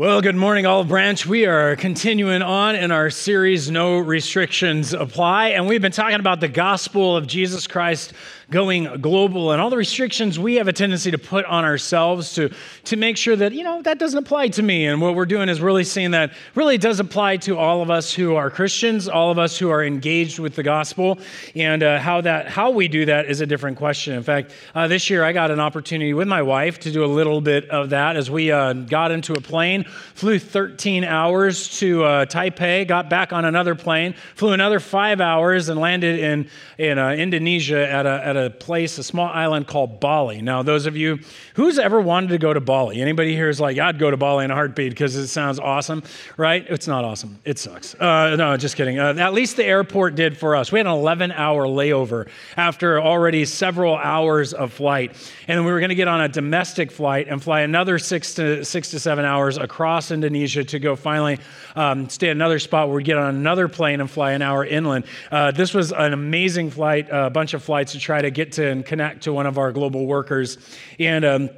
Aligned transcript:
Well, 0.00 0.22
good 0.22 0.34
morning, 0.34 0.64
Olive 0.64 0.88
Branch. 0.88 1.26
We 1.26 1.44
are 1.44 1.76
continuing 1.76 2.40
on 2.40 2.74
in 2.74 2.90
our 2.90 3.10
series, 3.10 3.70
No 3.70 3.98
Restrictions 3.98 4.94
Apply. 4.94 5.48
And 5.48 5.66
we've 5.66 5.82
been 5.82 5.92
talking 5.92 6.18
about 6.18 6.40
the 6.40 6.48
gospel 6.48 7.18
of 7.18 7.26
Jesus 7.26 7.66
Christ 7.66 8.14
going 8.50 9.00
global 9.00 9.52
and 9.52 9.60
all 9.60 9.70
the 9.70 9.76
restrictions 9.76 10.38
we 10.38 10.56
have 10.56 10.68
a 10.68 10.72
tendency 10.72 11.10
to 11.10 11.18
put 11.18 11.44
on 11.44 11.64
ourselves 11.64 12.34
to, 12.34 12.52
to 12.84 12.96
make 12.96 13.16
sure 13.16 13.36
that, 13.36 13.52
you 13.52 13.62
know, 13.62 13.80
that 13.82 13.98
doesn't 13.98 14.18
apply 14.18 14.48
to 14.48 14.62
me. 14.62 14.86
And 14.86 15.00
what 15.00 15.14
we're 15.14 15.26
doing 15.26 15.48
is 15.48 15.60
really 15.60 15.84
seeing 15.84 16.10
that 16.12 16.32
really 16.54 16.78
does 16.78 17.00
apply 17.00 17.38
to 17.38 17.56
all 17.56 17.82
of 17.82 17.90
us 17.90 18.12
who 18.12 18.34
are 18.34 18.50
Christians, 18.50 19.08
all 19.08 19.30
of 19.30 19.38
us 19.38 19.58
who 19.58 19.70
are 19.70 19.84
engaged 19.84 20.38
with 20.38 20.56
the 20.56 20.62
gospel. 20.62 21.18
And 21.54 21.82
uh, 21.82 21.98
how 21.98 22.20
that 22.22 22.48
how 22.48 22.70
we 22.70 22.88
do 22.88 23.04
that 23.06 23.26
is 23.26 23.40
a 23.40 23.46
different 23.46 23.76
question. 23.76 24.14
In 24.14 24.22
fact, 24.22 24.52
uh, 24.74 24.88
this 24.88 25.10
year 25.10 25.24
I 25.24 25.32
got 25.32 25.50
an 25.50 25.60
opportunity 25.60 26.12
with 26.14 26.28
my 26.28 26.42
wife 26.42 26.80
to 26.80 26.92
do 26.92 27.04
a 27.04 27.06
little 27.06 27.40
bit 27.40 27.68
of 27.70 27.90
that 27.90 28.16
as 28.16 28.30
we 28.30 28.50
uh, 28.50 28.72
got 28.72 29.10
into 29.10 29.34
a 29.34 29.40
plane, 29.40 29.84
flew 30.14 30.38
13 30.38 31.04
hours 31.04 31.78
to 31.78 32.04
uh, 32.04 32.26
Taipei, 32.26 32.86
got 32.86 33.08
back 33.08 33.32
on 33.32 33.44
another 33.44 33.74
plane, 33.74 34.14
flew 34.34 34.52
another 34.52 34.80
five 34.80 35.20
hours, 35.20 35.68
and 35.68 35.78
landed 35.78 36.18
in, 36.18 36.48
in 36.78 36.98
uh, 36.98 37.10
Indonesia 37.10 37.88
at 37.88 38.06
a, 38.06 38.26
at 38.26 38.36
a 38.36 38.39
a 38.40 38.50
place, 38.50 38.98
a 38.98 39.02
small 39.02 39.28
island 39.28 39.66
called 39.66 40.00
Bali. 40.00 40.42
Now, 40.42 40.62
those 40.62 40.86
of 40.86 40.96
you 40.96 41.20
who's 41.54 41.78
ever 41.78 42.00
wanted 42.00 42.30
to 42.30 42.38
go 42.38 42.52
to 42.52 42.60
Bali, 42.60 43.00
anybody 43.00 43.34
here 43.34 43.48
is 43.48 43.60
like, 43.60 43.78
I'd 43.78 43.98
go 43.98 44.10
to 44.10 44.16
Bali 44.16 44.44
in 44.44 44.50
a 44.50 44.54
heartbeat 44.54 44.90
because 44.90 45.14
it 45.16 45.28
sounds 45.28 45.58
awesome, 45.58 46.02
right? 46.36 46.66
It's 46.68 46.86
not 46.86 47.04
awesome. 47.04 47.38
It 47.44 47.58
sucks. 47.58 47.94
Uh, 47.94 48.36
no, 48.36 48.56
just 48.56 48.76
kidding. 48.76 48.98
Uh, 48.98 49.14
at 49.18 49.32
least 49.32 49.56
the 49.56 49.64
airport 49.64 50.14
did 50.14 50.36
for 50.36 50.56
us. 50.56 50.72
We 50.72 50.78
had 50.78 50.86
an 50.86 50.92
11 50.92 51.32
hour 51.32 51.66
layover 51.66 52.28
after 52.56 53.00
already 53.00 53.44
several 53.44 53.96
hours 53.96 54.52
of 54.52 54.72
flight, 54.72 55.16
and 55.46 55.64
we 55.64 55.70
were 55.70 55.80
going 55.80 55.90
to 55.90 55.94
get 55.94 56.08
on 56.08 56.20
a 56.20 56.28
domestic 56.28 56.90
flight 56.90 57.28
and 57.28 57.42
fly 57.42 57.60
another 57.60 57.98
six 57.98 58.34
to 58.34 58.64
six 58.64 58.90
to 58.90 58.98
seven 58.98 59.24
hours 59.24 59.58
across 59.58 60.10
Indonesia 60.10 60.64
to 60.64 60.78
go 60.78 60.96
finally 60.96 61.38
um, 61.76 62.08
stay 62.08 62.28
at 62.28 62.36
another 62.36 62.58
spot 62.58 62.88
where 62.88 62.96
we 62.96 63.02
get 63.02 63.18
on 63.18 63.34
another 63.34 63.68
plane 63.68 64.00
and 64.00 64.10
fly 64.10 64.32
an 64.32 64.42
hour 64.42 64.64
inland. 64.64 65.04
Uh, 65.30 65.50
this 65.50 65.74
was 65.74 65.92
an 65.92 66.12
amazing 66.12 66.70
flight, 66.70 67.08
a 67.10 67.30
bunch 67.30 67.54
of 67.54 67.62
flights 67.62 67.92
to 67.92 67.98
try 67.98 68.20
to 68.22 68.30
get 68.30 68.52
to 68.52 68.66
and 68.66 68.84
connect 68.84 69.22
to 69.24 69.32
one 69.32 69.46
of 69.46 69.58
our 69.58 69.72
global 69.72 70.06
workers. 70.06 70.58
And 70.98 71.24
um, 71.24 71.50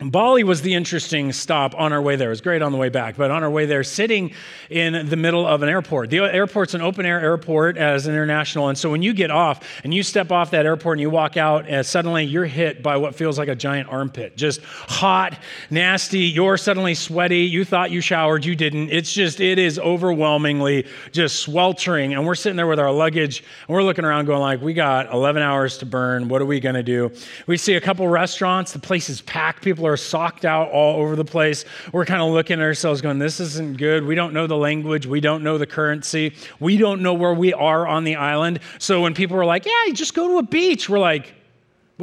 Bali 0.00 0.42
was 0.42 0.60
the 0.60 0.74
interesting 0.74 1.32
stop 1.32 1.72
on 1.78 1.92
our 1.92 2.02
way 2.02 2.16
there. 2.16 2.28
It 2.28 2.30
was 2.30 2.40
great 2.40 2.62
on 2.62 2.72
the 2.72 2.78
way 2.78 2.88
back, 2.88 3.16
but 3.16 3.30
on 3.30 3.44
our 3.44 3.50
way 3.50 3.64
there, 3.64 3.84
sitting 3.84 4.32
in 4.68 5.08
the 5.08 5.16
middle 5.16 5.46
of 5.46 5.62
an 5.62 5.68
airport. 5.68 6.10
The 6.10 6.18
airport's 6.18 6.74
an 6.74 6.82
open 6.82 7.06
air 7.06 7.20
airport 7.20 7.78
as 7.78 8.08
an 8.08 8.12
international, 8.12 8.68
and 8.68 8.76
so 8.76 8.90
when 8.90 9.02
you 9.02 9.14
get 9.14 9.30
off 9.30 9.64
and 9.84 9.94
you 9.94 10.02
step 10.02 10.32
off 10.32 10.50
that 10.50 10.66
airport 10.66 10.98
and 10.98 11.00
you 11.00 11.10
walk 11.10 11.36
out, 11.36 11.68
and 11.68 11.86
suddenly 11.86 12.24
you're 12.24 12.44
hit 12.44 12.82
by 12.82 12.96
what 12.96 13.14
feels 13.14 13.38
like 13.38 13.46
a 13.46 13.54
giant 13.54 13.88
armpit. 13.88 14.36
Just 14.36 14.62
hot, 14.64 15.38
nasty. 15.70 16.20
You're 16.20 16.56
suddenly 16.56 16.94
sweaty. 16.94 17.42
You 17.42 17.64
thought 17.64 17.92
you 17.92 18.00
showered, 18.00 18.44
you 18.44 18.56
didn't. 18.56 18.90
It's 18.90 19.12
just 19.12 19.40
it 19.40 19.60
is 19.60 19.78
overwhelmingly 19.78 20.86
just 21.12 21.36
sweltering, 21.36 22.14
and 22.14 22.26
we're 22.26 22.34
sitting 22.34 22.56
there 22.56 22.66
with 22.66 22.80
our 22.80 22.92
luggage 22.92 23.44
and 23.68 23.74
we're 23.74 23.84
looking 23.84 24.04
around, 24.04 24.24
going 24.24 24.40
like, 24.40 24.60
we 24.60 24.74
got 24.74 25.12
11 25.12 25.40
hours 25.40 25.78
to 25.78 25.86
burn. 25.86 26.26
What 26.28 26.42
are 26.42 26.46
we 26.46 26.58
gonna 26.58 26.82
do? 26.82 27.12
We 27.46 27.56
see 27.56 27.74
a 27.74 27.80
couple 27.80 28.08
restaurants. 28.08 28.72
The 28.72 28.80
place 28.80 29.08
is 29.08 29.20
packed. 29.22 29.62
People 29.62 29.83
People 29.84 29.92
are 29.92 29.96
socked 29.98 30.46
out 30.46 30.70
all 30.70 31.02
over 31.02 31.14
the 31.14 31.26
place. 31.26 31.66
We're 31.92 32.06
kind 32.06 32.22
of 32.22 32.30
looking 32.30 32.58
at 32.58 32.62
ourselves 32.62 33.02
going, 33.02 33.18
this 33.18 33.38
isn't 33.38 33.76
good. 33.76 34.02
We 34.06 34.14
don't 34.14 34.32
know 34.32 34.46
the 34.46 34.56
language. 34.56 35.04
We 35.04 35.20
don't 35.20 35.44
know 35.44 35.58
the 35.58 35.66
currency. 35.66 36.32
We 36.58 36.78
don't 36.78 37.02
know 37.02 37.12
where 37.12 37.34
we 37.34 37.52
are 37.52 37.86
on 37.86 38.04
the 38.04 38.16
island. 38.16 38.60
So 38.78 39.02
when 39.02 39.12
people 39.12 39.36
are 39.36 39.44
like, 39.44 39.66
yeah, 39.66 39.92
just 39.92 40.14
go 40.14 40.26
to 40.26 40.38
a 40.38 40.42
beach, 40.42 40.88
we're 40.88 40.98
like, 40.98 41.34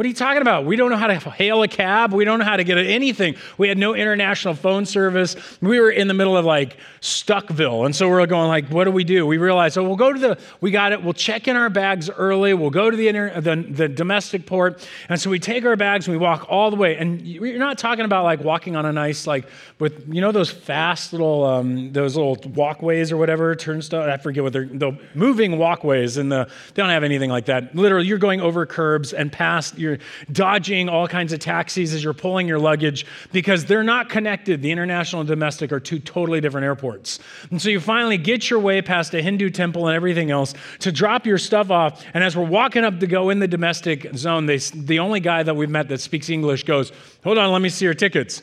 what 0.01 0.07
are 0.07 0.09
you 0.09 0.15
talking 0.15 0.41
about? 0.41 0.65
We 0.65 0.77
don't 0.77 0.89
know 0.89 0.97
how 0.97 1.05
to 1.05 1.19
hail 1.19 1.61
a 1.61 1.67
cab. 1.67 2.11
We 2.11 2.25
don't 2.25 2.39
know 2.39 2.45
how 2.45 2.57
to 2.57 2.63
get 2.63 2.79
anything. 2.79 3.35
We 3.59 3.67
had 3.67 3.77
no 3.77 3.93
international 3.93 4.55
phone 4.55 4.87
service. 4.87 5.35
We 5.61 5.79
were 5.79 5.91
in 5.91 6.07
the 6.07 6.15
middle 6.15 6.35
of 6.35 6.43
like 6.43 6.77
Stuckville. 7.01 7.85
And 7.85 7.95
so 7.95 8.09
we're 8.09 8.25
going 8.25 8.47
like, 8.47 8.67
what 8.69 8.85
do 8.85 8.91
we 8.91 9.03
do? 9.03 9.27
We 9.27 9.37
realized, 9.37 9.77
oh, 9.77 9.83
we'll 9.83 9.95
go 9.95 10.11
to 10.11 10.17
the, 10.17 10.39
we 10.59 10.71
got 10.71 10.91
it. 10.91 11.03
We'll 11.03 11.13
check 11.13 11.47
in 11.47 11.55
our 11.55 11.69
bags 11.69 12.09
early. 12.09 12.55
We'll 12.55 12.71
go 12.71 12.89
to 12.89 12.97
the, 12.97 13.09
inter, 13.09 13.39
the, 13.39 13.57
the 13.57 13.87
domestic 13.87 14.47
port. 14.47 14.87
And 15.07 15.21
so 15.21 15.29
we 15.29 15.37
take 15.37 15.65
our 15.65 15.75
bags 15.75 16.07
and 16.07 16.17
we 16.17 16.19
walk 16.19 16.47
all 16.49 16.71
the 16.71 16.77
way. 16.77 16.97
And 16.97 17.21
you're 17.21 17.59
not 17.59 17.77
talking 17.77 18.03
about 18.03 18.23
like 18.23 18.39
walking 18.39 18.75
on 18.75 18.87
a 18.87 18.91
nice, 18.91 19.27
like 19.27 19.45
with, 19.77 20.11
you 20.11 20.19
know, 20.19 20.31
those 20.31 20.49
fast 20.49 21.13
little, 21.13 21.43
um, 21.43 21.93
those 21.93 22.15
little 22.15 22.37
walkways 22.55 23.11
or 23.11 23.17
whatever, 23.17 23.53
turnstile. 23.55 24.09
I 24.09 24.17
forget 24.17 24.41
what 24.41 24.53
they're, 24.53 24.65
the 24.65 24.97
moving 25.13 25.59
walkways. 25.59 26.17
And 26.17 26.31
the, 26.31 26.49
they 26.73 26.81
don't 26.81 26.89
have 26.89 27.03
anything 27.03 27.29
like 27.29 27.45
that. 27.45 27.75
Literally, 27.75 28.07
you're 28.07 28.17
going 28.17 28.41
over 28.41 28.65
curbs 28.65 29.13
and 29.13 29.31
past 29.31 29.77
you're 29.91 29.99
dodging 30.31 30.89
all 30.89 31.07
kinds 31.07 31.33
of 31.33 31.39
taxis 31.39 31.93
as 31.93 32.03
you're 32.03 32.13
pulling 32.13 32.47
your 32.47 32.59
luggage 32.59 33.05
because 33.31 33.65
they're 33.65 33.83
not 33.83 34.09
connected. 34.09 34.61
The 34.61 34.71
international 34.71 35.21
and 35.21 35.27
domestic 35.27 35.71
are 35.71 35.79
two 35.79 35.99
totally 35.99 36.41
different 36.41 36.65
airports. 36.65 37.19
And 37.49 37.61
so 37.61 37.69
you 37.69 37.79
finally 37.79 38.17
get 38.17 38.49
your 38.49 38.59
way 38.59 38.81
past 38.81 39.13
a 39.13 39.21
Hindu 39.21 39.49
temple 39.49 39.87
and 39.87 39.95
everything 39.95 40.31
else 40.31 40.53
to 40.79 40.91
drop 40.91 41.25
your 41.25 41.37
stuff 41.37 41.71
off. 41.71 42.03
And 42.13 42.23
as 42.23 42.35
we're 42.35 42.45
walking 42.45 42.83
up 42.83 42.99
to 42.99 43.07
go 43.07 43.29
in 43.29 43.39
the 43.39 43.47
domestic 43.47 44.07
zone, 44.15 44.45
they, 44.45 44.57
the 44.57 44.99
only 44.99 45.19
guy 45.19 45.43
that 45.43 45.55
we've 45.55 45.69
met 45.69 45.89
that 45.89 46.01
speaks 46.01 46.29
English 46.29 46.63
goes, 46.63 46.91
Hold 47.23 47.37
on, 47.37 47.51
let 47.51 47.61
me 47.61 47.69
see 47.69 47.85
your 47.85 47.93
tickets. 47.93 48.41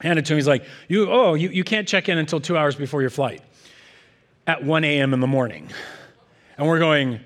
Hand 0.00 0.18
it 0.18 0.26
to 0.26 0.32
him. 0.32 0.38
He's 0.38 0.48
like, 0.48 0.64
you, 0.88 1.10
Oh, 1.10 1.34
you, 1.34 1.48
you 1.48 1.64
can't 1.64 1.88
check 1.88 2.08
in 2.08 2.18
until 2.18 2.40
two 2.40 2.56
hours 2.56 2.76
before 2.76 3.00
your 3.00 3.10
flight 3.10 3.42
at 4.46 4.64
1 4.64 4.84
a.m. 4.84 5.12
in 5.12 5.20
the 5.20 5.26
morning. 5.26 5.68
And 6.56 6.66
we're 6.66 6.78
going, 6.78 7.20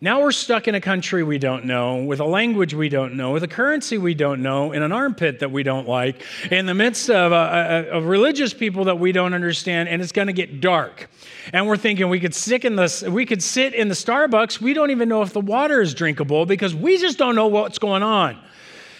now 0.00 0.20
we're 0.20 0.32
stuck 0.32 0.68
in 0.68 0.74
a 0.74 0.80
country 0.80 1.22
we 1.22 1.38
don't 1.38 1.64
know, 1.64 2.04
with 2.04 2.20
a 2.20 2.24
language 2.24 2.74
we 2.74 2.90
don't 2.90 3.14
know, 3.14 3.32
with 3.32 3.42
a 3.42 3.48
currency 3.48 3.96
we 3.96 4.12
don't 4.12 4.42
know, 4.42 4.72
in 4.72 4.82
an 4.82 4.92
armpit 4.92 5.38
that 5.38 5.50
we 5.50 5.62
don't 5.62 5.88
like, 5.88 6.22
in 6.50 6.66
the 6.66 6.74
midst 6.74 7.08
of, 7.08 7.32
a, 7.32 7.86
a, 7.90 7.96
of 7.96 8.04
religious 8.04 8.52
people 8.52 8.84
that 8.84 8.98
we 8.98 9.10
don't 9.10 9.32
understand, 9.32 9.88
and 9.88 10.02
it's 10.02 10.12
going 10.12 10.26
to 10.26 10.34
get 10.34 10.60
dark. 10.60 11.08
And 11.54 11.66
we're 11.66 11.78
thinking 11.78 12.10
we 12.10 12.20
could 12.20 12.34
sit 12.34 12.66
in 12.66 12.76
the 12.76 13.10
we 13.10 13.24
could 13.24 13.42
sit 13.42 13.72
in 13.72 13.88
the 13.88 13.94
Starbucks. 13.94 14.60
We 14.60 14.74
don't 14.74 14.90
even 14.90 15.08
know 15.08 15.22
if 15.22 15.32
the 15.32 15.40
water 15.40 15.80
is 15.80 15.94
drinkable 15.94 16.44
because 16.44 16.74
we 16.74 16.98
just 16.98 17.16
don't 17.16 17.34
know 17.34 17.46
what's 17.46 17.78
going 17.78 18.02
on. 18.02 18.38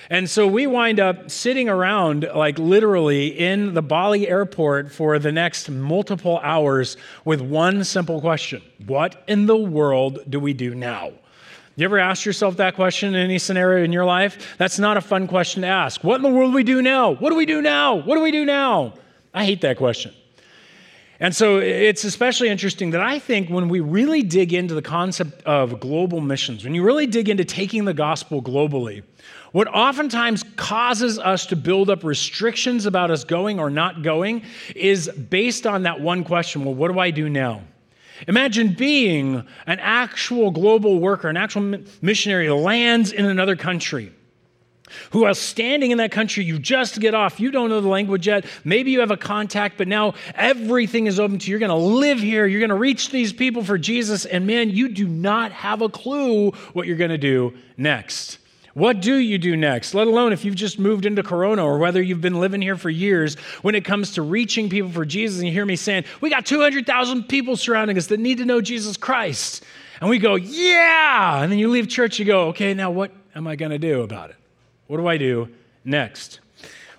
And 0.08 0.30
so 0.30 0.46
we 0.46 0.66
wind 0.68 1.00
up 1.00 1.30
sitting 1.30 1.68
around, 1.68 2.28
like 2.34 2.58
literally 2.58 3.26
in 3.26 3.74
the 3.74 3.82
Bali 3.82 4.28
airport 4.28 4.92
for 4.92 5.18
the 5.18 5.32
next 5.32 5.68
multiple 5.68 6.38
hours 6.44 6.96
with 7.24 7.40
one 7.40 7.82
simple 7.82 8.20
question 8.20 8.62
What 8.86 9.24
in 9.26 9.46
the 9.46 9.56
world 9.56 10.20
do 10.28 10.38
we 10.38 10.52
do 10.52 10.74
now? 10.74 11.12
You 11.74 11.84
ever 11.84 11.98
ask 11.98 12.24
yourself 12.24 12.56
that 12.56 12.74
question 12.74 13.14
in 13.14 13.20
any 13.20 13.38
scenario 13.38 13.84
in 13.84 13.92
your 13.92 14.04
life? 14.04 14.56
That's 14.58 14.78
not 14.78 14.96
a 14.96 15.00
fun 15.00 15.26
question 15.26 15.62
to 15.62 15.68
ask. 15.68 16.02
What 16.02 16.16
in 16.16 16.22
the 16.22 16.30
world 16.30 16.52
do 16.52 16.54
we 16.54 16.64
do 16.64 16.80
now? 16.80 17.10
What 17.10 17.30
do 17.30 17.36
we 17.36 17.44
do 17.44 17.60
now? 17.60 17.96
What 17.96 18.14
do 18.14 18.22
we 18.22 18.30
do 18.30 18.46
now? 18.46 18.94
I 19.34 19.44
hate 19.44 19.60
that 19.60 19.76
question. 19.76 20.14
And 21.18 21.34
so 21.34 21.58
it's 21.58 22.04
especially 22.04 22.48
interesting 22.48 22.90
that 22.90 23.00
I 23.00 23.18
think 23.18 23.48
when 23.48 23.68
we 23.68 23.80
really 23.80 24.22
dig 24.22 24.52
into 24.52 24.74
the 24.74 24.82
concept 24.82 25.42
of 25.44 25.80
global 25.80 26.20
missions, 26.20 26.62
when 26.62 26.74
you 26.74 26.82
really 26.82 27.06
dig 27.06 27.28
into 27.28 27.44
taking 27.44 27.86
the 27.86 27.94
gospel 27.94 28.42
globally, 28.42 29.02
what 29.56 29.68
oftentimes 29.68 30.42
causes 30.56 31.18
us 31.18 31.46
to 31.46 31.56
build 31.56 31.88
up 31.88 32.04
restrictions 32.04 32.84
about 32.84 33.10
us 33.10 33.24
going 33.24 33.58
or 33.58 33.70
not 33.70 34.02
going 34.02 34.42
is 34.74 35.08
based 35.08 35.66
on 35.66 35.84
that 35.84 35.98
one 35.98 36.24
question 36.24 36.62
well, 36.62 36.74
what 36.74 36.92
do 36.92 36.98
I 36.98 37.10
do 37.10 37.30
now? 37.30 37.62
Imagine 38.28 38.74
being 38.74 39.46
an 39.66 39.78
actual 39.80 40.50
global 40.50 41.00
worker, 41.00 41.30
an 41.30 41.38
actual 41.38 41.78
missionary 42.02 42.50
lands 42.50 43.12
in 43.12 43.24
another 43.24 43.56
country 43.56 44.12
who 45.12 45.24
are 45.24 45.32
standing 45.32 45.90
in 45.90 45.96
that 45.98 46.12
country, 46.12 46.44
you 46.44 46.58
just 46.58 47.00
get 47.00 47.14
off, 47.14 47.40
you 47.40 47.50
don't 47.50 47.70
know 47.70 47.80
the 47.80 47.88
language 47.88 48.26
yet, 48.26 48.44
maybe 48.62 48.90
you 48.90 49.00
have 49.00 49.10
a 49.10 49.16
contact, 49.16 49.78
but 49.78 49.88
now 49.88 50.12
everything 50.34 51.06
is 51.06 51.18
open 51.18 51.38
to 51.38 51.46
you. 51.46 51.52
You're 51.52 51.66
going 51.66 51.70
to 51.70 51.96
live 51.96 52.18
here, 52.18 52.46
you're 52.46 52.60
going 52.60 52.68
to 52.68 52.74
reach 52.74 53.08
these 53.08 53.32
people 53.32 53.64
for 53.64 53.78
Jesus, 53.78 54.26
and 54.26 54.46
man, 54.46 54.68
you 54.68 54.90
do 54.90 55.08
not 55.08 55.50
have 55.50 55.80
a 55.80 55.88
clue 55.88 56.50
what 56.74 56.86
you're 56.86 56.98
going 56.98 57.08
to 57.08 57.16
do 57.16 57.54
next. 57.78 58.36
What 58.76 59.00
do 59.00 59.14
you 59.14 59.38
do 59.38 59.56
next? 59.56 59.94
Let 59.94 60.06
alone 60.06 60.34
if 60.34 60.44
you've 60.44 60.54
just 60.54 60.78
moved 60.78 61.06
into 61.06 61.22
Corona 61.22 61.64
or 61.64 61.78
whether 61.78 62.02
you've 62.02 62.20
been 62.20 62.40
living 62.40 62.60
here 62.60 62.76
for 62.76 62.90
years 62.90 63.34
when 63.62 63.74
it 63.74 63.86
comes 63.86 64.12
to 64.12 64.22
reaching 64.22 64.68
people 64.68 64.90
for 64.90 65.06
Jesus. 65.06 65.38
And 65.38 65.46
you 65.46 65.52
hear 65.54 65.64
me 65.64 65.76
saying, 65.76 66.04
We 66.20 66.28
got 66.28 66.44
200,000 66.44 67.24
people 67.24 67.56
surrounding 67.56 67.96
us 67.96 68.08
that 68.08 68.20
need 68.20 68.36
to 68.36 68.44
know 68.44 68.60
Jesus 68.60 68.98
Christ. 68.98 69.64
And 69.98 70.10
we 70.10 70.18
go, 70.18 70.34
Yeah. 70.34 71.42
And 71.42 71.50
then 71.50 71.58
you 71.58 71.70
leave 71.70 71.88
church, 71.88 72.18
you 72.18 72.26
go, 72.26 72.48
Okay, 72.48 72.74
now 72.74 72.90
what 72.90 73.12
am 73.34 73.46
I 73.46 73.56
going 73.56 73.70
to 73.70 73.78
do 73.78 74.02
about 74.02 74.28
it? 74.28 74.36
What 74.88 74.98
do 74.98 75.06
I 75.06 75.16
do 75.16 75.48
next? 75.82 76.40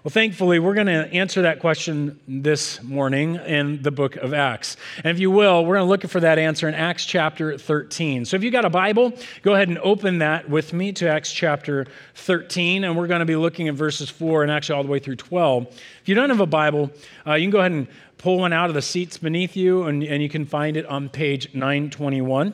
Well, 0.07 0.13
thankfully, 0.13 0.59
we're 0.59 0.73
going 0.73 0.87
to 0.87 1.13
answer 1.13 1.41
that 1.41 1.59
question 1.59 2.17
this 2.29 2.81
morning 2.81 3.35
in 3.35 3.81
the 3.81 3.91
book 3.91 4.15
of 4.15 4.33
Acts. 4.33 4.77
And 5.03 5.07
if 5.07 5.19
you 5.19 5.29
will, 5.29 5.65
we're 5.65 5.75
going 5.75 5.85
to 5.85 5.89
look 5.89 6.09
for 6.09 6.21
that 6.21 6.39
answer 6.39 6.65
in 6.69 6.75
Acts 6.75 7.05
chapter 7.05 7.57
13. 7.57 8.23
So 8.23 8.37
if 8.37 8.41
you've 8.41 8.53
got 8.53 8.63
a 8.63 8.69
Bible, 8.69 9.11
go 9.41 9.53
ahead 9.53 9.67
and 9.67 9.77
open 9.79 10.19
that 10.19 10.49
with 10.49 10.71
me 10.71 10.93
to 10.93 11.09
Acts 11.09 11.33
chapter 11.33 11.87
13. 12.15 12.85
And 12.85 12.95
we're 12.95 13.07
going 13.07 13.19
to 13.19 13.25
be 13.25 13.35
looking 13.35 13.67
at 13.67 13.75
verses 13.75 14.09
4 14.09 14.43
and 14.43 14.49
actually 14.49 14.77
all 14.77 14.83
the 14.83 14.89
way 14.89 14.99
through 14.99 15.17
12. 15.17 15.67
If 15.67 16.07
you 16.07 16.15
don't 16.15 16.29
have 16.29 16.39
a 16.39 16.45
Bible, 16.45 16.89
uh, 17.27 17.33
you 17.33 17.43
can 17.43 17.51
go 17.51 17.59
ahead 17.59 17.73
and 17.73 17.85
pull 18.17 18.37
one 18.37 18.53
out 18.53 18.69
of 18.69 18.75
the 18.75 18.81
seats 18.81 19.17
beneath 19.17 19.57
you, 19.57 19.83
and, 19.83 20.01
and 20.03 20.23
you 20.23 20.29
can 20.29 20.45
find 20.45 20.77
it 20.77 20.85
on 20.85 21.09
page 21.09 21.53
921. 21.53 22.53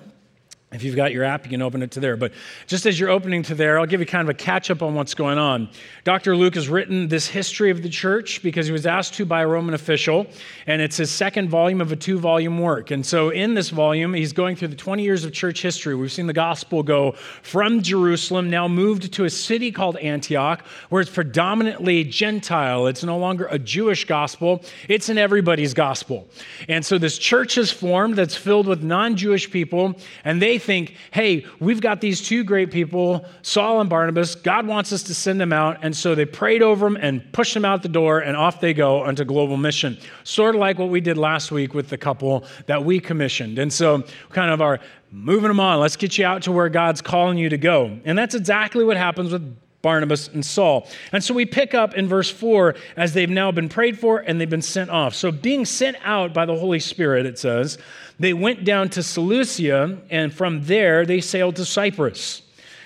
If 0.73 0.83
you've 0.83 0.95
got 0.95 1.11
your 1.11 1.23
app, 1.23 1.45
you 1.45 1.51
can 1.51 1.61
open 1.61 1.83
it 1.83 1.91
to 1.91 1.99
there. 1.99 2.17
But 2.17 2.33
just 2.65 2.87
as 2.87 2.99
you're 2.99 3.09
opening 3.11 3.43
to 3.43 3.55
there, 3.55 3.79
I'll 3.79 3.85
give 3.85 3.99
you 3.99 4.07
kind 4.07 4.27
of 4.27 4.29
a 4.29 4.33
catch 4.33 4.71
up 4.71 4.81
on 4.81 4.95
what's 4.95 5.13
going 5.13 5.37
on. 5.37 5.69
Dr. 6.03 6.35
Luke 6.35 6.55
has 6.55 6.67
written 6.67 7.07
this 7.07 7.27
history 7.27 7.69
of 7.69 7.83
the 7.83 7.89
church 7.89 8.41
because 8.41 8.65
he 8.65 8.71
was 8.71 8.87
asked 8.87 9.13
to 9.15 9.25
by 9.25 9.41
a 9.41 9.47
Roman 9.47 9.75
official, 9.75 10.25
and 10.65 10.81
it's 10.81 10.97
his 10.97 11.11
second 11.11 11.49
volume 11.49 11.79
of 11.79 11.91
a 11.91 11.95
two 11.95 12.17
volume 12.17 12.57
work. 12.57 12.89
And 12.89 13.05
so 13.05 13.29
in 13.29 13.53
this 13.53 13.69
volume, 13.69 14.15
he's 14.15 14.33
going 14.33 14.55
through 14.55 14.69
the 14.69 14.75
20 14.75 15.03
years 15.03 15.23
of 15.23 15.31
church 15.31 15.61
history. 15.61 15.93
We've 15.93 16.11
seen 16.11 16.25
the 16.25 16.33
gospel 16.33 16.81
go 16.81 17.11
from 17.43 17.83
Jerusalem, 17.83 18.49
now 18.49 18.67
moved 18.67 19.13
to 19.13 19.25
a 19.25 19.29
city 19.29 19.71
called 19.71 19.97
Antioch, 19.97 20.65
where 20.89 21.01
it's 21.01 21.11
predominantly 21.11 22.03
Gentile. 22.03 22.87
It's 22.87 23.03
no 23.03 23.19
longer 23.19 23.45
a 23.51 23.59
Jewish 23.59 24.05
gospel, 24.05 24.63
it's 24.89 25.09
an 25.09 25.19
everybody's 25.19 25.75
gospel. 25.75 26.27
And 26.67 26.83
so 26.83 26.97
this 26.97 27.19
church 27.19 27.59
is 27.59 27.71
formed 27.71 28.15
that's 28.15 28.35
filled 28.35 28.65
with 28.65 28.81
non 28.81 29.15
Jewish 29.15 29.51
people, 29.51 29.95
and 30.23 30.41
they 30.41 30.57
think, 30.63 30.95
hey, 31.11 31.45
we've 31.59 31.81
got 31.81 32.01
these 32.01 32.21
two 32.21 32.43
great 32.43 32.71
people, 32.71 33.25
Saul 33.41 33.81
and 33.81 33.89
Barnabas. 33.89 34.35
God 34.35 34.65
wants 34.65 34.91
us 34.91 35.03
to 35.03 35.13
send 35.13 35.39
them 35.39 35.53
out. 35.53 35.77
And 35.81 35.95
so 35.95 36.15
they 36.15 36.25
prayed 36.25 36.61
over 36.61 36.85
them 36.85 36.97
and 36.99 37.31
pushed 37.33 37.53
them 37.53 37.65
out 37.65 37.83
the 37.83 37.89
door, 37.89 38.19
and 38.19 38.35
off 38.35 38.61
they 38.61 38.73
go 38.73 39.01
onto 39.01 39.23
global 39.23 39.57
mission. 39.57 39.97
Sort 40.23 40.55
of 40.55 40.59
like 40.59 40.79
what 40.79 40.89
we 40.89 41.01
did 41.01 41.17
last 41.17 41.51
week 41.51 41.73
with 41.73 41.89
the 41.89 41.97
couple 41.97 42.45
that 42.65 42.83
we 42.83 42.99
commissioned. 42.99 43.59
And 43.59 43.71
so, 43.71 44.03
kind 44.31 44.51
of 44.51 44.61
are 44.61 44.79
moving 45.11 45.49
them 45.49 45.59
on. 45.59 45.79
Let's 45.79 45.95
get 45.95 46.17
you 46.17 46.25
out 46.25 46.41
to 46.43 46.51
where 46.51 46.69
God's 46.69 47.01
calling 47.01 47.37
you 47.37 47.49
to 47.49 47.57
go. 47.57 47.99
And 48.05 48.17
that's 48.17 48.33
exactly 48.33 48.83
what 48.83 48.97
happens 48.97 49.31
with 49.31 49.55
Barnabas 49.83 50.29
and 50.29 50.43
Saul. 50.43 50.87
And 51.11 51.23
so 51.23 51.35
we 51.35 51.45
pick 51.45 51.75
up 51.75 51.93
in 51.93 52.07
verse 52.07 52.31
4 52.31 52.73
as 52.97 53.13
they've 53.13 53.29
now 53.29 53.51
been 53.51 53.69
prayed 53.69 53.99
for 53.99 54.19
and 54.19 54.41
they've 54.41 54.49
been 54.49 54.63
sent 54.63 54.89
off. 54.89 55.13
So, 55.13 55.31
being 55.31 55.65
sent 55.65 55.97
out 56.03 56.33
by 56.33 56.45
the 56.45 56.55
Holy 56.55 56.79
Spirit, 56.79 57.27
it 57.27 57.37
says, 57.37 57.77
they 58.19 58.33
went 58.33 58.63
down 58.63 58.89
to 58.91 59.03
Seleucia, 59.03 59.99
and 60.09 60.33
from 60.33 60.63
there 60.63 61.05
they 61.05 61.19
sailed 61.19 61.57
to 61.57 61.65
Cyprus. 61.65 62.41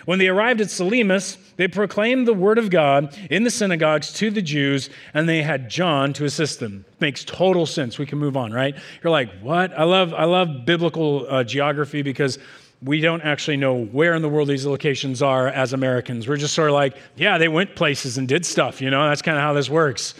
When 0.05 0.19
they 0.19 0.29
arrived 0.29 0.61
at 0.61 0.71
Salamis, 0.71 1.37
they 1.57 1.67
proclaimed 1.67 2.27
the 2.27 2.33
word 2.33 2.57
of 2.57 2.69
God 2.69 3.15
in 3.29 3.43
the 3.43 3.51
synagogues 3.51 4.13
to 4.13 4.31
the 4.31 4.41
Jews, 4.41 4.89
and 5.13 5.27
they 5.27 5.43
had 5.43 5.69
John 5.69 6.13
to 6.13 6.25
assist 6.25 6.59
them. 6.59 6.85
Makes 6.99 7.25
total 7.25 7.65
sense. 7.65 7.99
We 7.99 8.05
can 8.05 8.17
move 8.17 8.37
on, 8.37 8.53
right? 8.53 8.73
You're 9.03 9.11
like, 9.11 9.29
what? 9.41 9.77
I 9.77 9.83
love, 9.83 10.13
I 10.13 10.23
love 10.23 10.65
biblical 10.65 11.27
uh, 11.29 11.43
geography 11.43 12.03
because 12.03 12.39
we 12.81 13.01
don't 13.01 13.21
actually 13.21 13.57
know 13.57 13.85
where 13.85 14.13
in 14.13 14.21
the 14.21 14.29
world 14.29 14.47
these 14.47 14.65
locations 14.65 15.21
are 15.21 15.47
as 15.47 15.73
Americans. 15.73 16.27
We're 16.27 16.37
just 16.37 16.53
sort 16.53 16.69
of 16.69 16.75
like, 16.75 16.95
yeah, 17.15 17.37
they 17.37 17.47
went 17.47 17.75
places 17.75 18.17
and 18.17 18.27
did 18.27 18.45
stuff, 18.45 18.81
you 18.81 18.89
know? 18.89 19.09
That's 19.09 19.21
kind 19.21 19.37
of 19.37 19.43
how 19.43 19.53
this 19.53 19.69
works. 19.69 20.13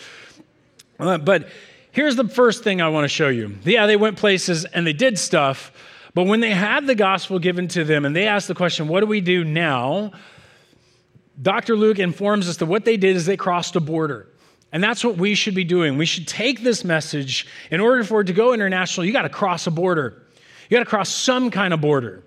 Uh, 1.00 1.19
but 1.19 1.48
Here's 1.98 2.15
the 2.15 2.27
first 2.27 2.63
thing 2.63 2.80
I 2.80 2.89
want 2.89 3.06
to 3.06 3.07
show 3.09 3.27
you. 3.27 3.56
Yeah, 3.63 3.88
they 3.88 3.95
went 3.95 4.18
places 4.18 4.65
and 4.65 4.86
they 4.86 4.94
did 4.94 5.18
stuff, 5.18 5.71
but 6.13 6.27
when 6.27 6.42
they 6.42 6.51
had 6.51 6.86
the 6.86 6.94
gospel 6.94 7.39
given 7.39 7.68
to 7.69 7.83
them 7.83 8.06
and 8.06 8.15
they 8.15 8.27
asked 8.27 8.48
the 8.48 8.54
question, 8.54 8.88
What 8.88 9.00
do 9.00 9.07
we 9.07 9.19
do 9.19 9.44
now? 9.44 10.12
Dr. 11.42 11.75
Luke 11.75 11.98
informs 11.98 12.48
us 12.48 12.57
that 12.57 12.68
what 12.68 12.86
they 12.86 12.98
did 12.98 13.15
is 13.15 13.25
they 13.25 13.36
crossed 13.36 13.75
a 13.75 13.80
border. 13.80 14.27
And 14.71 14.83
that's 14.83 15.03
what 15.03 15.18
we 15.18 15.33
should 15.33 15.56
be 15.56 15.63
doing. 15.63 15.98
We 15.98 16.06
should 16.06 16.27
take 16.27 16.62
this 16.62 16.83
message. 16.83 17.48
In 17.71 17.80
order 17.80 18.03
for 18.03 18.21
it 18.21 18.25
to 18.25 18.33
go 18.33 18.53
international, 18.53 19.03
you 19.03 19.12
got 19.12 19.24
to 19.24 19.30
cross 19.30 19.65
a 19.65 19.71
border. 19.71 20.21
You 20.69 20.77
got 20.77 20.83
to 20.83 20.89
cross 20.89 21.10
some 21.10 21.50
kind 21.50 21.74
of 21.74 21.81
border. 21.81 22.21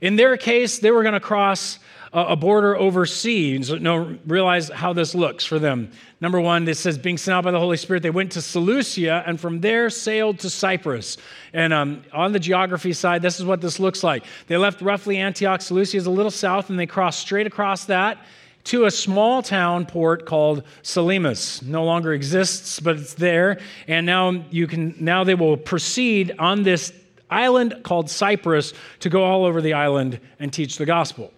In 0.00 0.16
their 0.16 0.36
case, 0.36 0.78
they 0.78 0.90
were 0.90 1.02
going 1.02 1.14
to 1.14 1.20
cross 1.20 1.78
a 2.12 2.36
border 2.36 2.76
overseas. 2.76 3.70
No, 3.70 4.16
realize 4.26 4.70
how 4.70 4.92
this 4.92 5.14
looks 5.14 5.44
for 5.44 5.58
them. 5.58 5.90
Number 6.20 6.40
one, 6.40 6.66
it 6.66 6.76
says 6.76 6.96
being 6.96 7.18
sent 7.18 7.34
out 7.34 7.44
by 7.44 7.50
the 7.50 7.58
Holy 7.58 7.76
Spirit, 7.76 8.02
they 8.02 8.10
went 8.10 8.32
to 8.32 8.42
Seleucia 8.42 9.22
and 9.26 9.38
from 9.38 9.60
there 9.60 9.90
sailed 9.90 10.38
to 10.40 10.50
Cyprus. 10.50 11.18
And 11.52 11.72
um, 11.72 12.02
on 12.12 12.32
the 12.32 12.38
geography 12.38 12.92
side, 12.92 13.20
this 13.22 13.38
is 13.38 13.44
what 13.44 13.60
this 13.60 13.78
looks 13.78 14.02
like. 14.02 14.24
They 14.46 14.56
left 14.56 14.80
roughly 14.80 15.18
Antioch. 15.18 15.60
Seleucia 15.60 15.98
is 15.98 16.06
a 16.06 16.10
little 16.10 16.30
south, 16.30 16.70
and 16.70 16.78
they 16.78 16.86
crossed 16.86 17.20
straight 17.20 17.46
across 17.46 17.84
that 17.86 18.18
to 18.64 18.86
a 18.86 18.90
small 18.90 19.42
town 19.42 19.86
port 19.86 20.26
called 20.26 20.62
Salamis. 20.82 21.62
No 21.62 21.84
longer 21.84 22.12
exists, 22.12 22.80
but 22.80 22.96
it's 22.96 23.14
there. 23.14 23.60
And 23.86 24.04
now 24.04 24.44
you 24.50 24.66
can 24.66 24.94
now 24.98 25.24
they 25.24 25.34
will 25.34 25.56
proceed 25.56 26.34
on 26.38 26.62
this 26.62 26.92
island 27.30 27.80
called 27.82 28.10
Cyprus 28.10 28.72
to 29.00 29.10
go 29.10 29.24
all 29.24 29.44
over 29.44 29.60
the 29.60 29.74
island 29.74 30.20
and 30.38 30.52
teach 30.52 30.78
the 30.78 30.86
gospel. 30.86 31.32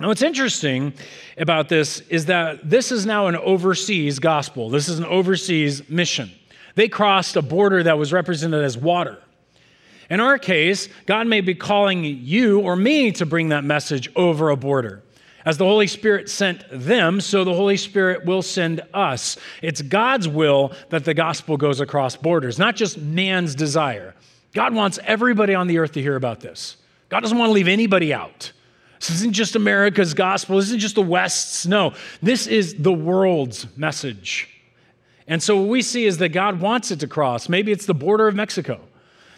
Now, 0.00 0.08
what's 0.08 0.22
interesting 0.22 0.94
about 1.38 1.68
this 1.68 2.00
is 2.08 2.26
that 2.26 2.68
this 2.68 2.90
is 2.90 3.06
now 3.06 3.28
an 3.28 3.36
overseas 3.36 4.18
gospel. 4.18 4.68
This 4.68 4.88
is 4.88 4.98
an 4.98 5.04
overseas 5.04 5.88
mission. 5.88 6.30
They 6.74 6.88
crossed 6.88 7.36
a 7.36 7.42
border 7.42 7.82
that 7.82 7.98
was 7.98 8.12
represented 8.12 8.64
as 8.64 8.76
water. 8.76 9.18
In 10.10 10.20
our 10.20 10.38
case, 10.38 10.88
God 11.06 11.26
may 11.26 11.40
be 11.40 11.54
calling 11.54 12.04
you 12.04 12.60
or 12.60 12.74
me 12.76 13.12
to 13.12 13.26
bring 13.26 13.50
that 13.50 13.64
message 13.64 14.10
over 14.16 14.50
a 14.50 14.56
border. 14.56 15.02
As 15.44 15.58
the 15.58 15.64
Holy 15.64 15.86
Spirit 15.86 16.28
sent 16.28 16.64
them, 16.70 17.20
so 17.20 17.44
the 17.44 17.54
Holy 17.54 17.76
Spirit 17.76 18.24
will 18.24 18.42
send 18.42 18.80
us. 18.94 19.36
It's 19.60 19.82
God's 19.82 20.28
will 20.28 20.72
that 20.90 21.04
the 21.04 21.14
gospel 21.14 21.56
goes 21.56 21.80
across 21.80 22.16
borders, 22.16 22.58
not 22.58 22.76
just 22.76 22.98
man's 22.98 23.54
desire. 23.54 24.14
God 24.52 24.74
wants 24.74 24.98
everybody 25.04 25.54
on 25.54 25.66
the 25.66 25.78
earth 25.78 25.92
to 25.92 26.02
hear 26.02 26.16
about 26.16 26.40
this. 26.40 26.76
God 27.08 27.20
doesn't 27.20 27.36
want 27.36 27.50
to 27.50 27.52
leave 27.52 27.68
anybody 27.68 28.12
out. 28.12 28.52
This 29.00 29.10
isn't 29.10 29.32
just 29.32 29.56
America's 29.56 30.14
gospel. 30.14 30.56
This 30.56 30.66
isn't 30.66 30.80
just 30.80 30.94
the 30.94 31.02
West's. 31.02 31.66
No, 31.66 31.94
this 32.22 32.46
is 32.46 32.74
the 32.74 32.92
world's 32.92 33.66
message. 33.76 34.48
And 35.26 35.42
so 35.42 35.56
what 35.56 35.68
we 35.68 35.82
see 35.82 36.04
is 36.04 36.18
that 36.18 36.30
God 36.30 36.60
wants 36.60 36.90
it 36.90 37.00
to 37.00 37.08
cross. 37.08 37.48
Maybe 37.48 37.72
it's 37.72 37.86
the 37.86 37.94
border 37.94 38.28
of 38.28 38.34
Mexico. 38.34 38.80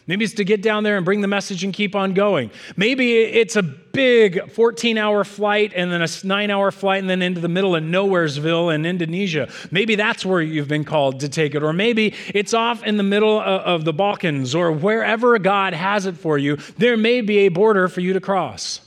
Maybe 0.07 0.25
it's 0.27 0.35
to 0.35 0.45
get 0.45 0.61
down 0.61 0.85
there 0.85 0.97
and 0.97 1.05
bring 1.05 1.23
the 1.23 1.29
message 1.29 1.65
and 1.65 1.73
keep 1.73 1.95
on 1.95 2.13
going. 2.13 2.51
Maybe 2.77 3.23
it's 3.23 3.57
a 3.57 3.63
big 3.63 4.51
14 4.51 4.99
hour 4.99 5.25
flight 5.25 5.73
and 5.75 5.91
then 5.91 6.03
a 6.03 6.09
nine 6.25 6.51
hour 6.51 6.71
flight 6.71 7.01
and 7.01 7.09
then 7.09 7.23
into 7.23 7.41
the 7.41 7.49
middle 7.49 7.75
of 7.75 7.83
Nowheresville 7.83 8.75
in 8.75 8.85
Indonesia. 8.85 9.49
Maybe 9.71 9.95
that's 9.95 10.27
where 10.27 10.43
you've 10.43 10.69
been 10.69 10.85
called 10.85 11.21
to 11.21 11.29
take 11.31 11.55
it. 11.55 11.63
Or 11.63 11.73
maybe 11.73 12.13
it's 12.35 12.53
off 12.53 12.85
in 12.85 12.99
the 12.99 13.03
middle 13.03 13.41
of 13.41 13.87
the 13.87 13.95
Balkans 13.95 14.55
or 14.55 14.73
wherever 14.73 15.39
God 15.39 15.73
has 15.73 16.05
it 16.05 16.19
for 16.19 16.37
you. 16.37 16.57
There 16.77 16.99
may 16.99 17.23
be 17.23 17.39
a 17.39 17.49
border 17.49 17.89
for 17.89 18.01
you 18.01 18.13
to 18.13 18.21
cross. 18.21 18.81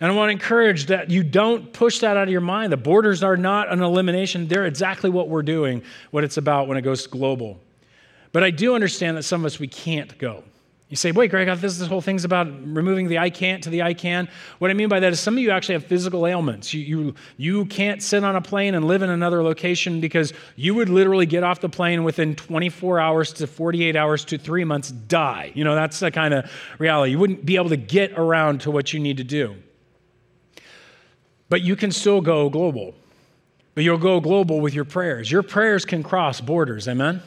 And 0.00 0.10
I 0.10 0.14
want 0.14 0.28
to 0.28 0.32
encourage 0.32 0.86
that 0.86 1.10
you 1.10 1.22
don't 1.22 1.72
push 1.72 2.00
that 2.00 2.16
out 2.16 2.24
of 2.24 2.30
your 2.30 2.40
mind. 2.40 2.72
The 2.72 2.78
borders 2.78 3.22
are 3.22 3.36
not 3.36 3.70
an 3.70 3.82
elimination, 3.82 4.48
they're 4.48 4.66
exactly 4.66 5.10
what 5.10 5.28
we're 5.28 5.42
doing, 5.42 5.82
what 6.10 6.24
it's 6.24 6.38
about 6.38 6.68
when 6.68 6.78
it 6.78 6.82
goes 6.82 7.06
global. 7.06 7.60
But 8.32 8.44
I 8.44 8.50
do 8.50 8.74
understand 8.74 9.16
that 9.16 9.24
some 9.24 9.42
of 9.42 9.46
us, 9.46 9.58
we 9.58 9.68
can't 9.68 10.16
go. 10.18 10.44
You 10.90 10.96
say, 10.96 11.12
wait, 11.12 11.30
Greg, 11.30 11.46
this, 11.60 11.78
this 11.78 11.86
whole 11.86 12.00
thing's 12.00 12.24
about 12.24 12.48
removing 12.66 13.06
the 13.06 13.18
I 13.18 13.30
can't 13.30 13.62
to 13.62 13.70
the 13.70 13.82
I 13.82 13.94
can. 13.94 14.28
What 14.58 14.72
I 14.72 14.74
mean 14.74 14.88
by 14.88 14.98
that 14.98 15.12
is 15.12 15.20
some 15.20 15.34
of 15.34 15.38
you 15.38 15.52
actually 15.52 15.74
have 15.74 15.86
physical 15.86 16.26
ailments. 16.26 16.74
You, 16.74 16.80
you, 16.80 17.14
you 17.36 17.64
can't 17.66 18.02
sit 18.02 18.24
on 18.24 18.34
a 18.34 18.40
plane 18.40 18.74
and 18.74 18.84
live 18.84 19.02
in 19.02 19.08
another 19.08 19.40
location 19.44 20.00
because 20.00 20.32
you 20.56 20.74
would 20.74 20.88
literally 20.88 21.26
get 21.26 21.44
off 21.44 21.60
the 21.60 21.68
plane 21.68 22.02
within 22.02 22.34
24 22.34 22.98
hours 22.98 23.32
to 23.34 23.46
48 23.46 23.94
hours 23.94 24.24
to 24.26 24.36
three 24.36 24.64
months, 24.64 24.90
die. 24.90 25.52
You 25.54 25.62
know, 25.62 25.76
that's 25.76 26.00
the 26.00 26.10
kind 26.10 26.34
of 26.34 26.50
reality. 26.80 27.12
You 27.12 27.20
wouldn't 27.20 27.46
be 27.46 27.54
able 27.54 27.68
to 27.68 27.76
get 27.76 28.10
around 28.18 28.62
to 28.62 28.72
what 28.72 28.92
you 28.92 28.98
need 28.98 29.18
to 29.18 29.24
do. 29.24 29.54
But 31.48 31.62
you 31.62 31.76
can 31.76 31.92
still 31.92 32.20
go 32.20 32.50
global. 32.50 32.96
But 33.76 33.84
you'll 33.84 33.98
go 33.98 34.18
global 34.18 34.60
with 34.60 34.74
your 34.74 34.84
prayers. 34.84 35.30
Your 35.30 35.44
prayers 35.44 35.84
can 35.84 36.02
cross 36.02 36.40
borders, 36.40 36.88
amen? 36.88 37.22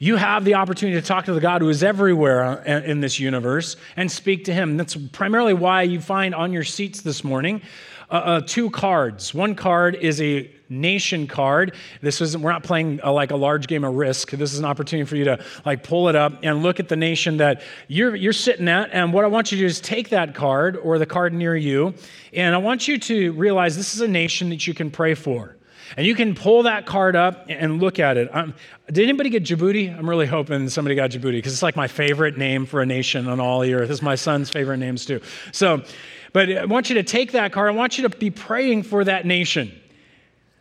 You 0.00 0.14
have 0.14 0.44
the 0.44 0.54
opportunity 0.54 1.00
to 1.00 1.06
talk 1.06 1.24
to 1.24 1.34
the 1.34 1.40
God 1.40 1.60
who 1.60 1.68
is 1.68 1.82
everywhere 1.82 2.62
in 2.62 3.00
this 3.00 3.18
universe 3.18 3.74
and 3.96 4.10
speak 4.10 4.44
to 4.44 4.54
Him. 4.54 4.76
That's 4.76 4.94
primarily 4.94 5.54
why 5.54 5.82
you 5.82 6.00
find 6.00 6.36
on 6.36 6.52
your 6.52 6.62
seats 6.62 7.00
this 7.00 7.24
morning 7.24 7.62
uh, 8.10 8.14
uh, 8.14 8.40
two 8.40 8.70
cards. 8.70 9.34
One 9.34 9.54
card 9.54 9.96
is 9.96 10.20
a 10.22 10.50
nation 10.68 11.26
card. 11.26 11.74
This 12.00 12.20
isn't, 12.20 12.40
we're 12.40 12.52
not 12.52 12.62
playing 12.62 13.00
a, 13.02 13.12
like 13.12 13.32
a 13.32 13.36
large 13.36 13.66
game 13.66 13.84
of 13.84 13.94
risk. 13.96 14.30
This 14.30 14.52
is 14.52 14.58
an 14.60 14.64
opportunity 14.64 15.06
for 15.06 15.16
you 15.16 15.24
to 15.24 15.44
like 15.66 15.82
pull 15.82 16.08
it 16.08 16.14
up 16.14 16.38
and 16.42 16.62
look 16.62 16.78
at 16.78 16.88
the 16.88 16.96
nation 16.96 17.38
that 17.38 17.62
you're, 17.88 18.14
you're 18.14 18.32
sitting 18.32 18.68
at. 18.68 18.90
And 18.92 19.12
what 19.12 19.24
I 19.24 19.28
want 19.28 19.50
you 19.50 19.58
to 19.58 19.62
do 19.62 19.66
is 19.66 19.80
take 19.80 20.10
that 20.10 20.34
card 20.34 20.76
or 20.76 20.98
the 20.98 21.06
card 21.06 21.34
near 21.34 21.56
you. 21.56 21.92
And 22.32 22.54
I 22.54 22.58
want 22.58 22.86
you 22.86 22.98
to 22.98 23.32
realize 23.32 23.76
this 23.76 23.94
is 23.94 24.00
a 24.00 24.08
nation 24.08 24.48
that 24.50 24.66
you 24.66 24.74
can 24.74 24.90
pray 24.90 25.14
for. 25.14 25.57
And 25.96 26.06
you 26.06 26.14
can 26.14 26.34
pull 26.34 26.64
that 26.64 26.86
card 26.86 27.16
up 27.16 27.46
and 27.48 27.80
look 27.80 27.98
at 27.98 28.16
it. 28.16 28.34
Um, 28.34 28.54
did 28.86 29.04
anybody 29.04 29.30
get 29.30 29.44
Djibouti? 29.44 29.96
I'm 29.96 30.08
really 30.08 30.26
hoping 30.26 30.68
somebody 30.68 30.94
got 30.94 31.10
Djibouti 31.10 31.32
because 31.32 31.52
it's 31.52 31.62
like 31.62 31.76
my 31.76 31.88
favorite 31.88 32.36
name 32.36 32.66
for 32.66 32.80
a 32.80 32.86
nation 32.86 33.28
on 33.28 33.40
all 33.40 33.60
the 33.60 33.74
earth. 33.74 33.90
It's 33.90 34.02
my 34.02 34.14
son's 34.14 34.50
favorite 34.50 34.78
names 34.78 35.04
too. 35.04 35.20
So, 35.52 35.82
but 36.32 36.50
I 36.50 36.64
want 36.66 36.88
you 36.90 36.94
to 36.94 37.02
take 37.02 37.32
that 37.32 37.52
card. 37.52 37.70
I 37.70 37.74
want 37.74 37.98
you 37.98 38.08
to 38.08 38.16
be 38.16 38.30
praying 38.30 38.84
for 38.84 39.04
that 39.04 39.26
nation 39.26 39.72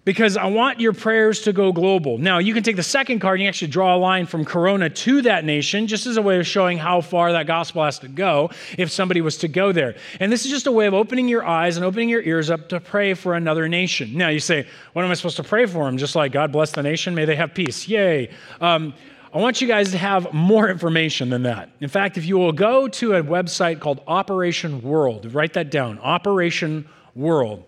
because 0.08 0.38
I 0.38 0.46
want 0.46 0.80
your 0.80 0.94
prayers 0.94 1.42
to 1.42 1.52
go 1.52 1.74
global. 1.74 2.18
Now, 2.18 2.38
you 2.38 2.54
can 2.54 2.64
take 2.64 2.78
the 2.78 2.82
second 2.82 3.20
card 3.20 3.40
and 3.40 3.44
you 3.44 3.50
actually 3.50 3.68
draw 3.68 3.94
a 3.94 4.00
line 4.00 4.26
from 4.26 4.46
Corona 4.46 4.90
to 4.90 5.22
that 5.24 5.44
nation, 5.44 5.86
just 5.86 6.06
as 6.06 6.16
a 6.16 6.22
way 6.22 6.40
of 6.40 6.48
showing 6.48 6.78
how 6.78 7.02
far 7.02 7.34
that 7.34 7.46
gospel 7.46 7.84
has 7.84 8.00
to 8.00 8.08
go 8.08 8.50
if 8.78 8.90
somebody 8.90 9.20
was 9.20 9.36
to 9.40 9.50
go 9.50 9.74
there. 9.74 9.98
And 10.22 10.32
this 10.32 10.46
is 10.46 10.50
just 10.50 10.66
a 10.66 10.72
way 10.72 10.88
of 10.88 10.94
opening 10.94 11.28
your 11.28 11.46
eyes 11.46 11.76
and 11.76 11.86
opening 11.86 12.08
your 12.08 12.22
ears 12.22 12.50
up 12.50 12.70
to 12.70 12.80
pray 12.80 13.16
for 13.16 13.36
another 13.36 13.68
nation. 13.68 14.18
Now, 14.18 14.30
you 14.30 14.40
say, 14.40 14.66
what 14.94 15.04
am 15.04 15.12
I 15.12 15.14
supposed 15.14 15.36
to 15.36 15.44
pray 15.44 15.66
for 15.66 15.84
them? 15.84 15.98
Just 15.98 16.16
like 16.16 16.32
God 16.32 16.54
bless 16.54 16.72
the 16.72 16.84
nation, 16.84 17.14
may 17.14 17.26
they 17.26 17.36
have 17.36 17.54
peace. 17.54 17.86
Yay. 17.90 18.30
Um, 18.62 18.94
I 19.34 19.40
want 19.40 19.60
you 19.60 19.68
guys 19.68 19.92
to 19.92 19.98
have 19.98 20.32
more 20.32 20.70
information 20.70 21.32
than 21.32 21.44
that. 21.44 21.70
In 21.82 21.90
fact, 21.90 22.18
if 22.18 22.26
you 22.26 22.38
will 22.38 22.54
go 22.54 22.88
to 22.88 23.16
a 23.16 23.22
website 23.22 23.82
called 23.82 24.00
Operation 24.08 24.82
World, 24.82 25.34
write 25.34 25.52
that 25.56 25.70
down 25.70 26.00
Operation 26.00 26.88
World. 27.14 27.66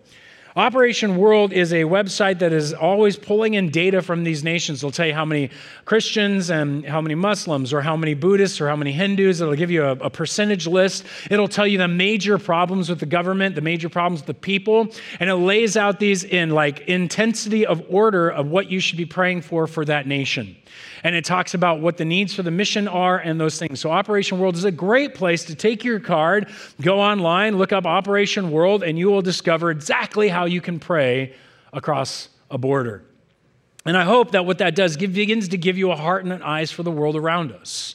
Operation 0.56 1.16
World 1.16 1.52
is 1.52 1.72
a 1.72 1.84
website 1.84 2.40
that 2.40 2.52
is 2.52 2.72
always 2.72 3.16
pulling 3.16 3.54
in 3.54 3.70
data 3.70 4.02
from 4.02 4.24
these 4.24 4.42
nations. 4.42 4.80
It'll 4.80 4.90
tell 4.90 5.06
you 5.06 5.14
how 5.14 5.24
many 5.24 5.50
Christians 5.84 6.50
and 6.50 6.84
how 6.84 7.00
many 7.00 7.14
Muslims 7.14 7.72
or 7.72 7.80
how 7.80 7.96
many 7.96 8.14
Buddhists 8.14 8.60
or 8.60 8.68
how 8.68 8.74
many 8.74 8.90
Hindus. 8.90 9.40
It'll 9.40 9.54
give 9.54 9.70
you 9.70 9.84
a, 9.84 9.92
a, 9.92 10.10
percentage 10.10 10.66
list. 10.66 11.04
It'll 11.30 11.46
tell 11.46 11.68
you 11.68 11.78
the 11.78 11.86
major 11.86 12.36
problems 12.36 12.88
with 12.88 12.98
the 12.98 13.06
government, 13.06 13.54
the 13.54 13.60
major 13.60 13.88
problems 13.88 14.22
with 14.22 14.26
the 14.26 14.34
people, 14.34 14.88
and 15.20 15.30
it 15.30 15.36
lays 15.36 15.76
out 15.76 16.00
these 16.00 16.24
in 16.24 16.50
like 16.50 16.80
intensity 16.80 17.64
of 17.64 17.84
order 17.88 18.28
of 18.28 18.48
what 18.48 18.68
you 18.70 18.80
should 18.80 18.98
be 18.98 19.06
praying 19.06 19.42
for 19.42 19.68
for 19.68 19.84
that 19.84 20.08
nation 20.08 20.56
and 21.02 21.14
it 21.14 21.24
talks 21.24 21.54
about 21.54 21.80
what 21.80 21.96
the 21.96 22.04
needs 22.04 22.34
for 22.34 22.42
the 22.42 22.50
mission 22.50 22.86
are 22.88 23.18
and 23.18 23.40
those 23.40 23.58
things. 23.58 23.80
So, 23.80 23.90
Operation 23.90 24.38
World 24.38 24.54
is 24.54 24.64
a 24.64 24.70
great 24.70 25.14
place 25.14 25.44
to 25.46 25.54
take 25.54 25.84
your 25.84 26.00
card, 26.00 26.48
go 26.80 27.00
online, 27.00 27.56
look 27.56 27.72
up 27.72 27.86
Operation 27.86 28.50
World, 28.50 28.82
and 28.82 28.98
you 28.98 29.08
will 29.08 29.22
discover 29.22 29.70
exactly 29.70 30.28
how 30.28 30.44
you 30.44 30.60
can 30.60 30.78
pray 30.78 31.34
across 31.72 32.28
a 32.50 32.58
border. 32.58 33.04
And 33.86 33.96
I 33.96 34.04
hope 34.04 34.32
that 34.32 34.44
what 34.44 34.58
that 34.58 34.74
does 34.74 34.96
give, 34.96 35.14
begins 35.14 35.48
to 35.48 35.58
give 35.58 35.78
you 35.78 35.90
a 35.90 35.96
heart 35.96 36.24
and 36.24 36.32
an 36.32 36.42
eyes 36.42 36.70
for 36.70 36.82
the 36.82 36.90
world 36.90 37.16
around 37.16 37.52
us. 37.52 37.94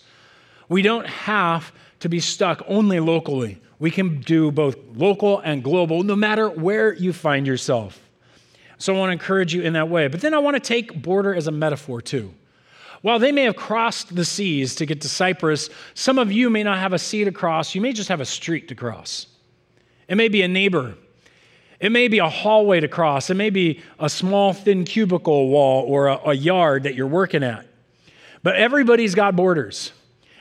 We 0.68 0.82
don't 0.82 1.08
have 1.08 1.72
to 2.00 2.10
be 2.10 2.20
stuck 2.20 2.64
only 2.68 3.00
locally. 3.00 3.62
We 3.78 3.92
can 3.92 4.22
do 4.22 4.52
both 4.52 4.78
local 4.96 5.40
and 5.40 5.64
global, 5.64 6.02
no 6.04 6.16
matter 6.16 6.50
where 6.50 6.94
you 6.94 7.14
find 7.14 7.46
yourself. 7.46 8.02
So 8.78 8.96
I 8.96 8.98
want 8.98 9.10
to 9.10 9.14
encourage 9.14 9.54
you 9.54 9.62
in 9.62 9.74
that 9.74 9.90
way. 9.90 10.08
But 10.08 10.22
then 10.22 10.34
I 10.34 10.40
want 10.40 10.56
to 10.56 10.60
take 10.60 11.02
border 11.02 11.36
as 11.36 11.48
a 11.48 11.52
metaphor 11.52 12.02
too. 12.02 12.34
While 13.06 13.20
they 13.20 13.32
may 13.32 13.44
have 13.44 13.56
crossed 13.56 14.16
the 14.16 14.26
seas 14.26 14.74
to 14.78 14.86
get 14.88 15.02
to 15.02 15.10
Cyprus, 15.10 15.70
some 15.94 16.18
of 16.18 16.32
you 16.32 16.50
may 16.50 16.64
not 16.64 16.80
have 16.80 16.92
a 16.92 16.98
sea 16.98 17.24
to 17.24 17.32
cross. 17.32 17.76
You 17.76 17.82
may 17.82 17.94
just 17.94 18.10
have 18.10 18.20
a 18.20 18.26
street 18.26 18.68
to 18.70 18.74
cross. 18.74 19.28
It 20.08 20.16
may 20.16 20.28
be 20.28 20.42
a 20.42 20.48
neighbor. 20.48 20.96
It 21.80 21.92
may 21.92 22.08
be 22.08 22.18
a 22.18 22.28
hallway 22.28 22.80
to 22.80 22.88
cross. 22.88 23.30
It 23.30 23.36
may 23.36 23.52
be 23.52 23.84
a 24.00 24.10
small, 24.10 24.54
thin 24.54 24.86
cubicle 24.86 25.50
wall 25.50 25.84
or 25.84 26.08
a, 26.08 26.30
a 26.30 26.34
yard 26.34 26.82
that 26.82 26.96
you're 26.96 27.06
working 27.06 27.44
at. 27.44 27.68
But 28.42 28.56
everybody's 28.56 29.14
got 29.14 29.36
borders. 29.36 29.92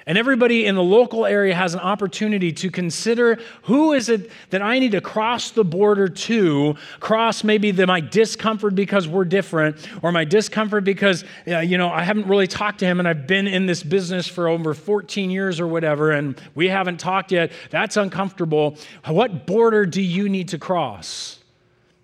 And 0.06 0.18
everybody 0.18 0.66
in 0.66 0.74
the 0.74 0.82
local 0.82 1.24
area 1.24 1.54
has 1.54 1.72
an 1.72 1.80
opportunity 1.80 2.52
to 2.52 2.70
consider 2.70 3.38
who 3.62 3.94
is 3.94 4.10
it 4.10 4.30
that 4.50 4.60
I 4.60 4.78
need 4.78 4.92
to 4.92 5.00
cross 5.00 5.50
the 5.50 5.64
border 5.64 6.08
to, 6.08 6.74
cross 7.00 7.42
maybe 7.42 7.70
the, 7.70 7.86
my 7.86 8.00
discomfort 8.00 8.74
because 8.74 9.08
we're 9.08 9.24
different, 9.24 9.78
or 10.02 10.12
my 10.12 10.24
discomfort 10.24 10.84
because, 10.84 11.24
you 11.46 11.78
know, 11.78 11.88
I 11.88 12.02
haven't 12.02 12.26
really 12.26 12.46
talked 12.46 12.80
to 12.80 12.86
him 12.86 12.98
and 12.98 13.08
I've 13.08 13.26
been 13.26 13.46
in 13.46 13.64
this 13.64 13.82
business 13.82 14.28
for 14.28 14.46
over 14.46 14.74
14 14.74 15.30
years 15.30 15.58
or 15.58 15.66
whatever, 15.66 16.10
and 16.10 16.38
we 16.54 16.68
haven't 16.68 17.00
talked 17.00 17.32
yet. 17.32 17.50
That's 17.70 17.96
uncomfortable. 17.96 18.76
What 19.06 19.46
border 19.46 19.86
do 19.86 20.02
you 20.02 20.28
need 20.28 20.48
to 20.48 20.58
cross? 20.58 21.38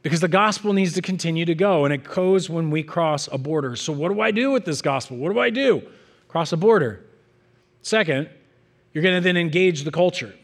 Because 0.03 0.21
the 0.21 0.29
gospel 0.29 0.73
needs 0.73 0.95
to 0.95 1.03
continue 1.03 1.45
to 1.45 1.55
go, 1.55 1.85
and 1.85 1.93
it 1.93 2.05
goes 2.05 2.49
when 2.49 2.71
we 2.71 2.83
cross 2.83 3.29
a 3.31 3.37
border. 3.37 3.77
So, 3.77 3.93
what 3.93 4.11
do 4.11 4.23
I 4.23 4.31
do 4.31 4.51
with 4.51 4.65
this 4.65 4.81
gospel? 4.81 5.19
What 5.19 5.31
do 5.31 5.39
I 5.39 5.51
do? 5.51 5.83
Cross 6.29 6.55
a 6.55 6.57
border. 6.57 7.05
Second, 7.83 8.29
you're 8.93 9.03
going 9.03 9.17
to 9.17 9.21
then 9.21 9.37
engage 9.37 9.85
the 9.85 9.91
culture. 9.91 10.35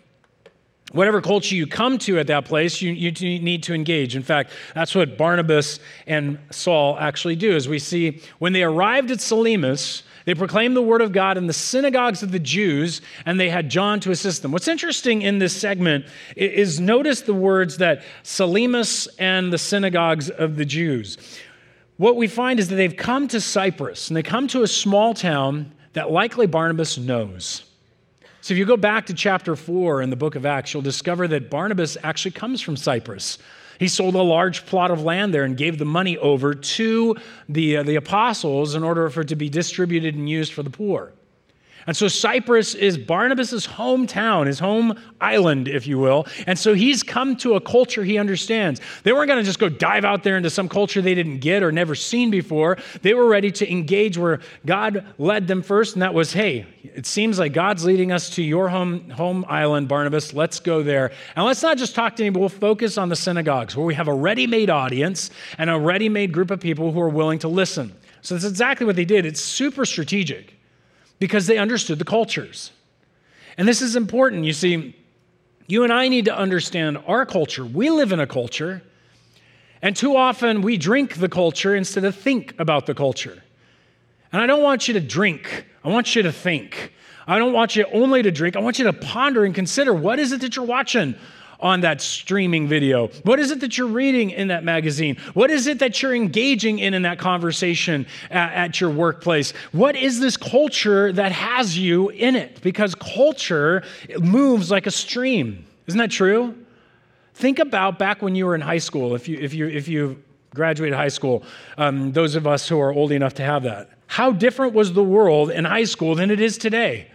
Whatever 0.93 1.21
culture 1.21 1.57
you 1.57 1.67
come 1.67 1.99
to 1.99 2.19
at 2.21 2.29
that 2.29 2.45
place, 2.45 2.81
you, 2.81 2.93
you 2.93 3.11
need 3.41 3.65
to 3.65 3.75
engage. 3.75 4.15
In 4.15 4.23
fact, 4.23 4.53
that's 4.75 4.95
what 4.95 5.19
Barnabas 5.19 5.81
and 6.07 6.39
Saul 6.51 6.97
actually 6.99 7.35
do. 7.35 7.57
As 7.57 7.69
we 7.69 7.81
see, 7.81 8.23
when 8.39 8.53
they 8.53 8.63
arrived 8.63 9.11
at 9.11 9.21
Salamis, 9.21 10.05
they 10.27 10.35
proclaimed 10.35 10.77
the 10.77 10.83
word 10.83 11.03
of 11.03 11.13
God 11.13 11.39
in 11.39 11.49
the 11.49 11.53
synagogues 11.53 12.23
of 12.23 12.31
the 12.31 12.39
Jews, 12.39 13.01
and 13.27 13.39
they 13.39 13.49
had 13.49 13.69
John 13.69 13.99
to 14.01 14.13
assist 14.13 14.43
them. 14.43 14.53
What's 14.53 14.69
interesting 14.69 15.23
in 15.23 15.39
this 15.41 15.57
segment 15.57 16.07
is 16.37 16.79
notice 16.79 17.21
the 17.21 17.35
words 17.35 17.79
that 17.79 18.03
Salamis 18.23 19.09
and 19.19 19.53
the 19.53 19.59
synagogues 19.59 20.31
of 20.31 20.57
the 20.57 20.65
Jews. 20.65 21.19
What 21.97 22.17
we 22.17 22.29
find 22.29 22.61
is 22.61 22.69
that 22.69 22.77
they've 22.77 22.97
come 22.97 23.27
to 23.29 23.41
Cyprus, 23.41 24.09
and 24.09 24.17
they 24.17 24.23
come 24.23 24.47
to 24.49 24.63
a 24.63 24.69
small 24.69 25.15
town 25.15 25.73
that 25.97 26.11
likely 26.11 26.47
Barnabas 26.47 26.99
knows. 26.99 27.65
So 28.43 28.53
if 28.53 28.59
you 28.59 28.67
go 28.67 28.77
back 28.77 29.07
to 29.07 29.15
chapter 29.15 29.57
4 29.57 30.03
in 30.03 30.11
the 30.11 30.17
book 30.17 30.35
of 30.35 30.45
Acts, 30.45 30.75
you'll 30.75 30.83
discover 30.83 31.27
that 31.29 31.49
Barnabas 31.49 31.97
actually 32.03 32.33
comes 32.33 32.61
from 32.61 32.77
Cyprus. 32.77 33.39
He 33.79 33.89
sold 33.89 34.15
a 34.15 34.21
large 34.23 34.67
plot 34.67 34.91
of 34.91 35.03
land 35.03 35.33
there 35.33 35.45
and 35.45 35.57
gave 35.57 35.79
the 35.79 35.87
money 35.87 36.19
over 36.19 36.53
to 36.53 37.17
the, 37.49 37.79
uh, 37.79 37.83
the 37.83 37.95
apostles 37.95 38.75
in 38.75 38.85
order 38.85 39.09
for 39.09 39.23
it 39.23 39.29
to 39.29 39.37
be 39.37 39.49
distributed 39.49 40.15
and 40.15 40.29
used 40.29 40.53
for 40.53 40.63
the 40.63 40.69
poor. 40.69 41.15
And 41.87 41.97
so 41.97 42.09
Cyprus 42.09 42.75
is 42.75 42.99
Barnabas' 42.99 43.67
hometown, 43.67 44.47
his 44.47 44.59
home 44.59 44.99
island, 45.21 45.69
if 45.69 45.87
you 45.87 45.99
will. 45.99 46.27
And 46.47 46.59
so 46.59 46.75
he's 46.75 47.03
come 47.03 47.37
to 47.37 47.55
a 47.55 47.61
culture 47.61 48.03
he 48.03 48.19
understands. 48.19 48.81
They 49.05 49.13
weren't 49.13 49.29
going 49.29 49.39
to 49.39 49.45
just 49.45 49.59
go 49.59 49.69
dive 49.69 50.05
out 50.05 50.25
there 50.25 50.37
into 50.37 50.51
some 50.51 50.69
culture 50.69 51.01
they 51.01 51.15
didn't 51.15 51.39
get 51.39 51.63
or 51.63 51.71
never 51.71 51.95
seen 51.95 52.31
before. 52.31 52.79
They 53.03 53.15
were 53.15 53.27
ready 53.27 53.53
to 53.53 53.71
engage 53.71 54.19
where 54.19 54.41
God 54.65 55.07
led 55.19 55.47
them 55.47 55.63
first, 55.63 55.95
and 55.95 56.03
that 56.03 56.13
was, 56.13 56.33
hey, 56.33 56.67
it 56.83 57.07
seems 57.07 57.39
like 57.39 57.53
God's 57.53 57.85
leading 57.85 58.11
us 58.11 58.31
to 58.31 58.43
your 58.43 58.69
home, 58.69 59.09
home 59.11 59.45
island, 59.49 59.89
Barnabas. 59.89 60.35
Let's 60.35 60.59
go 60.59 60.83
there. 60.83 61.13
And 61.37 61.47
let's 61.47 61.63
not 61.63 61.79
just 61.79 61.95
talk 61.95 62.17
to 62.17 62.25
anybody, 62.25 62.41
we'll 62.41 62.49
focus 62.49 62.99
on 62.99 63.09
the 63.09 63.17
synagogues 63.17 63.77
where 63.77 63.87
we 63.87 63.95
have 63.95 64.09
a 64.09 64.15
ready 64.15 64.47
made 64.47 64.71
audience 64.71 65.31
and 65.59 65.71
a 65.71 65.79
ready 65.79 66.09
made 66.09 66.33
group 66.33 66.51
of 66.51 66.59
people 66.59 66.91
who 66.91 67.01
are 67.01 67.09
willing 67.09 67.39
to 67.41 67.49
listen. 67.49 67.95
So 68.23 68.35
that's 68.35 68.45
exactly 68.45 68.87
what 68.87 68.97
they 68.97 69.05
did. 69.05 69.25
It's 69.25 69.41
super 69.41 69.85
strategic 69.85 70.56
because 71.19 71.47
they 71.47 71.59
understood 71.59 71.99
the 71.99 72.05
cultures. 72.05 72.73
And 73.57 73.67
this 73.67 73.81
is 73.81 73.97
important. 73.97 74.45
You 74.45 74.53
see, 74.53 74.97
you 75.67 75.83
and 75.83 75.93
I 75.93 76.09
need 76.09 76.27
to 76.27 76.37
understand 76.37 76.99
our 77.07 77.27
culture. 77.27 77.65
We 77.65 77.91
live 77.91 78.13
in 78.13 78.21
a 78.21 78.27
culture, 78.27 78.83
and 79.83 79.97
too 79.97 80.17
often 80.17 80.63
we 80.63 80.77
drink 80.77 81.17
the 81.17 81.29
culture 81.29 81.75
instead 81.75 82.05
of 82.05 82.15
think 82.15 82.55
about 82.59 82.87
the 82.87 82.95
culture. 82.95 83.43
And 84.33 84.43
I 84.43 84.47
don't 84.47 84.63
want 84.63 84.89
you 84.89 84.95
to 84.95 85.01
drink, 85.01 85.67
I 85.85 85.89
want 85.89 86.15
you 86.15 86.23
to 86.23 86.33
think. 86.33 86.93
I 87.29 87.39
don't 87.39 87.53
want 87.53 87.75
you 87.75 87.85
only 87.93 88.23
to 88.23 88.31
drink, 88.31 88.55
I 88.55 88.61
want 88.61 88.79
you 88.79 88.85
to 88.85 88.93
ponder 88.93 89.45
and 89.45 89.55
consider 89.55 89.93
what 89.93 90.19
is 90.21 90.31
it 90.31 90.41
that 90.43 90.55
you're 90.55 90.65
watching? 90.65 91.17
On 91.61 91.81
that 91.81 92.01
streaming 92.01 92.69
video? 92.69 93.09
What 93.23 93.39
is 93.39 93.51
it 93.51 93.61
that 93.61 93.79
you're 93.79 93.87
reading 93.87 94.31
in 94.31 94.49
that 94.49 94.65
magazine? 94.65 95.17
What 95.35 95.51
is 95.51 95.67
it 95.67 95.79
that 95.79 96.03
you're 96.03 96.15
engaging 96.15 96.79
in 96.79 96.95
in 96.95 97.03
that 97.03 97.19
conversation 97.19 98.07
at, 98.31 98.53
at 98.53 98.81
your 98.81 98.91
workplace? 98.91 99.53
What 99.73 99.97
is 99.97 100.21
this 100.21 100.37
culture 100.37 101.13
that 101.13 101.33
has 101.33 101.79
you 101.79 102.11
in 102.11 102.37
it? 102.37 102.61
Because 102.63 102.95
culture 102.95 103.83
moves 104.19 104.71
like 104.71 104.87
a 104.87 104.91
stream. 104.91 105.67
Isn't 105.87 105.99
that 105.99 106.11
true? 106.11 106.55
Think 107.35 107.59
about 107.59 107.99
back 107.99 108.23
when 108.23 108.35
you 108.35 108.47
were 108.47 108.55
in 108.55 108.63
high 108.63 108.79
school, 108.79 109.15
if 109.15 109.29
you, 109.29 109.39
if 109.39 109.53
you, 109.53 109.69
if 109.69 109.89
you 109.89 110.23
graduated 110.55 110.97
high 110.97 111.09
school, 111.09 111.45
um, 111.77 112.13
those 112.13 112.35
of 112.35 112.47
us 112.47 112.69
who 112.69 112.81
are 112.81 112.93
old 112.93 113.13
enough 113.13 113.35
to 113.35 113.43
have 113.43 113.63
that. 113.65 113.91
How 114.07 114.33
different 114.33 114.73
was 114.73 114.95
the 114.95 115.05
world 115.05 115.51
in 115.51 115.65
high 115.65 115.85
school 115.85 116.15
than 116.15 116.31
it 116.31 116.41
is 116.41 116.57
today? 116.57 117.09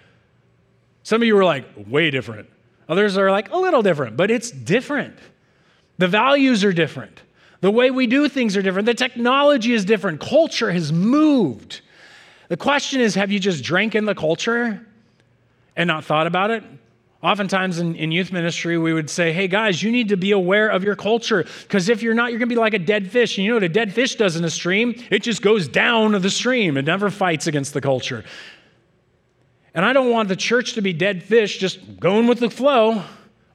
Some 1.04 1.22
of 1.22 1.28
you 1.28 1.36
were 1.36 1.44
like, 1.44 1.66
way 1.88 2.12
different. 2.12 2.50
Others 2.92 3.18
are 3.18 3.32
like 3.32 3.50
a 3.52 3.58
little 3.58 3.82
different, 3.82 4.18
but 4.18 4.30
it's 4.30 4.52
different. 4.52 5.16
The 5.98 6.10
values 6.10 6.66
are 6.66 6.74
different. 6.74 7.22
The 7.62 7.72
way 7.72 7.90
we 7.90 8.06
do 8.06 8.28
things 8.28 8.58
are 8.58 8.62
different. 8.62 8.86
The 8.86 8.94
technology 8.94 9.72
is 9.72 9.86
different. 9.86 10.20
Culture 10.20 10.70
has 10.70 10.92
moved. 10.92 11.80
The 12.50 12.58
question 12.58 13.00
is 13.00 13.16
have 13.16 13.32
you 13.32 13.40
just 13.40 13.64
drank 13.64 13.96
in 13.96 14.04
the 14.04 14.14
culture 14.14 14.86
and 15.78 15.88
not 15.88 16.04
thought 16.04 16.28
about 16.28 16.52
it? 16.52 16.66
Oftentimes 17.24 17.80
in, 17.80 17.96
in 17.96 18.12
youth 18.12 18.34
ministry, 18.34 18.78
we 18.78 18.92
would 18.92 19.10
say, 19.10 19.32
hey 19.32 19.48
guys, 19.48 19.82
you 19.82 19.90
need 19.90 20.10
to 20.10 20.18
be 20.18 20.32
aware 20.32 20.68
of 20.68 20.84
your 20.84 20.98
culture 20.98 21.46
because 21.62 21.88
if 21.88 22.02
you're 22.02 22.14
not, 22.14 22.32
you're 22.32 22.40
going 22.40 22.50
to 22.50 22.56
be 22.56 22.60
like 22.60 22.74
a 22.74 22.80
dead 22.80 23.10
fish. 23.10 23.38
And 23.38 23.46
you 23.46 23.52
know 23.52 23.56
what 23.56 23.64
a 23.64 23.70
dead 23.70 23.94
fish 23.94 24.16
does 24.16 24.36
in 24.36 24.44
a 24.44 24.50
stream? 24.50 25.02
It 25.10 25.24
just 25.24 25.42
goes 25.42 25.70
down 25.70 26.12
the 26.12 26.30
stream. 26.30 26.76
It 26.76 26.84
never 26.84 27.10
fights 27.10 27.48
against 27.48 27.74
the 27.74 27.80
culture. 27.80 28.26
And 29.74 29.86
I 29.86 29.94
don't 29.94 30.10
want 30.10 30.28
the 30.30 30.36
church 30.36 30.74
to 30.74 30.82
be 30.82 30.94
dead 30.94 31.24
fish, 31.24 31.58
just 31.58 32.00
going 32.00 32.28
with 32.28 32.40
the 32.40 32.50
flow. 32.50 33.04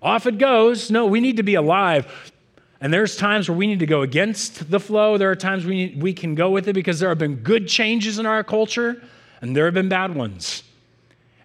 Off 0.01 0.27
it 0.27 0.39
goes. 0.39 0.91
No, 0.91 1.07
we 1.07 1.21
need 1.21 1.37
to 1.37 1.43
be 1.43 1.55
alive. 1.55 2.33
And 2.81 2.93
there's 2.93 3.17
times 3.17 3.49
where 3.49 3.57
we 3.57 3.67
need 3.67 3.81
to 3.81 3.87
go 3.87 4.03
against 4.03 4.71
the 4.71 4.81
flow. 4.81 5.19
There 5.19 5.31
are 5.31 5.37
times 5.37 5.65
we, 5.65 5.75
need, 5.75 6.03
we 6.03 6.13
can 6.13 6.35
go 6.35 6.51
with 6.51 6.69
it 6.69 6.75
because 6.75 7.01
there 7.01 7.09
have 7.09 7.19
been 7.19 7.37
good 7.37 7.69
changes 7.69 8.19
in 8.19 8.27
our 8.27 8.45
culture 8.45 9.03
and 9.41 9.57
there 9.57 9.65
have 9.65 9.75
been 9.75 9.89
bad 9.89 10.15
ones. 10.15 10.63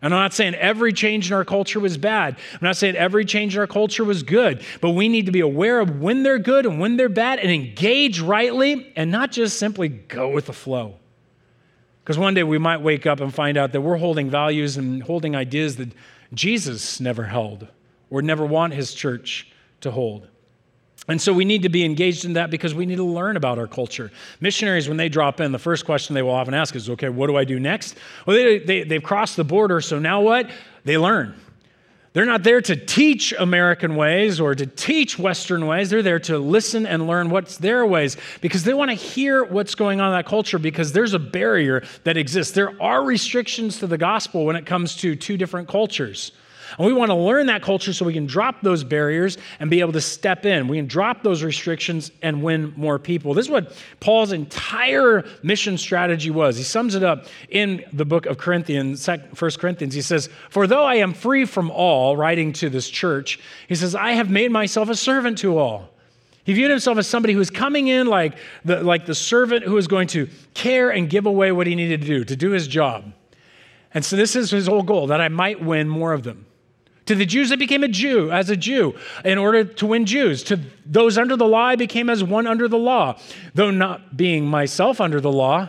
And 0.01 0.13
I'm 0.13 0.19
not 0.19 0.33
saying 0.33 0.55
every 0.55 0.93
change 0.93 1.27
in 1.27 1.33
our 1.33 1.45
culture 1.45 1.79
was 1.79 1.97
bad. 1.97 2.35
I'm 2.53 2.59
not 2.61 2.75
saying 2.75 2.95
every 2.95 3.23
change 3.23 3.55
in 3.55 3.61
our 3.61 3.67
culture 3.67 4.03
was 4.03 4.23
good, 4.23 4.63
but 4.81 4.91
we 4.91 5.07
need 5.07 5.27
to 5.27 5.31
be 5.31 5.41
aware 5.41 5.79
of 5.79 5.99
when 6.01 6.23
they're 6.23 6.39
good 6.39 6.65
and 6.65 6.79
when 6.79 6.97
they're 6.97 7.07
bad 7.07 7.39
and 7.39 7.51
engage 7.51 8.19
rightly 8.19 8.91
and 8.95 9.11
not 9.11 9.31
just 9.31 9.59
simply 9.59 9.89
go 9.89 10.29
with 10.29 10.47
the 10.47 10.53
flow. 10.53 10.95
Because 12.03 12.17
one 12.17 12.33
day 12.33 12.43
we 12.43 12.57
might 12.57 12.81
wake 12.81 13.05
up 13.05 13.19
and 13.19 13.33
find 13.33 13.57
out 13.57 13.71
that 13.73 13.81
we're 13.81 13.97
holding 13.97 14.29
values 14.29 14.77
and 14.77 15.03
holding 15.03 15.35
ideas 15.35 15.75
that 15.77 15.89
Jesus 16.33 16.99
never 16.99 17.23
held 17.23 17.67
or 18.09 18.21
never 18.21 18.45
want 18.45 18.73
his 18.73 18.93
church 18.93 19.51
to 19.81 19.91
hold. 19.91 20.27
And 21.07 21.21
so 21.21 21.33
we 21.33 21.45
need 21.45 21.63
to 21.63 21.69
be 21.69 21.83
engaged 21.83 22.25
in 22.25 22.33
that 22.33 22.51
because 22.51 22.75
we 22.75 22.85
need 22.85 22.97
to 22.97 23.03
learn 23.03 23.35
about 23.35 23.57
our 23.57 23.67
culture. 23.67 24.11
Missionaries, 24.39 24.87
when 24.87 24.97
they 24.97 25.09
drop 25.09 25.39
in, 25.41 25.51
the 25.51 25.59
first 25.59 25.85
question 25.85 26.13
they 26.13 26.21
will 26.21 26.31
often 26.31 26.53
ask 26.53 26.75
is, 26.75 26.89
okay, 26.91 27.09
what 27.09 27.27
do 27.27 27.37
I 27.37 27.43
do 27.43 27.59
next? 27.59 27.97
Well, 28.25 28.35
they, 28.35 28.59
they, 28.59 28.83
they've 28.83 29.03
crossed 29.03 29.35
the 29.35 29.43
border, 29.43 29.81
so 29.81 29.97
now 29.97 30.21
what? 30.21 30.49
They 30.85 30.97
learn. 30.97 31.35
They're 32.13 32.25
not 32.25 32.43
there 32.43 32.59
to 32.61 32.75
teach 32.75 33.33
American 33.39 33.95
ways 33.95 34.41
or 34.41 34.53
to 34.53 34.65
teach 34.65 35.17
Western 35.17 35.65
ways. 35.65 35.89
They're 35.89 36.01
there 36.01 36.19
to 36.21 36.39
listen 36.39 36.85
and 36.85 37.07
learn 37.07 37.29
what's 37.29 37.57
their 37.57 37.85
ways 37.85 38.17
because 38.41 38.65
they 38.65 38.73
want 38.73 38.91
to 38.91 38.95
hear 38.95 39.45
what's 39.45 39.75
going 39.75 40.01
on 40.01 40.07
in 40.07 40.17
that 40.17 40.25
culture 40.25 40.59
because 40.59 40.91
there's 40.91 41.13
a 41.13 41.19
barrier 41.19 41.83
that 42.03 42.17
exists. 42.17 42.53
There 42.53 42.81
are 42.81 43.03
restrictions 43.03 43.79
to 43.79 43.87
the 43.87 43.97
gospel 43.97 44.45
when 44.45 44.57
it 44.57 44.65
comes 44.65 44.97
to 44.97 45.15
two 45.15 45.37
different 45.37 45.69
cultures. 45.69 46.33
And 46.77 46.87
we 46.87 46.93
want 46.93 47.09
to 47.09 47.15
learn 47.15 47.47
that 47.47 47.61
culture 47.61 47.93
so 47.93 48.05
we 48.05 48.13
can 48.13 48.25
drop 48.25 48.61
those 48.61 48.83
barriers 48.83 49.37
and 49.59 49.69
be 49.69 49.79
able 49.79 49.93
to 49.93 50.01
step 50.01 50.45
in. 50.45 50.67
We 50.67 50.77
can 50.77 50.87
drop 50.87 51.23
those 51.23 51.43
restrictions 51.43 52.11
and 52.21 52.43
win 52.43 52.73
more 52.75 52.99
people. 52.99 53.33
This 53.33 53.45
is 53.45 53.51
what 53.51 53.75
Paul's 53.99 54.31
entire 54.31 55.25
mission 55.43 55.77
strategy 55.77 56.29
was. 56.29 56.57
He 56.57 56.63
sums 56.63 56.95
it 56.95 57.03
up 57.03 57.25
in 57.49 57.83
the 57.93 58.05
book 58.05 58.25
of 58.25 58.37
Corinthians, 58.37 59.07
1 59.07 59.51
Corinthians. 59.59 59.93
He 59.93 60.01
says, 60.01 60.29
For 60.49 60.67
though 60.67 60.85
I 60.85 60.95
am 60.95 61.13
free 61.13 61.45
from 61.45 61.71
all, 61.71 62.15
writing 62.15 62.53
to 62.53 62.69
this 62.69 62.89
church, 62.89 63.39
he 63.67 63.75
says, 63.75 63.95
I 63.95 64.11
have 64.11 64.29
made 64.29 64.51
myself 64.51 64.89
a 64.89 64.95
servant 64.95 65.37
to 65.39 65.57
all. 65.57 65.89
He 66.43 66.53
viewed 66.53 66.71
himself 66.71 66.97
as 66.97 67.07
somebody 67.07 67.33
who 67.33 67.39
was 67.39 67.51
coming 67.51 67.87
in 67.87 68.07
like 68.07 68.35
the, 68.65 68.83
like 68.83 69.05
the 69.05 69.15
servant 69.15 69.63
who 69.63 69.73
was 69.73 69.87
going 69.87 70.07
to 70.09 70.27
care 70.53 70.89
and 70.89 71.09
give 71.09 71.25
away 71.25 71.51
what 71.51 71.67
he 71.67 71.75
needed 71.75 72.01
to 72.01 72.07
do, 72.07 72.23
to 72.23 72.35
do 72.35 72.51
his 72.51 72.67
job. 72.67 73.13
And 73.93 74.03
so 74.03 74.15
this 74.15 74.35
is 74.35 74.51
his 74.51 74.67
whole 74.67 74.83
goal 74.83 75.07
that 75.07 75.21
I 75.21 75.27
might 75.27 75.61
win 75.61 75.87
more 75.87 76.13
of 76.13 76.23
them. 76.23 76.45
To 77.11 77.15
the 77.15 77.25
Jews, 77.25 77.51
I 77.51 77.57
became 77.57 77.83
a 77.83 77.89
Jew 77.89 78.31
as 78.31 78.49
a 78.49 78.55
Jew 78.55 78.95
in 79.25 79.37
order 79.37 79.65
to 79.65 79.85
win 79.85 80.05
Jews. 80.05 80.43
To 80.43 80.57
those 80.85 81.17
under 81.17 81.35
the 81.35 81.45
law, 81.45 81.65
I 81.65 81.75
became 81.75 82.09
as 82.09 82.23
one 82.23 82.47
under 82.47 82.69
the 82.69 82.77
law, 82.77 83.19
though 83.53 83.69
not 83.69 84.15
being 84.15 84.45
myself 84.45 85.01
under 85.01 85.19
the 85.19 85.29
law, 85.29 85.67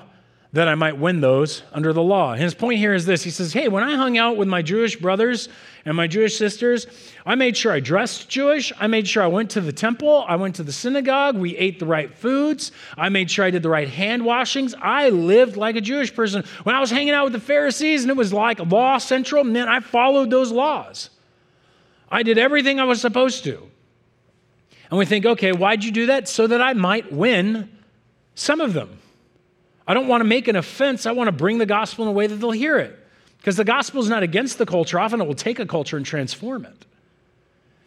that 0.53 0.69
I 0.69 0.77
might 0.77 0.99
win 0.99 1.21
those 1.21 1.65
under 1.73 1.93
the 1.93 2.01
law. 2.01 2.31
And 2.31 2.41
his 2.41 2.55
point 2.55 2.79
here 2.79 2.95
is 2.95 3.07
this 3.07 3.25
He 3.25 3.31
says, 3.31 3.53
Hey, 3.53 3.67
when 3.67 3.83
I 3.83 3.97
hung 3.97 4.19
out 4.19 4.37
with 4.37 4.47
my 4.47 4.63
Jewish 4.63 4.95
brothers 4.95 5.49
and 5.85 5.97
my 5.97 6.07
Jewish 6.07 6.39
sisters, 6.39 6.87
I 7.27 7.35
made 7.35 7.57
sure 7.57 7.73
I 7.73 7.81
dressed 7.81 8.29
Jewish. 8.29 8.73
I 8.79 8.87
made 8.87 9.09
sure 9.09 9.25
I 9.25 9.27
went 9.27 9.51
to 9.51 9.61
the 9.61 9.73
temple. 9.73 10.25
I 10.29 10.37
went 10.37 10.55
to 10.57 10.63
the 10.63 10.71
synagogue. 10.71 11.37
We 11.37 11.57
ate 11.57 11.81
the 11.81 11.87
right 11.87 12.15
foods. 12.15 12.71
I 12.97 13.09
made 13.09 13.33
sure 13.33 13.45
I 13.45 13.51
did 13.51 13.65
the 13.65 13.69
right 13.69 13.89
hand 13.89 14.25
washings. 14.25 14.77
I 14.81 15.09
lived 15.09 15.57
like 15.57 15.75
a 15.75 15.81
Jewish 15.81 16.15
person. 16.15 16.45
When 16.63 16.77
I 16.77 16.79
was 16.79 16.93
hanging 16.93 17.15
out 17.15 17.25
with 17.25 17.33
the 17.33 17.41
Pharisees 17.41 18.03
and 18.03 18.13
it 18.13 18.17
was 18.17 18.33
like 18.33 18.61
law 18.61 18.99
central, 18.99 19.43
man, 19.43 19.67
I 19.67 19.81
followed 19.81 20.31
those 20.31 20.53
laws. 20.53 21.11
I 22.13 22.23
did 22.23 22.37
everything 22.37 22.79
I 22.79 22.85
was 22.85 23.01
supposed 23.01 23.43
to. 23.45 23.67
And 24.91 24.99
we 24.99 25.07
think, 25.07 25.25
okay, 25.25 25.53
why'd 25.53 25.83
you 25.83 25.91
do 25.91 26.07
that? 26.07 26.29
So 26.29 26.47
that 26.47 26.61
I 26.61 26.75
might 26.75 27.11
win 27.11 27.71
some 28.35 28.61
of 28.61 28.75
them. 28.75 28.99
I 29.87 29.95
don't 29.95 30.07
want 30.07 30.21
to 30.21 30.27
make 30.27 30.47
an 30.47 30.55
offense. 30.55 31.07
I 31.07 31.13
want 31.13 31.29
to 31.29 31.33
bring 31.33 31.57
the 31.57 31.67
gospel 31.67 32.05
in 32.05 32.11
a 32.11 32.13
way 32.13 32.27
that 32.27 32.37
they'll 32.37 32.51
hear 32.51 32.77
it. 32.79 32.99
Because 33.39 33.57
the 33.57 33.65
gospel 33.65 34.01
is 34.03 34.11
not 34.11 34.23
against 34.23 34.59
the 34.59 34.67
culture. 34.67 35.01
Often 35.01 35.23
it 35.23 35.27
will 35.27 35.35
take 35.35 35.59
a 35.59 35.67
culture 35.67 35.97
and 35.97 36.05
transform 36.05 36.67
it. 36.67 36.85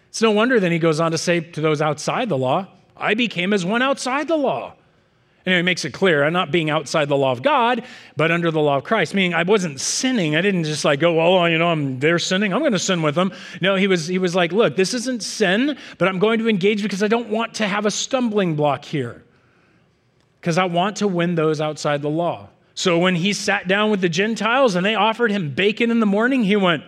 It's 0.09 0.21
no 0.21 0.31
wonder 0.31 0.59
then 0.59 0.71
he 0.71 0.79
goes 0.79 0.99
on 0.99 1.11
to 1.11 1.17
say 1.17 1.39
to 1.39 1.61
those 1.61 1.79
outside 1.79 2.27
the 2.27 2.37
law, 2.37 2.67
I 2.97 3.13
became 3.13 3.53
as 3.53 3.63
one 3.63 3.83
outside 3.83 4.27
the 4.27 4.37
law. 4.37 4.73
Anyway, 5.45 5.59
he 5.59 5.63
makes 5.63 5.85
it 5.85 5.91
clear 5.91 6.23
I'm 6.23 6.33
not 6.33 6.51
being 6.51 6.69
outside 6.69 7.07
the 7.07 7.15
law 7.15 7.31
of 7.31 7.43
God, 7.43 7.83
but 8.17 8.31
under 8.31 8.49
the 8.49 8.59
law 8.59 8.77
of 8.77 8.83
Christ, 8.83 9.13
meaning 9.13 9.33
I 9.33 9.43
wasn't 9.43 9.79
sinning. 9.79 10.35
I 10.35 10.41
didn't 10.41 10.63
just 10.63 10.83
like 10.83 10.99
go, 10.99 11.19
oh, 11.19 11.35
well, 11.35 11.49
you 11.49 11.57
know, 11.57 11.67
I'm 11.67 11.99
they're 11.99 12.17
sinning. 12.17 12.53
I'm 12.53 12.61
going 12.61 12.71
to 12.71 12.79
sin 12.79 13.01
with 13.03 13.15
them. 13.15 13.31
No, 13.61 13.75
he 13.75 13.87
was 13.87 14.07
he 14.07 14.17
was 14.17 14.33
like, 14.33 14.51
look, 14.51 14.75
this 14.75 14.93
isn't 14.93 15.21
sin, 15.21 15.77
but 15.97 16.07
I'm 16.07 16.17
going 16.17 16.39
to 16.39 16.49
engage 16.49 16.81
because 16.81 17.03
I 17.03 17.07
don't 17.07 17.29
want 17.29 17.55
to 17.55 17.67
have 17.67 17.85
a 17.85 17.91
stumbling 17.91 18.55
block 18.55 18.85
here. 18.85 19.23
Because 20.41 20.57
I 20.57 20.65
want 20.65 20.97
to 20.97 21.07
win 21.07 21.35
those 21.35 21.61
outside 21.61 22.01
the 22.01 22.09
law. 22.09 22.49
So 22.73 22.99
when 22.99 23.15
he 23.15 23.33
sat 23.33 23.67
down 23.67 23.89
with 23.89 24.01
the 24.01 24.09
Gentiles 24.09 24.75
and 24.75 24.85
they 24.85 24.95
offered 24.95 25.31
him 25.31 25.51
bacon 25.53 25.91
in 25.91 25.99
the 25.99 26.05
morning, 26.05 26.43
he 26.43 26.55
went, 26.55 26.83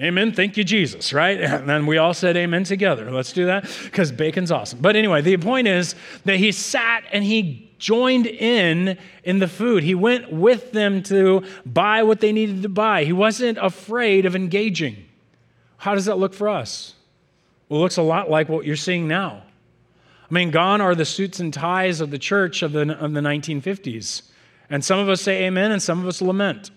Amen. 0.00 0.32
Thank 0.32 0.56
you, 0.56 0.64
Jesus, 0.64 1.12
right? 1.12 1.38
And 1.60 1.68
then 1.68 1.84
we 1.84 1.98
all 1.98 2.14
said 2.14 2.36
amen 2.36 2.64
together. 2.64 3.10
Let's 3.10 3.32
do 3.32 3.46
that 3.46 3.70
because 3.84 4.10
bacon's 4.10 4.50
awesome. 4.50 4.78
But 4.80 4.96
anyway, 4.96 5.20
the 5.20 5.36
point 5.36 5.68
is 5.68 5.94
that 6.24 6.36
he 6.36 6.52
sat 6.52 7.04
and 7.12 7.22
he 7.22 7.70
joined 7.78 8.26
in 8.26 8.96
in 9.24 9.38
the 9.40 9.48
food. 9.48 9.82
He 9.82 9.94
went 9.94 10.32
with 10.32 10.72
them 10.72 11.02
to 11.04 11.44
buy 11.66 12.02
what 12.02 12.20
they 12.20 12.32
needed 12.32 12.62
to 12.62 12.68
buy. 12.68 13.04
He 13.04 13.12
wasn't 13.12 13.58
afraid 13.58 14.24
of 14.24 14.34
engaging. 14.34 15.04
How 15.76 15.94
does 15.94 16.06
that 16.06 16.18
look 16.18 16.32
for 16.32 16.48
us? 16.48 16.94
Well, 17.68 17.80
it 17.80 17.82
looks 17.82 17.96
a 17.96 18.02
lot 18.02 18.30
like 18.30 18.48
what 18.48 18.64
you're 18.64 18.76
seeing 18.76 19.06
now. 19.06 19.42
I 20.30 20.34
mean, 20.34 20.50
gone 20.50 20.80
are 20.80 20.94
the 20.94 21.04
suits 21.04 21.40
and 21.40 21.52
ties 21.52 22.00
of 22.00 22.10
the 22.10 22.18
church 22.18 22.62
of 22.62 22.72
the, 22.72 22.82
of 22.98 23.12
the 23.12 23.20
1950s. 23.20 24.22
And 24.68 24.84
some 24.84 24.98
of 24.98 25.08
us 25.08 25.20
say 25.20 25.44
amen 25.44 25.72
and 25.72 25.82
some 25.82 26.00
of 26.00 26.06
us 26.06 26.22
lament. 26.22 26.70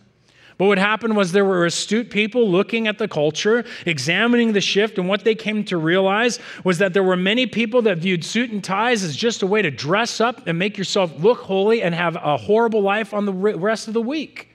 What 0.68 0.78
happened 0.78 1.16
was 1.16 1.32
there 1.32 1.46
were 1.46 1.66
astute 1.66 2.10
people 2.10 2.50
looking 2.50 2.88
at 2.88 2.98
the 2.98 3.08
culture, 3.08 3.66
examining 3.86 4.54
the 4.54 4.62
shift, 4.62 4.98
and 4.98 5.08
what 5.08 5.24
they 5.24 5.36
came 5.36 5.64
to 5.66 5.78
realize 5.78 6.40
was 6.64 6.78
that 6.78 6.94
there 6.94 7.04
were 7.04 7.18
many 7.18 7.46
people 7.46 7.82
that 7.84 7.98
viewed 7.98 8.24
suit 8.24 8.52
and 8.52 8.64
ties 8.64 9.04
as 9.04 9.16
just 9.16 9.42
a 9.42 9.48
way 9.48 9.62
to 9.62 9.72
dress 9.72 10.22
up 10.22 10.48
and 10.48 10.58
make 10.58 10.78
yourself 10.78 11.12
look 11.22 11.40
holy 11.40 11.82
and 11.82 11.94
have 11.94 12.16
a 12.16 12.38
horrible 12.38 12.82
life 12.82 13.14
on 13.14 13.26
the 13.26 13.34
rest 13.34 13.88
of 13.88 13.94
the 13.94 14.02
week. 14.02 14.50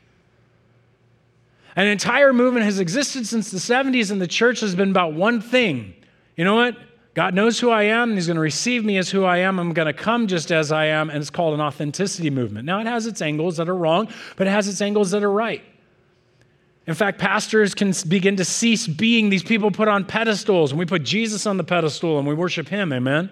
An 1.76 1.86
entire 1.86 2.32
movement 2.32 2.64
has 2.64 2.80
existed 2.80 3.26
since 3.26 3.50
the 3.50 3.58
70s, 3.58 4.10
and 4.10 4.20
the 4.20 4.26
church 4.26 4.60
has 4.60 4.74
been 4.74 4.90
about 4.90 5.14
one 5.14 5.40
thing. 5.40 5.94
You 6.36 6.44
know 6.44 6.56
what? 6.56 6.76
God 7.14 7.34
knows 7.34 7.58
who 7.58 7.70
I 7.70 7.84
am, 7.84 8.10
and 8.10 8.18
He's 8.18 8.26
going 8.26 8.36
to 8.36 8.40
receive 8.40 8.84
me 8.84 8.96
as 8.96 9.10
who 9.10 9.24
I 9.24 9.38
am. 9.38 9.58
I'm 9.58 9.72
going 9.72 9.86
to 9.86 9.92
come 9.92 10.26
just 10.26 10.50
as 10.50 10.70
I 10.72 10.86
am, 10.86 11.10
and 11.10 11.20
it's 11.20 11.30
called 11.30 11.54
an 11.54 11.60
authenticity 11.60 12.30
movement. 12.30 12.64
Now, 12.64 12.80
it 12.80 12.86
has 12.86 13.06
its 13.06 13.22
angles 13.22 13.56
that 13.56 13.68
are 13.68 13.74
wrong, 13.74 14.08
but 14.36 14.46
it 14.46 14.50
has 14.50 14.68
its 14.68 14.80
angles 14.80 15.10
that 15.10 15.22
are 15.22 15.30
right. 15.30 15.62
In 16.88 16.94
fact, 16.94 17.18
pastors 17.18 17.74
can 17.74 17.92
begin 18.08 18.36
to 18.36 18.46
cease 18.46 18.86
being 18.86 19.28
these 19.28 19.42
people 19.42 19.70
put 19.70 19.88
on 19.88 20.06
pedestals, 20.06 20.72
and 20.72 20.78
we 20.78 20.86
put 20.86 21.02
Jesus 21.02 21.44
on 21.44 21.58
the 21.58 21.62
pedestal 21.62 22.18
and 22.18 22.26
we 22.26 22.32
worship 22.32 22.66
him. 22.66 22.94
Amen. 22.94 23.28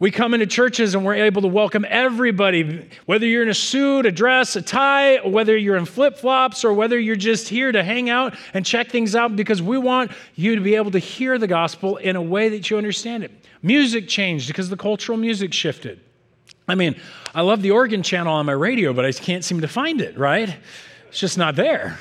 We 0.00 0.10
come 0.10 0.34
into 0.34 0.46
churches 0.46 0.96
and 0.96 1.04
we're 1.04 1.14
able 1.14 1.42
to 1.42 1.48
welcome 1.48 1.86
everybody, 1.88 2.90
whether 3.06 3.24
you're 3.24 3.44
in 3.44 3.48
a 3.48 3.54
suit, 3.54 4.06
a 4.06 4.10
dress, 4.10 4.56
a 4.56 4.60
tie, 4.60 5.20
whether 5.24 5.56
you're 5.56 5.76
in 5.76 5.84
flip 5.84 6.18
flops, 6.18 6.64
or 6.64 6.72
whether 6.72 6.98
you're 6.98 7.14
just 7.14 7.48
here 7.48 7.70
to 7.70 7.84
hang 7.84 8.10
out 8.10 8.34
and 8.52 8.66
check 8.66 8.90
things 8.90 9.14
out 9.14 9.36
because 9.36 9.62
we 9.62 9.78
want 9.78 10.10
you 10.34 10.56
to 10.56 10.60
be 10.60 10.74
able 10.74 10.90
to 10.90 10.98
hear 10.98 11.38
the 11.38 11.46
gospel 11.46 11.96
in 11.96 12.16
a 12.16 12.22
way 12.22 12.48
that 12.48 12.68
you 12.70 12.76
understand 12.76 13.22
it. 13.22 13.30
Music 13.62 14.08
changed 14.08 14.48
because 14.48 14.68
the 14.68 14.76
cultural 14.76 15.16
music 15.16 15.52
shifted. 15.52 16.00
I 16.66 16.74
mean, 16.74 17.00
I 17.36 17.42
love 17.42 17.62
the 17.62 17.70
organ 17.70 18.02
channel 18.02 18.32
on 18.32 18.46
my 18.46 18.52
radio, 18.52 18.92
but 18.92 19.04
I 19.04 19.12
can't 19.12 19.44
seem 19.44 19.60
to 19.60 19.68
find 19.68 20.00
it, 20.00 20.18
right? 20.18 20.56
It's 21.08 21.20
just 21.20 21.38
not 21.38 21.54
there. 21.54 22.00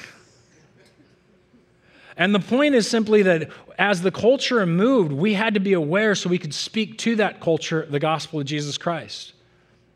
And 2.17 2.33
the 2.33 2.39
point 2.39 2.75
is 2.75 2.89
simply 2.89 3.23
that 3.23 3.49
as 3.77 4.01
the 4.01 4.11
culture 4.11 4.65
moved, 4.65 5.11
we 5.11 5.33
had 5.33 5.53
to 5.55 5.59
be 5.59 5.73
aware 5.73 6.15
so 6.15 6.29
we 6.29 6.37
could 6.37 6.53
speak 6.53 6.97
to 6.99 7.17
that 7.17 7.41
culture 7.41 7.85
the 7.89 7.99
gospel 7.99 8.39
of 8.39 8.45
Jesus 8.45 8.77
Christ. 8.77 9.33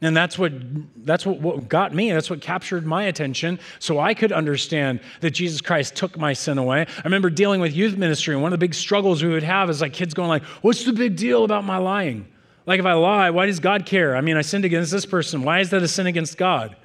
And 0.01 0.15
that's 0.15 0.39
what 0.39 0.53
that's 1.05 1.25
what, 1.25 1.39
what, 1.41 1.67
got 1.67 1.93
me. 1.93 2.11
That's 2.11 2.29
what 2.29 2.39
captured 2.39 2.85
my 2.85 3.03
attention, 3.03 3.59
so 3.79 3.99
I 3.99 4.13
could 4.13 4.31
understand 4.31 5.01
that 5.19 5.31
Jesus 5.31 5.59
Christ 5.59 5.95
took 5.95 6.17
my 6.17 6.31
sin 6.31 6.57
away. 6.57 6.85
I 6.87 7.01
remember 7.03 7.29
dealing 7.29 7.59
with 7.59 7.75
youth 7.75 7.97
ministry, 7.97 8.33
and 8.33 8.41
one 8.41 8.53
of 8.53 8.59
the 8.59 8.65
big 8.65 8.73
struggles 8.73 9.21
we 9.21 9.29
would 9.29 9.43
have 9.43 9.69
is 9.69 9.81
like 9.81 9.91
kids 9.91 10.13
going 10.13 10.29
like, 10.29 10.43
"What's 10.61 10.85
the 10.85 10.93
big 10.93 11.17
deal 11.17 11.43
about 11.43 11.65
my 11.65 11.77
lying? 11.77 12.25
Like 12.65 12.79
if 12.79 12.85
I 12.85 12.93
lie, 12.93 13.29
why 13.31 13.45
does 13.45 13.59
God 13.59 13.85
care? 13.85 14.15
I 14.15 14.21
mean, 14.21 14.37
I 14.37 14.41
sinned 14.41 14.63
against 14.63 14.89
this 14.89 15.05
person. 15.05 15.43
Why 15.43 15.59
is 15.59 15.69
that 15.71 15.83
a 15.83 15.87
sin 15.87 16.07
against 16.07 16.37
God?" 16.37 16.77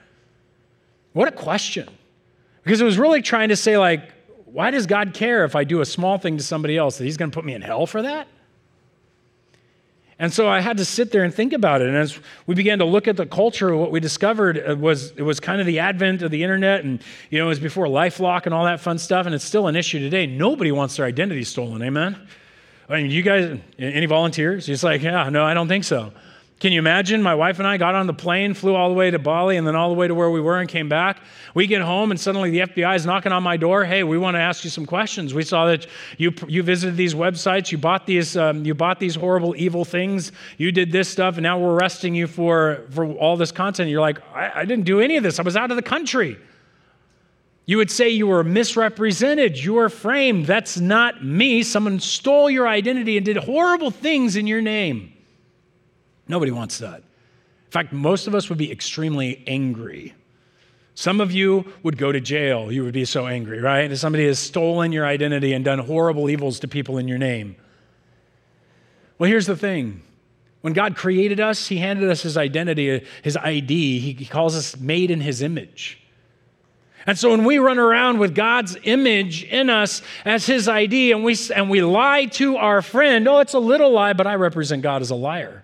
What 1.13 1.29
a 1.29 1.33
question! 1.33 1.89
Because 2.65 2.81
it 2.81 2.85
was 2.85 2.99
really 2.99 3.23
trying 3.23 3.51
to 3.51 3.57
say 3.57 3.79
like, 3.79 4.11
why 4.55 4.71
does 4.71 4.87
God 4.87 5.15
care 5.15 5.45
if 5.45 5.57
I 5.57 5.65
do 5.65 5.81
a 5.81 5.85
small 5.85 6.17
thing 6.17 6.37
to 6.37 6.43
somebody 6.45 6.77
else 6.77 6.99
that 6.99 7.05
He's 7.05 7.17
going 7.17 7.29
to 7.29 7.35
put 7.35 7.45
me 7.45 7.55
in 7.55 7.61
hell 7.61 7.87
for 7.87 8.03
that? 8.03 8.29
And 10.17 10.33
so 10.33 10.49
I 10.49 10.61
had 10.61 10.77
to 10.77 10.85
sit 10.85 11.11
there 11.11 11.25
and 11.25 11.35
think 11.35 11.53
about 11.53 11.83
it. 11.83 11.89
And 11.89 11.97
as 11.97 12.21
we 12.47 12.55
began 12.55 12.79
to 12.79 12.85
look 12.85 13.09
at 13.09 13.17
the 13.17 13.27
culture, 13.27 13.75
what 13.75 13.91
we 13.91 13.99
discovered 13.99 14.63
uh, 14.65 14.77
was 14.77 15.11
it 15.17 15.23
was 15.23 15.41
kind 15.41 15.61
of 15.61 15.67
the 15.67 15.81
advent 15.81 16.23
of 16.23 16.31
the 16.31 16.45
internet, 16.45 16.85
and 16.85 17.03
you 17.31 17.41
know, 17.41 17.47
it 17.47 17.49
was 17.49 17.59
before 17.59 17.87
LifeLock 17.87 18.45
and 18.45 18.55
all 18.55 18.65
that 18.65 18.79
fun 18.79 18.97
stuff, 18.97 19.27
and 19.27 19.35
it's 19.35 19.45
still 19.45 19.67
an 19.67 19.75
issue 19.75 19.99
today. 19.99 20.25
Nobody 20.25 20.71
wants 20.71 20.99
their 20.99 21.07
identity 21.07 21.43
stolen. 21.43 21.83
Amen. 21.83 22.17
I 22.89 23.03
mean, 23.03 23.11
you 23.11 23.23
guys, 23.23 23.59
any 23.77 24.07
volunteers? 24.07 24.67
He's 24.67 24.85
like, 24.85 25.03
yeah, 25.03 25.31
no, 25.31 25.45
I 25.45 25.53
don't 25.53 25.67
think 25.67 25.83
so. 25.83 26.13
Can 26.61 26.73
you 26.73 26.79
imagine? 26.79 27.21
My 27.21 27.35
wife 27.35 27.59
and 27.59 27.67
I 27.67 27.77
got 27.77 27.95
on 27.95 28.07
the 28.07 28.15
plane, 28.15 28.55
flew 28.55 28.75
all 28.75 28.89
the 28.89 28.95
way 28.95 29.11
to 29.11 29.19
Bali, 29.19 29.57
and 29.57 29.67
then 29.67 29.75
all 29.75 29.89
the 29.89 29.95
way 29.95 30.07
to 30.07 30.15
where 30.15 30.31
we 30.31 30.41
were 30.41 30.59
and 30.61 30.69
came 30.69 30.89
back. 30.89 31.21
We 31.53 31.67
get 31.67 31.83
home, 31.83 32.11
and 32.11 32.19
suddenly 32.19 32.51
the 32.51 32.61
FBI 32.61 32.95
is 32.95 33.05
knocking 33.05 33.33
on 33.33 33.43
my 33.43 33.57
door. 33.57 33.85
Hey, 33.85 34.05
we 34.05 34.17
want 34.17 34.37
to 34.37 34.39
ask 34.39 34.65
you 34.65 34.71
some 34.71 34.87
questions. 34.87 35.35
We 35.35 35.43
saw 35.43 35.67
that 35.67 35.87
you, 36.17 36.33
you 36.47 36.63
visited 36.63 36.97
these 36.97 37.15
websites, 37.15 37.73
you 37.73 37.79
bought 37.79 38.07
these, 38.07 38.37
um, 38.37 38.65
you 38.65 38.73
bought 38.73 39.01
these 39.01 39.17
horrible, 39.17 39.55
evil 39.57 39.85
things, 39.85 40.31
you 40.57 40.71
did 40.71 40.93
this 40.93 41.09
stuff, 41.09 41.35
and 41.37 41.43
now 41.43 41.59
we're 41.59 41.75
arresting 41.75 42.15
you 42.15 42.27
for, 42.27 42.87
for 42.91 43.13
all 43.15 43.37
this 43.37 43.53
content. 43.53 43.91
You're 43.91 44.01
like, 44.01 44.21
I, 44.33 44.61
I 44.61 44.65
didn't 44.65 44.85
do 44.85 45.01
any 45.01 45.17
of 45.17 45.23
this. 45.23 45.39
I 45.41 45.43
was 45.43 45.57
out 45.57 45.71
of 45.71 45.77
the 45.77 45.83
country. 45.83 46.39
You 47.67 47.79
would 47.79 47.91
say 47.91 48.11
you 48.11 48.27
were 48.27 48.45
misrepresented, 48.45 49.59
you 49.59 49.75
were 49.75 49.89
framed. 49.89 50.47
That's 50.47 50.79
not 50.79 51.25
me. 51.25 51.63
Someone 51.63 51.99
stole 51.99 52.49
your 52.49 52.69
identity 52.69 53.17
and 53.17 53.25
did 53.25 53.39
horrible 53.39 53.91
things 53.91 54.37
in 54.37 54.47
your 54.47 54.61
name. 54.61 55.14
Nobody 56.29 56.51
wants 56.51 56.79
that. 56.79 56.99
In 56.99 57.71
fact, 57.71 57.93
most 57.93 58.27
of 58.27 58.35
us 58.35 58.49
would 58.49 58.59
be 58.59 58.71
extremely 58.71 59.43
angry. 59.47 60.15
Some 60.95 61.21
of 61.21 61.33
you 61.33 61.73
would 61.83 61.99
go 61.99 62.13
to 62.13 62.21
jail. 62.21 62.71
You 62.71 62.85
would 62.85 62.95
be 62.95 63.05
so 63.05 63.27
angry, 63.27 63.61
right? 63.61 63.91
If 63.91 63.99
somebody 63.99 64.27
has 64.27 64.39
stolen 64.39 64.93
your 64.93 65.07
identity 65.07 65.53
and 65.53 65.65
done 65.65 65.81
horrible 65.81 66.31
evils 66.31 66.61
to 66.61 66.69
people 66.69 66.99
in 66.99 67.09
your 67.09 67.19
name. 67.19 67.57
Well, 69.19 69.29
here's 69.29 69.47
the 69.47 69.57
thing 69.57 70.03
when 70.61 70.73
God 70.73 70.97
created 70.97 71.41
us, 71.41 71.67
He 71.67 71.79
handed 71.79 72.09
us 72.11 72.23
His 72.23 72.37
identity, 72.37 73.05
His 73.23 73.37
ID. 73.37 73.99
He 73.99 74.25
calls 74.25 74.57
us 74.57 74.79
made 74.79 75.11
in 75.11 75.21
His 75.21 75.43
image. 75.43 75.99
And 77.07 77.19
so 77.19 77.31
when 77.31 77.45
we 77.45 77.59
run 77.59 77.79
around 77.79 78.19
with 78.19 78.35
God's 78.35 78.77
image 78.85 79.45
in 79.45 79.69
us 79.69 80.01
as 80.25 80.47
His 80.47 80.69
ID 80.69 81.13
and 81.13 81.23
we, 81.23 81.37
and 81.55 81.69
we 81.69 81.83
lie 81.83 82.27
to 82.27 82.57
our 82.57 82.81
friend, 82.81 83.29
oh, 83.29 83.41
it's 83.41 83.53
a 83.53 83.59
little 83.59 83.91
lie, 83.91 84.15
but 84.15 84.27
I 84.27 84.37
represent 84.37 84.83
God 84.83 85.03
as 85.03 85.11
a 85.11 85.15
liar. 85.15 85.64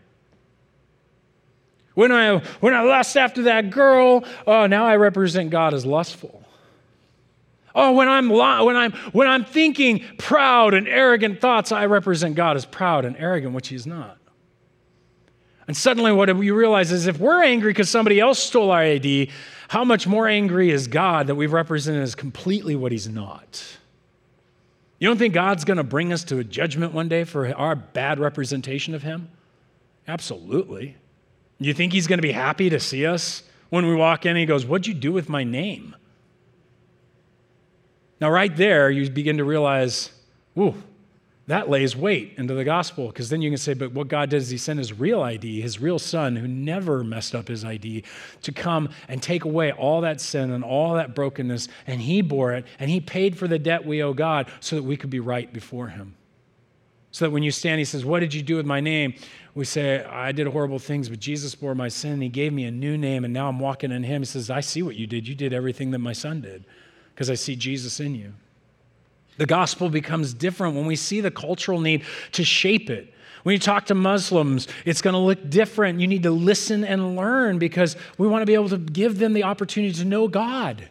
When 2.00 2.12
I, 2.12 2.38
when 2.60 2.72
I 2.72 2.80
lust 2.80 3.14
after 3.18 3.42
that 3.42 3.68
girl, 3.68 4.24
oh, 4.46 4.66
now 4.66 4.86
I 4.86 4.96
represent 4.96 5.50
God 5.50 5.74
as 5.74 5.84
lustful. 5.84 6.42
Oh, 7.74 7.92
when 7.92 8.08
I'm, 8.08 8.30
when, 8.30 8.74
I'm, 8.74 8.92
when 9.12 9.28
I'm 9.28 9.44
thinking 9.44 10.02
proud 10.16 10.72
and 10.72 10.88
arrogant 10.88 11.42
thoughts, 11.42 11.72
I 11.72 11.84
represent 11.84 12.36
God 12.36 12.56
as 12.56 12.64
proud 12.64 13.04
and 13.04 13.14
arrogant, 13.18 13.52
which 13.52 13.68
He's 13.68 13.86
not. 13.86 14.16
And 15.68 15.76
suddenly, 15.76 16.10
what 16.10 16.34
we 16.34 16.50
realize 16.50 16.90
is 16.90 17.06
if 17.06 17.18
we're 17.18 17.44
angry 17.44 17.68
because 17.70 17.90
somebody 17.90 18.18
else 18.18 18.38
stole 18.38 18.70
our 18.70 18.80
ID, 18.80 19.28
how 19.68 19.84
much 19.84 20.06
more 20.06 20.26
angry 20.26 20.70
is 20.70 20.88
God 20.88 21.26
that 21.26 21.34
we've 21.34 21.52
represented 21.52 22.02
as 22.02 22.14
completely 22.14 22.74
what 22.74 22.92
He's 22.92 23.10
not? 23.10 23.62
You 24.98 25.06
don't 25.06 25.18
think 25.18 25.34
God's 25.34 25.66
going 25.66 25.76
to 25.76 25.84
bring 25.84 26.14
us 26.14 26.24
to 26.24 26.38
a 26.38 26.44
judgment 26.44 26.94
one 26.94 27.10
day 27.10 27.24
for 27.24 27.54
our 27.54 27.76
bad 27.76 28.18
representation 28.18 28.94
of 28.94 29.02
Him? 29.02 29.28
Absolutely. 30.08 30.96
You 31.60 31.74
think 31.74 31.92
He's 31.92 32.06
going 32.06 32.18
to 32.18 32.22
be 32.22 32.32
happy 32.32 32.70
to 32.70 32.80
see 32.80 33.06
us 33.06 33.42
when 33.68 33.86
we 33.86 33.94
walk 33.94 34.26
in 34.26 34.34
He 34.34 34.46
goes, 34.46 34.66
What'd 34.66 34.86
you 34.86 34.94
do 34.94 35.12
with 35.12 35.28
my 35.28 35.44
name? 35.44 35.94
Now, 38.20 38.30
right 38.30 38.54
there, 38.54 38.90
you 38.90 39.08
begin 39.08 39.38
to 39.38 39.44
realize, 39.44 40.10
Ooh, 40.58 40.74
that 41.46 41.68
lays 41.68 41.96
weight 41.96 42.34
into 42.36 42.54
the 42.54 42.64
gospel 42.64 43.08
because 43.08 43.28
then 43.28 43.42
you 43.42 43.50
can 43.50 43.58
say, 43.58 43.74
but 43.74 43.92
what 43.92 44.08
God 44.08 44.30
did 44.30 44.36
is 44.36 44.50
He 44.50 44.58
sent 44.58 44.78
His 44.78 44.92
real 44.92 45.22
ID, 45.22 45.60
His 45.60 45.80
real 45.80 45.98
Son, 45.98 46.36
who 46.36 46.46
never 46.46 47.02
messed 47.02 47.34
up 47.34 47.48
His 47.48 47.64
ID, 47.64 48.04
to 48.42 48.52
come 48.52 48.88
and 49.08 49.22
take 49.22 49.44
away 49.44 49.72
all 49.72 50.00
that 50.02 50.20
sin 50.20 50.50
and 50.50 50.62
all 50.62 50.94
that 50.94 51.14
brokenness, 51.14 51.68
and 51.86 52.00
He 52.00 52.22
bore 52.22 52.52
it, 52.52 52.66
and 52.78 52.90
He 52.90 53.00
paid 53.00 53.36
for 53.36 53.48
the 53.48 53.58
debt 53.58 53.84
we 53.84 54.02
owe 54.02 54.14
God 54.14 54.50
so 54.60 54.76
that 54.76 54.82
we 54.82 54.96
could 54.96 55.10
be 55.10 55.20
right 55.20 55.52
before 55.52 55.88
Him. 55.88 56.14
So 57.12 57.24
that 57.24 57.30
when 57.30 57.42
you 57.42 57.50
stand, 57.50 57.78
He 57.78 57.84
says, 57.84 58.04
What 58.04 58.20
did 58.20 58.32
you 58.34 58.42
do 58.42 58.56
with 58.56 58.66
my 58.66 58.80
name? 58.80 59.14
We 59.54 59.64
say, 59.64 60.04
I 60.04 60.32
did 60.32 60.46
horrible 60.46 60.78
things, 60.78 61.08
but 61.08 61.18
Jesus 61.18 61.54
bore 61.54 61.74
my 61.74 61.88
sin, 61.88 62.12
and 62.12 62.22
He 62.22 62.28
gave 62.28 62.52
me 62.52 62.64
a 62.64 62.70
new 62.70 62.96
name, 62.96 63.24
and 63.24 63.34
now 63.34 63.48
I'm 63.48 63.58
walking 63.58 63.90
in 63.90 64.02
Him. 64.04 64.22
He 64.22 64.26
says, 64.26 64.50
I 64.50 64.60
see 64.60 64.82
what 64.82 64.96
you 64.96 65.06
did. 65.06 65.26
You 65.26 65.34
did 65.34 65.52
everything 65.52 65.90
that 65.90 65.98
my 65.98 66.12
son 66.12 66.40
did 66.40 66.64
because 67.14 67.30
I 67.30 67.34
see 67.34 67.56
Jesus 67.56 68.00
in 68.00 68.14
you. 68.14 68.32
The 69.38 69.46
gospel 69.46 69.88
becomes 69.88 70.34
different 70.34 70.76
when 70.76 70.86
we 70.86 70.96
see 70.96 71.20
the 71.20 71.30
cultural 71.30 71.80
need 71.80 72.04
to 72.32 72.44
shape 72.44 72.90
it. 72.90 73.12
When 73.42 73.54
you 73.54 73.58
talk 73.58 73.86
to 73.86 73.94
Muslims, 73.94 74.68
it's 74.84 75.00
going 75.00 75.14
to 75.14 75.20
look 75.20 75.48
different. 75.48 76.00
You 76.00 76.06
need 76.06 76.24
to 76.24 76.30
listen 76.30 76.84
and 76.84 77.16
learn 77.16 77.58
because 77.58 77.96
we 78.18 78.28
want 78.28 78.42
to 78.42 78.46
be 78.46 78.54
able 78.54 78.68
to 78.68 78.78
give 78.78 79.18
them 79.18 79.32
the 79.32 79.44
opportunity 79.44 79.94
to 79.94 80.04
know 80.04 80.28
God 80.28 80.88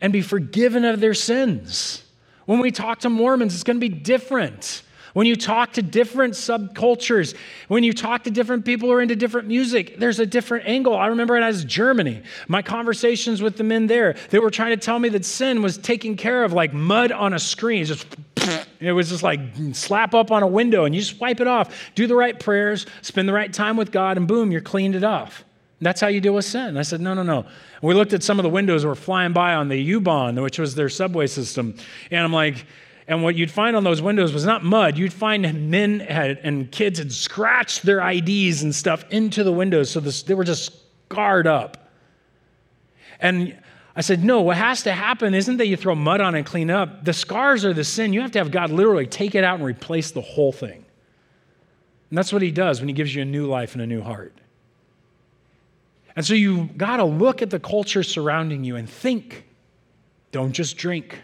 and 0.00 0.12
be 0.12 0.20
forgiven 0.20 0.84
of 0.84 1.00
their 1.00 1.14
sins. 1.14 2.02
When 2.44 2.60
we 2.60 2.70
talk 2.70 3.00
to 3.00 3.10
Mormons, 3.10 3.54
it's 3.54 3.64
going 3.64 3.76
to 3.76 3.80
be 3.80 3.88
different. 3.88 4.82
When 5.18 5.26
you 5.26 5.34
talk 5.34 5.72
to 5.72 5.82
different 5.82 6.34
subcultures, 6.34 7.34
when 7.66 7.82
you 7.82 7.92
talk 7.92 8.22
to 8.22 8.30
different 8.30 8.64
people 8.64 8.88
who 8.88 8.94
are 8.94 9.00
into 9.00 9.16
different 9.16 9.48
music, 9.48 9.98
there's 9.98 10.20
a 10.20 10.26
different 10.26 10.68
angle. 10.68 10.94
I 10.94 11.08
remember 11.08 11.34
when 11.34 11.42
I 11.42 11.48
was 11.48 11.64
Germany, 11.64 12.22
my 12.46 12.62
conversations 12.62 13.42
with 13.42 13.56
the 13.56 13.64
men 13.64 13.88
there, 13.88 14.14
they 14.30 14.38
were 14.38 14.52
trying 14.52 14.70
to 14.70 14.76
tell 14.76 15.00
me 15.00 15.08
that 15.08 15.24
sin 15.24 15.60
was 15.60 15.76
taken 15.76 16.16
care 16.16 16.44
of 16.44 16.52
like 16.52 16.72
mud 16.72 17.10
on 17.10 17.32
a 17.32 17.40
screen. 17.40 17.84
Just 17.84 18.06
it 18.80 18.92
was 18.92 19.08
just 19.08 19.24
like 19.24 19.40
slap 19.72 20.14
up 20.14 20.30
on 20.30 20.44
a 20.44 20.46
window 20.46 20.84
and 20.84 20.94
you 20.94 21.00
just 21.00 21.18
wipe 21.18 21.40
it 21.40 21.48
off. 21.48 21.74
Do 21.96 22.06
the 22.06 22.14
right 22.14 22.38
prayers, 22.38 22.86
spend 23.02 23.28
the 23.28 23.32
right 23.32 23.52
time 23.52 23.76
with 23.76 23.90
God, 23.90 24.18
and 24.18 24.28
boom, 24.28 24.52
you're 24.52 24.60
cleaned 24.60 24.94
it 24.94 25.02
off. 25.02 25.44
That's 25.80 26.00
how 26.00 26.06
you 26.06 26.20
deal 26.20 26.34
with 26.34 26.44
sin. 26.44 26.76
I 26.76 26.82
said, 26.82 27.00
no, 27.00 27.14
no, 27.14 27.24
no. 27.24 27.38
And 27.38 27.82
We 27.82 27.94
looked 27.94 28.12
at 28.12 28.22
some 28.22 28.38
of 28.38 28.44
the 28.44 28.50
windows 28.50 28.82
that 28.82 28.88
were 28.88 28.94
flying 28.94 29.32
by 29.32 29.54
on 29.54 29.66
the 29.66 29.78
U-Bahn, 29.78 30.40
which 30.40 30.60
was 30.60 30.76
their 30.76 30.88
subway 30.88 31.26
system. 31.26 31.74
And 32.12 32.22
I'm 32.22 32.32
like, 32.32 32.66
and 33.08 33.22
what 33.22 33.34
you'd 33.36 33.50
find 33.50 33.74
on 33.74 33.84
those 33.84 34.02
windows 34.02 34.34
was 34.34 34.44
not 34.44 34.62
mud. 34.62 34.98
You'd 34.98 35.14
find 35.14 35.70
men 35.70 36.00
had, 36.00 36.38
and 36.42 36.70
kids 36.70 36.98
had 36.98 37.10
scratched 37.10 37.82
their 37.82 38.06
IDs 38.06 38.62
and 38.62 38.74
stuff 38.74 39.02
into 39.08 39.42
the 39.42 39.50
windows. 39.50 39.90
So 39.90 39.98
this, 39.98 40.22
they 40.22 40.34
were 40.34 40.44
just 40.44 40.72
scarred 41.06 41.46
up. 41.46 41.90
And 43.18 43.58
I 43.96 44.02
said, 44.02 44.22
no, 44.22 44.42
what 44.42 44.58
has 44.58 44.82
to 44.82 44.92
happen 44.92 45.32
isn't 45.32 45.56
that 45.56 45.66
you 45.66 45.76
throw 45.76 45.94
mud 45.94 46.20
on 46.20 46.34
and 46.34 46.44
clean 46.44 46.70
up. 46.70 47.06
The 47.06 47.14
scars 47.14 47.64
are 47.64 47.72
the 47.72 47.82
sin. 47.82 48.12
You 48.12 48.20
have 48.20 48.32
to 48.32 48.38
have 48.40 48.50
God 48.50 48.70
literally 48.70 49.06
take 49.06 49.34
it 49.34 49.42
out 49.42 49.54
and 49.54 49.64
replace 49.64 50.10
the 50.10 50.20
whole 50.20 50.52
thing. 50.52 50.84
And 52.10 52.18
that's 52.18 52.32
what 52.32 52.42
he 52.42 52.50
does 52.50 52.78
when 52.78 52.88
he 52.88 52.94
gives 52.94 53.14
you 53.14 53.22
a 53.22 53.24
new 53.24 53.46
life 53.46 53.72
and 53.72 53.80
a 53.80 53.86
new 53.86 54.02
heart. 54.02 54.38
And 56.14 56.26
so 56.26 56.34
you 56.34 56.66
got 56.76 56.98
to 56.98 57.04
look 57.04 57.40
at 57.40 57.48
the 57.48 57.58
culture 57.58 58.02
surrounding 58.02 58.64
you 58.64 58.76
and 58.76 58.88
think. 58.88 59.46
Don't 60.30 60.52
just 60.52 60.76
drink. 60.76 61.18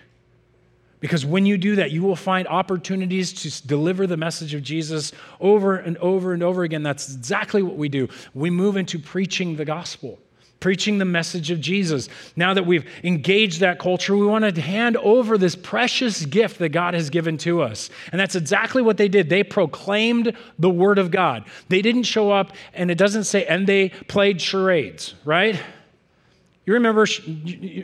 Because 1.05 1.27
when 1.27 1.45
you 1.45 1.59
do 1.59 1.77
that, 1.77 1.91
you 1.91 2.03
will 2.03 2.17
find 2.17 2.49
opportunities 2.49 3.35
to 3.35 3.67
deliver 3.67 4.07
the 4.07 4.17
message 4.17 4.55
of 4.55 4.63
Jesus 4.63 5.13
over 5.39 5.77
and 5.77 5.99
over 5.99 6.33
and 6.33 6.43
over 6.43 6.63
again. 6.63 6.83
That's 6.83 7.15
exactly 7.15 7.63
what 7.63 7.77
we 7.77 7.91
do. 7.91 8.09
We 8.33 8.49
move 8.49 8.79
into 8.79 8.99
preaching 8.99 9.57
the 9.57 9.67
gospel, 9.67 10.19
preaching 10.61 10.97
the 10.97 11.05
message 11.05 11.51
of 11.51 11.61
Jesus. 11.61 12.09
Now 12.37 12.55
that 12.55 12.65
we've 12.65 12.89
engaged 13.03 13.61
that 13.61 13.79
culture, 13.79 14.17
we 14.17 14.25
want 14.25 14.47
to 14.47 14.59
hand 14.63 14.97
over 14.97 15.37
this 15.37 15.55
precious 15.55 16.25
gift 16.25 16.59
that 16.61 16.71
God 16.71 16.95
has 16.95 17.11
given 17.11 17.37
to 17.37 17.61
us. 17.61 17.91
And 18.11 18.19
that's 18.19 18.35
exactly 18.35 18.81
what 18.81 18.97
they 18.97 19.09
did. 19.09 19.29
They 19.29 19.45
proclaimed 19.45 20.35
the 20.59 20.71
word 20.71 20.99
of 20.99 21.11
God. 21.11 21.45
They 21.69 21.83
didn't 21.83 22.05
show 22.05 22.31
up, 22.31 22.55
and 22.73 22.91
it 22.91 22.97
doesn't 22.97 23.25
say, 23.25 23.45
and 23.45 23.67
they 23.67 23.91
played 23.91 24.41
charades, 24.41 25.13
right? 25.27 25.61
You 26.67 26.73
remember 26.73 27.07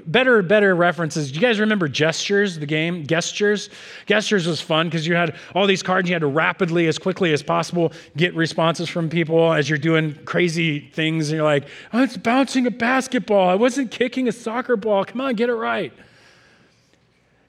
better 0.07 0.43
better 0.43 0.75
references. 0.75 1.31
Do 1.31 1.35
you 1.35 1.41
guys 1.43 1.61
remember 1.61 1.87
gestures, 1.87 2.59
the 2.59 2.65
game? 2.65 3.07
Gestures? 3.07 3.69
Gestures 4.07 4.47
was 4.47 4.63
fun 4.63 4.87
because 4.87 5.07
you 5.07 5.15
had 5.15 5.37
all 5.55 5.67
these 5.67 5.83
cards, 5.83 6.09
you 6.09 6.15
had 6.15 6.21
to 6.21 6.27
rapidly, 6.27 6.87
as 6.87 6.99
quickly 6.99 7.35
as 7.35 7.43
possible, 7.43 7.93
get 8.17 8.35
responses 8.35 8.89
from 8.89 9.11
people 9.11 9.53
as 9.53 9.69
you're 9.69 9.79
doing 9.79 10.15
crazy 10.25 10.81
things. 10.81 11.29
And 11.29 11.37
you're 11.37 11.45
like, 11.45 11.69
oh, 11.93 11.99
I 11.99 12.01
was 12.03 12.17
bouncing 12.17 12.67
a 12.67 12.71
basketball. 12.71 13.51
I 13.51 13.55
wasn't 13.55 13.91
kicking 13.91 14.29
a 14.29 14.33
soccer 14.33 14.77
ball. 14.77 15.05
Come 15.05 15.21
on, 15.21 15.35
get 15.35 15.51
it 15.51 15.55
right. 15.55 15.93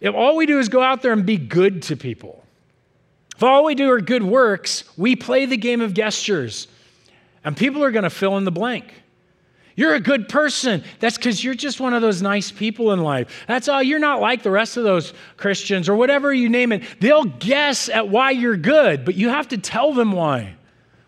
If 0.01 0.13
all 0.13 0.35
we 0.35 0.45
do 0.45 0.59
is 0.59 0.67
go 0.67 0.81
out 0.81 1.01
there 1.01 1.13
and 1.13 1.25
be 1.25 1.37
good 1.37 1.83
to 1.83 1.95
people, 1.95 2.43
if 3.37 3.43
all 3.43 3.63
we 3.63 3.73
do 3.73 3.89
are 3.89 4.01
good 4.01 4.23
works, 4.23 4.83
we 4.97 5.15
play 5.15 5.45
the 5.45 5.57
game 5.57 5.79
of 5.79 5.93
gestures. 5.93 6.67
And 7.45 7.55
people 7.55 7.83
are 7.83 7.91
going 7.91 8.03
to 8.03 8.09
fill 8.09 8.37
in 8.37 8.43
the 8.43 8.51
blank. 8.51 9.00
You're 9.81 9.95
a 9.95 9.99
good 9.99 10.29
person. 10.29 10.83
That's 10.99 11.17
because 11.17 11.43
you're 11.43 11.55
just 11.55 11.79
one 11.79 11.95
of 11.95 12.03
those 12.03 12.21
nice 12.21 12.51
people 12.51 12.91
in 12.91 13.01
life. 13.01 13.45
That's 13.47 13.67
all. 13.67 13.81
You're 13.81 13.97
not 13.97 14.21
like 14.21 14.43
the 14.43 14.51
rest 14.51 14.77
of 14.77 14.83
those 14.83 15.11
Christians 15.37 15.89
or 15.89 15.95
whatever 15.95 16.31
you 16.31 16.49
name 16.49 16.71
it. 16.71 16.83
They'll 16.99 17.23
guess 17.23 17.89
at 17.89 18.07
why 18.07 18.29
you're 18.29 18.57
good, 18.57 19.03
but 19.05 19.15
you 19.15 19.29
have 19.29 19.47
to 19.47 19.57
tell 19.57 19.91
them 19.91 20.11
why. 20.11 20.53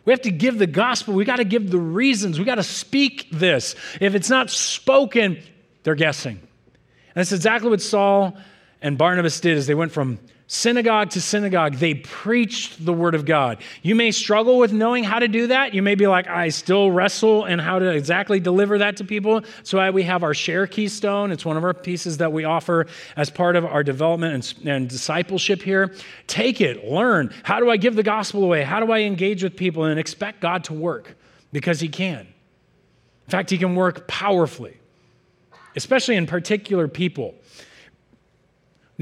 We 0.06 0.12
have 0.12 0.24
to 0.24 0.32
give 0.32 0.58
the 0.58 0.66
gospel. 0.66 1.14
We 1.14 1.24
got 1.24 1.36
to 1.36 1.44
give 1.44 1.70
the 1.70 1.78
reasons. 1.78 2.40
We 2.40 2.46
got 2.46 2.56
to 2.56 2.64
speak 2.64 3.30
this. 3.30 3.76
If 4.02 4.16
it's 4.16 4.32
not 4.32 4.50
spoken, 4.50 5.38
they're 5.84 5.94
guessing. 5.94 6.38
And 6.38 6.42
that's 7.14 7.32
exactly 7.32 7.70
what 7.70 7.80
Saul 7.80 8.36
and 8.82 8.98
Barnabas 8.98 9.40
did 9.40 9.56
as 9.56 9.68
they 9.68 9.76
went 9.76 9.92
from 9.92 10.18
synagogue 10.48 11.10
to 11.12 11.22
synagogue, 11.22 11.76
they 11.76 11.96
preached 11.96 12.86
the 12.86 12.94
word 12.94 13.16
of 13.16 13.26
God. 13.26 13.60
You 13.82 13.96
may 13.96 14.12
struggle 14.12 14.58
with 14.58 14.74
knowing 14.74 15.04
how 15.04 15.20
to 15.20 15.28
do 15.28 15.48
that. 15.48 15.74
You 15.74 15.82
may 15.82 15.96
be 15.96 16.08
like, 16.08 16.28
I 16.28 16.50
still 16.50 16.92
wrestle 16.92 17.46
and 17.46 17.60
how 17.60 17.80
to 17.80 17.90
exactly 17.90 18.40
deliver 18.40 18.78
that 18.80 18.98
to 18.98 19.04
people. 19.04 19.42
So 19.64 19.92
we 19.92 20.04
have 20.04 20.24
our 20.24 20.34
share 20.34 20.68
keystone. 20.68 21.32
It's 21.32 21.46
one 21.46 21.58
of 21.58 21.64
our 21.64 21.74
pieces 21.74 22.18
that 22.18 22.32
we 22.32 22.44
offer 22.44 22.88
as 23.16 23.30
part 23.30 23.56
of 23.56 23.66
our 23.66 23.84
development 23.84 24.58
and, 24.58 24.68
and 24.68 24.90
discipleship 24.90 25.62
here. 25.62 25.94
Take 26.28 26.62
it, 26.62 26.86
learn. 26.86 27.34
How 27.44 27.60
do 27.60 27.70
I 27.70 27.78
give 27.78 27.96
the 27.96 28.04
gospel 28.04 28.44
away? 28.44 28.64
How 28.64 28.80
do 28.80 28.92
I 28.92 29.00
engage 29.00 29.44
with 29.44 29.56
people 29.56 29.86
and 29.86 30.00
expect 30.00 30.42
God 30.42 30.64
to 30.66 30.74
work? 30.74 31.16
Because 31.52 31.80
He 31.80 31.88
can. 31.88 32.22
In 32.22 33.32
fact, 33.32 33.50
He 33.50 33.58
can 33.58 33.76
work 33.76 34.08
powerfully, 34.08 34.78
especially 35.76 36.16
in 36.16 36.28
particular 36.28 36.88
people. 36.88 37.36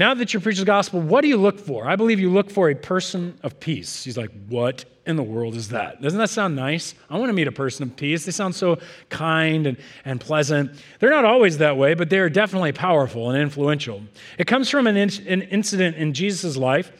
Now 0.02 0.14
that 0.14 0.34
you're 0.34 0.40
preaching 0.40 0.62
the 0.62 0.66
gospel, 0.66 1.00
what 1.00 1.20
do 1.20 1.28
you 1.28 1.36
look 1.36 1.60
for? 1.60 1.86
I 1.86 1.94
believe 1.94 2.18
you 2.18 2.28
look 2.28 2.50
for 2.50 2.68
a 2.68 2.74
person 2.74 3.38
of 3.44 3.60
peace. 3.60 4.02
He's 4.02 4.16
like, 4.16 4.32
What 4.48 4.84
in 5.06 5.14
the 5.14 5.22
world 5.22 5.54
is 5.54 5.68
that? 5.68 6.02
Doesn't 6.02 6.18
that 6.18 6.28
sound 6.28 6.56
nice? 6.56 6.96
I 7.08 7.16
want 7.18 7.28
to 7.28 7.32
meet 7.32 7.46
a 7.46 7.52
person 7.52 7.84
of 7.84 7.94
peace. 7.94 8.24
They 8.24 8.32
sound 8.32 8.56
so 8.56 8.80
kind 9.10 9.64
and, 9.64 9.76
and 10.04 10.20
pleasant. 10.20 10.72
They're 10.98 11.08
not 11.08 11.24
always 11.24 11.58
that 11.58 11.76
way, 11.76 11.94
but 11.94 12.10
they 12.10 12.18
are 12.18 12.28
definitely 12.28 12.72
powerful 12.72 13.30
and 13.30 13.40
influential. 13.40 14.02
It 14.38 14.48
comes 14.48 14.68
from 14.68 14.88
an, 14.88 14.96
in, 14.96 15.08
an 15.28 15.42
incident 15.42 15.96
in 15.96 16.14
Jesus' 16.14 16.56
life 16.56 16.90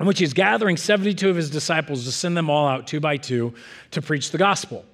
in 0.00 0.06
which 0.06 0.18
he's 0.18 0.32
gathering 0.32 0.76
72 0.76 1.30
of 1.30 1.36
his 1.36 1.50
disciples 1.50 2.04
to 2.04 2.10
send 2.10 2.36
them 2.36 2.50
all 2.50 2.66
out 2.66 2.88
two 2.88 2.98
by 2.98 3.16
two 3.16 3.54
to 3.92 4.02
preach 4.02 4.32
the 4.32 4.38
gospel 4.38 4.84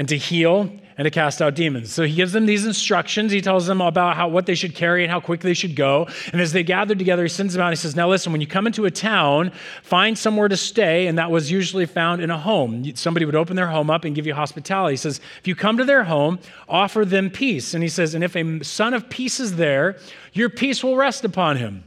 and 0.00 0.08
to 0.08 0.16
heal 0.16 0.72
and 0.96 1.04
to 1.04 1.10
cast 1.10 1.42
out 1.42 1.54
demons. 1.54 1.92
So 1.92 2.04
he 2.04 2.14
gives 2.14 2.32
them 2.32 2.46
these 2.46 2.64
instructions. 2.64 3.32
He 3.32 3.42
tells 3.42 3.66
them 3.66 3.82
about 3.82 4.16
how 4.16 4.28
what 4.28 4.46
they 4.46 4.54
should 4.54 4.74
carry 4.74 5.02
and 5.02 5.12
how 5.12 5.20
quick 5.20 5.42
they 5.42 5.52
should 5.52 5.76
go. 5.76 6.08
And 6.32 6.40
as 6.40 6.52
they 6.54 6.62
gather 6.62 6.94
together, 6.94 7.22
he 7.22 7.28
sends 7.28 7.52
them 7.52 7.62
out. 7.62 7.68
He 7.68 7.76
says, 7.76 7.94
"Now 7.94 8.08
listen, 8.08 8.32
when 8.32 8.40
you 8.40 8.46
come 8.46 8.66
into 8.66 8.86
a 8.86 8.90
town, 8.90 9.52
find 9.82 10.16
somewhere 10.16 10.48
to 10.48 10.56
stay." 10.56 11.06
And 11.06 11.18
that 11.18 11.30
was 11.30 11.50
usually 11.50 11.84
found 11.84 12.22
in 12.22 12.30
a 12.30 12.38
home. 12.38 12.90
Somebody 12.94 13.26
would 13.26 13.34
open 13.34 13.56
their 13.56 13.66
home 13.66 13.90
up 13.90 14.06
and 14.06 14.14
give 14.14 14.26
you 14.26 14.32
hospitality. 14.32 14.94
He 14.94 14.96
says, 14.96 15.20
"If 15.38 15.46
you 15.46 15.54
come 15.54 15.76
to 15.76 15.84
their 15.84 16.04
home, 16.04 16.38
offer 16.66 17.04
them 17.04 17.28
peace." 17.28 17.74
And 17.74 17.82
he 17.82 17.90
says, 17.90 18.14
"And 18.14 18.24
if 18.24 18.34
a 18.34 18.64
son 18.64 18.94
of 18.94 19.10
peace 19.10 19.38
is 19.38 19.56
there, 19.56 19.98
your 20.32 20.48
peace 20.48 20.82
will 20.82 20.96
rest 20.96 21.26
upon 21.26 21.58
him. 21.58 21.84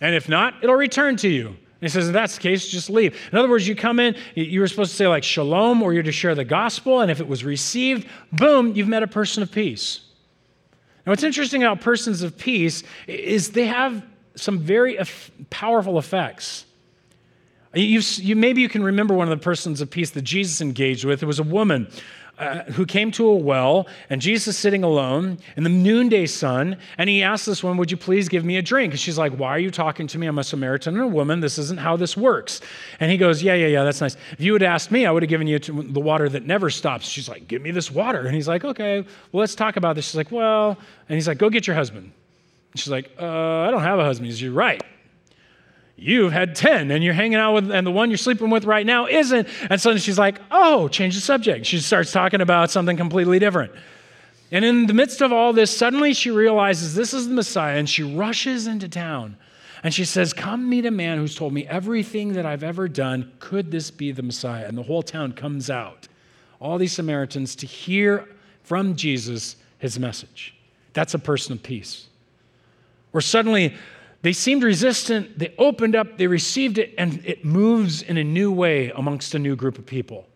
And 0.00 0.16
if 0.16 0.28
not, 0.28 0.54
it'll 0.60 0.74
return 0.74 1.14
to 1.18 1.28
you." 1.28 1.56
He 1.86 1.92
says, 1.92 2.08
if 2.08 2.12
that's 2.12 2.36
the 2.36 2.42
case, 2.42 2.68
just 2.68 2.90
leave. 2.90 3.16
In 3.32 3.38
other 3.38 3.48
words, 3.48 3.66
you 3.66 3.74
come 3.74 4.00
in, 4.00 4.16
you 4.34 4.60
were 4.60 4.68
supposed 4.68 4.90
to 4.90 4.96
say 4.96 5.06
like 5.06 5.24
shalom, 5.24 5.82
or 5.82 5.92
you're 5.92 6.02
to 6.02 6.12
share 6.12 6.34
the 6.34 6.44
gospel, 6.44 7.00
and 7.00 7.10
if 7.10 7.20
it 7.20 7.28
was 7.28 7.44
received, 7.44 8.08
boom, 8.32 8.74
you've 8.74 8.88
met 8.88 9.02
a 9.02 9.06
person 9.06 9.42
of 9.42 9.50
peace. 9.52 10.00
Now, 11.04 11.12
what's 11.12 11.22
interesting 11.22 11.62
about 11.62 11.80
persons 11.80 12.22
of 12.22 12.36
peace 12.36 12.82
is 13.06 13.50
they 13.50 13.66
have 13.66 14.04
some 14.34 14.58
very 14.58 14.98
powerful 15.50 15.98
effects. 15.98 16.64
You, 17.74 18.36
maybe 18.36 18.62
you 18.62 18.68
can 18.68 18.82
remember 18.82 19.14
one 19.14 19.30
of 19.30 19.38
the 19.38 19.42
persons 19.42 19.80
of 19.80 19.90
peace 19.90 20.10
that 20.10 20.22
Jesus 20.22 20.60
engaged 20.60 21.04
with. 21.04 21.22
It 21.22 21.26
was 21.26 21.38
a 21.38 21.44
woman 21.44 21.88
uh, 22.38 22.64
who 22.64 22.84
came 22.84 23.10
to 23.12 23.26
a 23.26 23.34
well, 23.34 23.86
and 24.10 24.20
Jesus 24.20 24.58
sitting 24.58 24.82
alone 24.82 25.38
in 25.56 25.62
the 25.62 25.70
noonday 25.70 26.26
sun, 26.26 26.76
and 26.98 27.08
he 27.08 27.22
asked 27.22 27.46
this 27.46 27.62
woman, 27.62 27.78
Would 27.78 27.90
you 27.90 27.96
please 27.96 28.28
give 28.28 28.44
me 28.44 28.58
a 28.58 28.62
drink? 28.62 28.92
And 28.92 29.00
she's 29.00 29.16
like, 29.16 29.32
Why 29.32 29.48
are 29.50 29.58
you 29.58 29.70
talking 29.70 30.06
to 30.08 30.18
me? 30.18 30.26
I'm 30.26 30.38
a 30.38 30.44
Samaritan 30.44 30.94
and 30.94 31.04
a 31.04 31.06
woman. 31.06 31.40
This 31.40 31.56
isn't 31.58 31.80
how 31.80 31.96
this 31.96 32.16
works. 32.16 32.60
And 33.00 33.10
he 33.10 33.16
goes, 33.16 33.42
Yeah, 33.42 33.54
yeah, 33.54 33.68
yeah, 33.68 33.84
that's 33.84 34.00
nice. 34.00 34.16
If 34.32 34.40
you 34.40 34.52
had 34.52 34.62
asked 34.62 34.90
me, 34.90 35.06
I 35.06 35.10
would 35.10 35.22
have 35.22 35.30
given 35.30 35.46
you 35.46 35.58
the 35.58 36.00
water 36.00 36.28
that 36.28 36.44
never 36.44 36.68
stops. 36.68 37.06
She's 37.06 37.28
like, 37.28 37.48
Give 37.48 37.62
me 37.62 37.70
this 37.70 37.90
water. 37.90 38.26
And 38.26 38.34
he's 38.34 38.48
like, 38.48 38.64
Okay, 38.64 39.00
well, 39.00 39.40
let's 39.40 39.54
talk 39.54 39.76
about 39.76 39.96
this. 39.96 40.06
She's 40.06 40.16
like, 40.16 40.30
Well, 40.30 40.76
and 41.08 41.16
he's 41.16 41.28
like, 41.28 41.38
Go 41.38 41.48
get 41.48 41.66
your 41.66 41.76
husband. 41.76 42.12
And 42.72 42.80
she's 42.80 42.90
like, 42.90 43.10
uh, 43.18 43.60
I 43.60 43.70
don't 43.70 43.80
have 43.82 43.98
a 43.98 44.04
husband. 44.04 44.26
He's, 44.26 44.42
You're 44.42 44.52
right 44.52 44.82
you've 45.96 46.32
had 46.32 46.54
10 46.54 46.90
and 46.90 47.02
you're 47.02 47.14
hanging 47.14 47.38
out 47.38 47.54
with, 47.54 47.70
and 47.70 47.86
the 47.86 47.90
one 47.90 48.10
you're 48.10 48.18
sleeping 48.18 48.50
with 48.50 48.64
right 48.64 48.86
now 48.86 49.06
isn't. 49.06 49.48
And 49.70 49.80
suddenly 49.80 50.00
she's 50.00 50.18
like, 50.18 50.40
oh, 50.50 50.88
change 50.88 51.14
the 51.14 51.20
subject. 51.20 51.66
She 51.66 51.78
starts 51.78 52.12
talking 52.12 52.40
about 52.40 52.70
something 52.70 52.96
completely 52.96 53.38
different. 53.38 53.72
And 54.52 54.64
in 54.64 54.86
the 54.86 54.94
midst 54.94 55.22
of 55.22 55.32
all 55.32 55.52
this, 55.52 55.76
suddenly 55.76 56.14
she 56.14 56.30
realizes 56.30 56.94
this 56.94 57.12
is 57.12 57.28
the 57.28 57.34
Messiah 57.34 57.78
and 57.78 57.88
she 57.88 58.02
rushes 58.02 58.66
into 58.66 58.88
town. 58.88 59.36
And 59.82 59.92
she 59.92 60.04
says, 60.04 60.32
Come 60.32 60.68
meet 60.68 60.86
a 60.86 60.90
man 60.90 61.18
who's 61.18 61.34
told 61.34 61.52
me 61.52 61.66
everything 61.66 62.34
that 62.34 62.46
I've 62.46 62.62
ever 62.62 62.88
done. 62.88 63.32
Could 63.40 63.70
this 63.70 63.90
be 63.90 64.12
the 64.12 64.22
Messiah? 64.22 64.66
And 64.66 64.76
the 64.76 64.82
whole 64.82 65.02
town 65.02 65.32
comes 65.32 65.70
out, 65.70 66.08
all 66.60 66.78
these 66.78 66.92
Samaritans, 66.92 67.54
to 67.56 67.66
hear 67.66 68.28
from 68.62 68.96
Jesus 68.96 69.56
his 69.78 69.98
message. 69.98 70.54
That's 70.92 71.14
a 71.14 71.18
person 71.18 71.52
of 71.52 71.62
peace. 71.62 72.06
Where 73.10 73.20
suddenly 73.20 73.74
they 74.26 74.32
seemed 74.32 74.64
resistant. 74.64 75.38
They 75.38 75.54
opened 75.56 75.94
up, 75.94 76.18
they 76.18 76.26
received 76.26 76.78
it, 76.78 76.92
and 76.98 77.24
it 77.24 77.44
moves 77.44 78.02
in 78.02 78.16
a 78.16 78.24
new 78.24 78.50
way 78.50 78.90
amongst 78.90 79.36
a 79.36 79.38
new 79.38 79.54
group 79.54 79.78
of 79.78 79.86
people. 79.86 80.26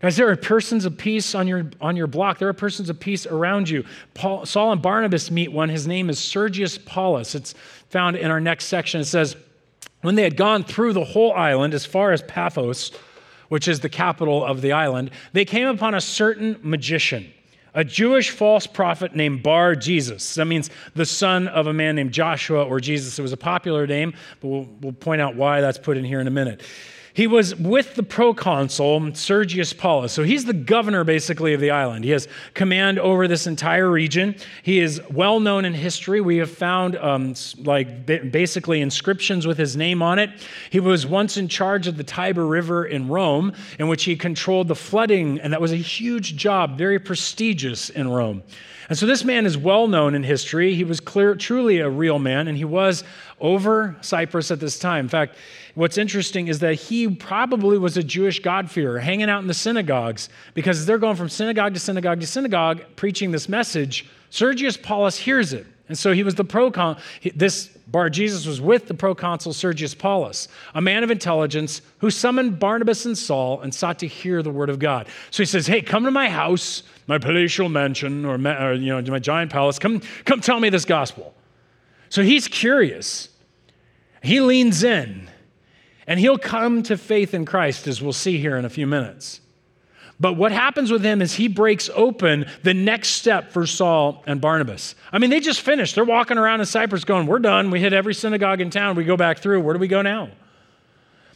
Guys, 0.00 0.16
there 0.16 0.30
are 0.30 0.36
persons 0.36 0.86
of 0.86 0.96
peace 0.96 1.34
on 1.34 1.46
your, 1.46 1.70
on 1.82 1.94
your 1.94 2.06
block. 2.06 2.38
There 2.38 2.48
are 2.48 2.54
persons 2.54 2.88
of 2.88 2.98
peace 2.98 3.26
around 3.26 3.68
you. 3.68 3.84
Paul, 4.14 4.46
Saul 4.46 4.72
and 4.72 4.80
Barnabas 4.80 5.30
meet 5.30 5.52
one. 5.52 5.68
His 5.68 5.86
name 5.86 6.08
is 6.08 6.18
Sergius 6.18 6.78
Paulus. 6.78 7.34
It's 7.34 7.52
found 7.90 8.16
in 8.16 8.30
our 8.30 8.40
next 8.40 8.64
section. 8.64 9.02
It 9.02 9.04
says, 9.04 9.36
When 10.00 10.14
they 10.14 10.22
had 10.22 10.38
gone 10.38 10.64
through 10.64 10.94
the 10.94 11.04
whole 11.04 11.34
island 11.34 11.74
as 11.74 11.84
far 11.84 12.12
as 12.12 12.22
Paphos, 12.22 12.92
which 13.50 13.68
is 13.68 13.80
the 13.80 13.90
capital 13.90 14.42
of 14.42 14.62
the 14.62 14.72
island, 14.72 15.10
they 15.34 15.44
came 15.44 15.68
upon 15.68 15.92
a 15.92 16.00
certain 16.00 16.58
magician 16.62 17.30
a 17.74 17.84
Jewish 17.84 18.30
false 18.30 18.66
prophet 18.66 19.14
named 19.14 19.42
Bar 19.42 19.76
Jesus. 19.76 20.34
That 20.34 20.46
means 20.46 20.70
the 20.94 21.06
son 21.06 21.48
of 21.48 21.66
a 21.66 21.72
man 21.72 21.96
named 21.96 22.12
Joshua 22.12 22.64
or 22.64 22.80
Jesus. 22.80 23.18
It 23.18 23.22
was 23.22 23.32
a 23.32 23.36
popular 23.36 23.86
name, 23.86 24.14
but 24.40 24.48
we'll, 24.48 24.68
we'll 24.80 24.92
point 24.92 25.20
out 25.20 25.36
why 25.36 25.60
that's 25.60 25.78
put 25.78 25.96
in 25.96 26.04
here 26.04 26.20
in 26.20 26.26
a 26.26 26.32
minute. 26.32 26.62
He 27.12 27.26
was 27.26 27.54
with 27.56 27.96
the 27.96 28.02
proconsul, 28.02 29.14
Sergius 29.14 29.72
Paulus. 29.72 30.12
So 30.12 30.22
he's 30.22 30.44
the 30.44 30.52
governor, 30.52 31.02
basically, 31.02 31.54
of 31.54 31.60
the 31.60 31.70
island. 31.70 32.04
He 32.04 32.10
has 32.10 32.28
command 32.54 32.98
over 32.98 33.26
this 33.26 33.46
entire 33.46 33.90
region. 33.90 34.36
He 34.62 34.78
is 34.78 35.00
well 35.10 35.40
known 35.40 35.64
in 35.64 35.74
history. 35.74 36.20
We 36.20 36.36
have 36.36 36.50
found, 36.50 36.96
um, 36.96 37.34
like, 37.58 38.06
basically 38.06 38.80
inscriptions 38.80 39.46
with 39.46 39.58
his 39.58 39.76
name 39.76 40.02
on 40.02 40.18
it. 40.18 40.30
He 40.70 40.78
was 40.80 41.06
once 41.06 41.36
in 41.36 41.48
charge 41.48 41.86
of 41.86 41.96
the 41.96 42.04
Tiber 42.04 42.46
River 42.46 42.84
in 42.84 43.08
Rome, 43.08 43.54
in 43.78 43.88
which 43.88 44.04
he 44.04 44.16
controlled 44.16 44.68
the 44.68 44.76
flooding, 44.76 45.40
and 45.40 45.52
that 45.52 45.60
was 45.60 45.72
a 45.72 45.76
huge 45.76 46.36
job, 46.36 46.78
very 46.78 46.98
prestigious 46.98 47.90
in 47.90 48.08
Rome. 48.08 48.42
And 48.88 48.98
so 48.98 49.06
this 49.06 49.24
man 49.24 49.46
is 49.46 49.56
well 49.56 49.86
known 49.86 50.16
in 50.16 50.24
history. 50.24 50.74
He 50.74 50.82
was 50.82 50.98
clear, 50.98 51.36
truly 51.36 51.78
a 51.78 51.88
real 51.88 52.18
man, 52.18 52.48
and 52.48 52.56
he 52.56 52.64
was 52.64 53.04
over 53.40 53.96
Cyprus 54.00 54.50
at 54.50 54.58
this 54.58 54.80
time. 54.80 55.04
In 55.04 55.08
fact, 55.08 55.36
what's 55.74 55.98
interesting 55.98 56.48
is 56.48 56.58
that 56.60 56.74
he 56.74 57.08
probably 57.08 57.78
was 57.78 57.96
a 57.96 58.02
Jewish 58.02 58.40
God-fearer, 58.40 58.98
hanging 58.98 59.30
out 59.30 59.42
in 59.42 59.46
the 59.46 59.54
synagogues, 59.54 60.28
because 60.54 60.86
they're 60.86 60.98
going 60.98 61.16
from 61.16 61.28
synagogue 61.28 61.74
to 61.74 61.80
synagogue 61.80 62.20
to 62.20 62.26
synagogue 62.26 62.82
preaching 62.96 63.30
this 63.30 63.48
message. 63.48 64.08
Sergius 64.30 64.76
Paulus 64.76 65.16
hears 65.16 65.52
it. 65.52 65.66
And 65.88 65.98
so 65.98 66.12
he 66.12 66.22
was 66.22 66.36
the 66.36 66.44
procon. 66.44 67.00
This 67.34 67.66
Bar 67.88 68.10
Jesus 68.10 68.46
was 68.46 68.60
with 68.60 68.86
the 68.86 68.94
proconsul 68.94 69.52
Sergius 69.52 69.92
Paulus, 69.92 70.46
a 70.76 70.80
man 70.80 71.02
of 71.02 71.10
intelligence 71.10 71.82
who 71.98 72.08
summoned 72.08 72.60
Barnabas 72.60 73.04
and 73.06 73.18
Saul 73.18 73.60
and 73.62 73.74
sought 73.74 73.98
to 73.98 74.06
hear 74.06 74.40
the 74.44 74.50
word 74.52 74.70
of 74.70 74.78
God. 74.78 75.08
So 75.32 75.42
he 75.42 75.46
says, 75.46 75.66
"Hey, 75.66 75.82
come 75.82 76.04
to 76.04 76.12
my 76.12 76.28
house 76.28 76.84
my 77.10 77.18
palatial 77.18 77.68
mansion 77.68 78.24
or, 78.24 78.34
or 78.34 78.72
you 78.72 78.88
know, 78.88 79.02
my 79.10 79.18
giant 79.18 79.50
palace. 79.50 79.80
Come, 79.80 80.00
come 80.24 80.40
tell 80.40 80.60
me 80.60 80.70
this 80.70 80.84
gospel. 80.84 81.34
So 82.08 82.22
he's 82.22 82.46
curious. 82.46 83.28
He 84.22 84.40
leans 84.40 84.84
in 84.84 85.28
and 86.10 86.18
he'll 86.18 86.38
come 86.38 86.82
to 86.82 86.96
faith 86.96 87.34
in 87.34 87.44
Christ, 87.44 87.86
as 87.86 88.02
we'll 88.02 88.12
see 88.12 88.38
here 88.38 88.56
in 88.56 88.64
a 88.64 88.68
few 88.68 88.84
minutes. 88.84 89.40
But 90.18 90.32
what 90.32 90.50
happens 90.50 90.90
with 90.90 91.04
him 91.04 91.22
is 91.22 91.34
he 91.34 91.46
breaks 91.46 91.88
open 91.94 92.46
the 92.64 92.74
next 92.74 93.10
step 93.10 93.52
for 93.52 93.64
Saul 93.64 94.24
and 94.26 94.40
Barnabas. 94.40 94.96
I 95.12 95.20
mean, 95.20 95.30
they 95.30 95.38
just 95.38 95.60
finished. 95.60 95.94
They're 95.94 96.04
walking 96.04 96.36
around 96.36 96.58
in 96.58 96.66
Cyprus 96.66 97.04
going, 97.04 97.28
We're 97.28 97.38
done. 97.38 97.70
We 97.70 97.78
hit 97.78 97.92
every 97.92 98.14
synagogue 98.14 98.60
in 98.60 98.70
town. 98.70 98.96
We 98.96 99.04
go 99.04 99.16
back 99.16 99.38
through. 99.38 99.60
Where 99.60 99.72
do 99.72 99.78
we 99.78 99.86
go 99.86 100.02
now? 100.02 100.30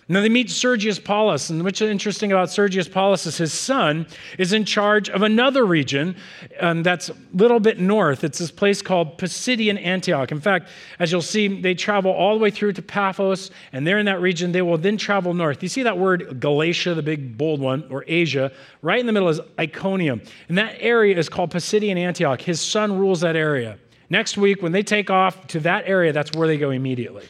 Now 0.07 0.21
they 0.21 0.29
meet 0.29 0.51
Sergius 0.51 0.99
Paulus, 0.99 1.49
and 1.49 1.65
what's 1.65 1.81
interesting 1.81 2.31
about 2.31 2.51
Sergius 2.51 2.87
Paulus 2.87 3.25
is 3.25 3.39
his 3.39 3.55
son 3.55 4.07
is 4.39 4.53
in 4.53 4.67
charge 4.67 5.09
of 5.09 5.23
another 5.23 5.65
region 5.65 6.17
um, 6.61 6.83
that's 6.83 7.09
a 7.09 7.17
little 7.33 7.59
bit 7.59 7.81
north. 7.81 8.23
It's 8.23 8.39
this 8.39 8.51
place 8.51 8.83
called 8.83 9.17
Pisidian 9.17 9.83
Antioch. 9.83 10.31
In 10.31 10.43
fact, 10.43 10.69
as 10.99 11.11
you'll 11.11 11.23
see, 11.23 11.61
they 11.61 11.75
travel 11.75 12.13
all 12.13 12.37
the 12.37 12.43
way 12.43 12.51
through 12.51 12.75
to 12.75 12.83
Paphos, 12.83 13.51
and 13.73 13.87
they're 13.87 13.99
in 13.99 14.05
that 14.05 14.21
region. 14.21 14.53
They 14.53 14.61
will 14.61 14.77
then 14.77 14.99
travel 14.99 15.33
north. 15.33 15.63
You 15.63 15.71
see 15.71 15.85
that 15.85 15.97
word 15.97 16.39
Galatia, 16.39 16.93
the 16.95 17.03
big 17.03 17.39
bold 17.39 17.61
one, 17.61 17.85
or 17.89 18.05
Asia? 18.07 18.53
Right 18.83 19.01
in 19.01 19.07
the 19.07 19.13
middle 19.13 19.31
is 19.31 19.41
Iconium, 19.59 20.21
and 20.49 20.59
that 20.59 20.77
area 20.81 21.17
is 21.17 21.31
called 21.31 21.51
Pisidian 21.51 21.97
Antioch. 21.97 22.43
His 22.43 22.61
son 22.61 22.99
rules 22.99 23.23
that 23.23 23.37
area. 23.37 23.79
Next 24.11 24.37
week, 24.37 24.61
when 24.61 24.73
they 24.73 24.83
take 24.83 25.09
off 25.09 25.47
to 25.49 25.61
that 25.61 25.85
area, 25.87 26.13
that's 26.13 26.33
where 26.37 26.47
they 26.47 26.59
go 26.59 26.71
immediately. 26.71 27.27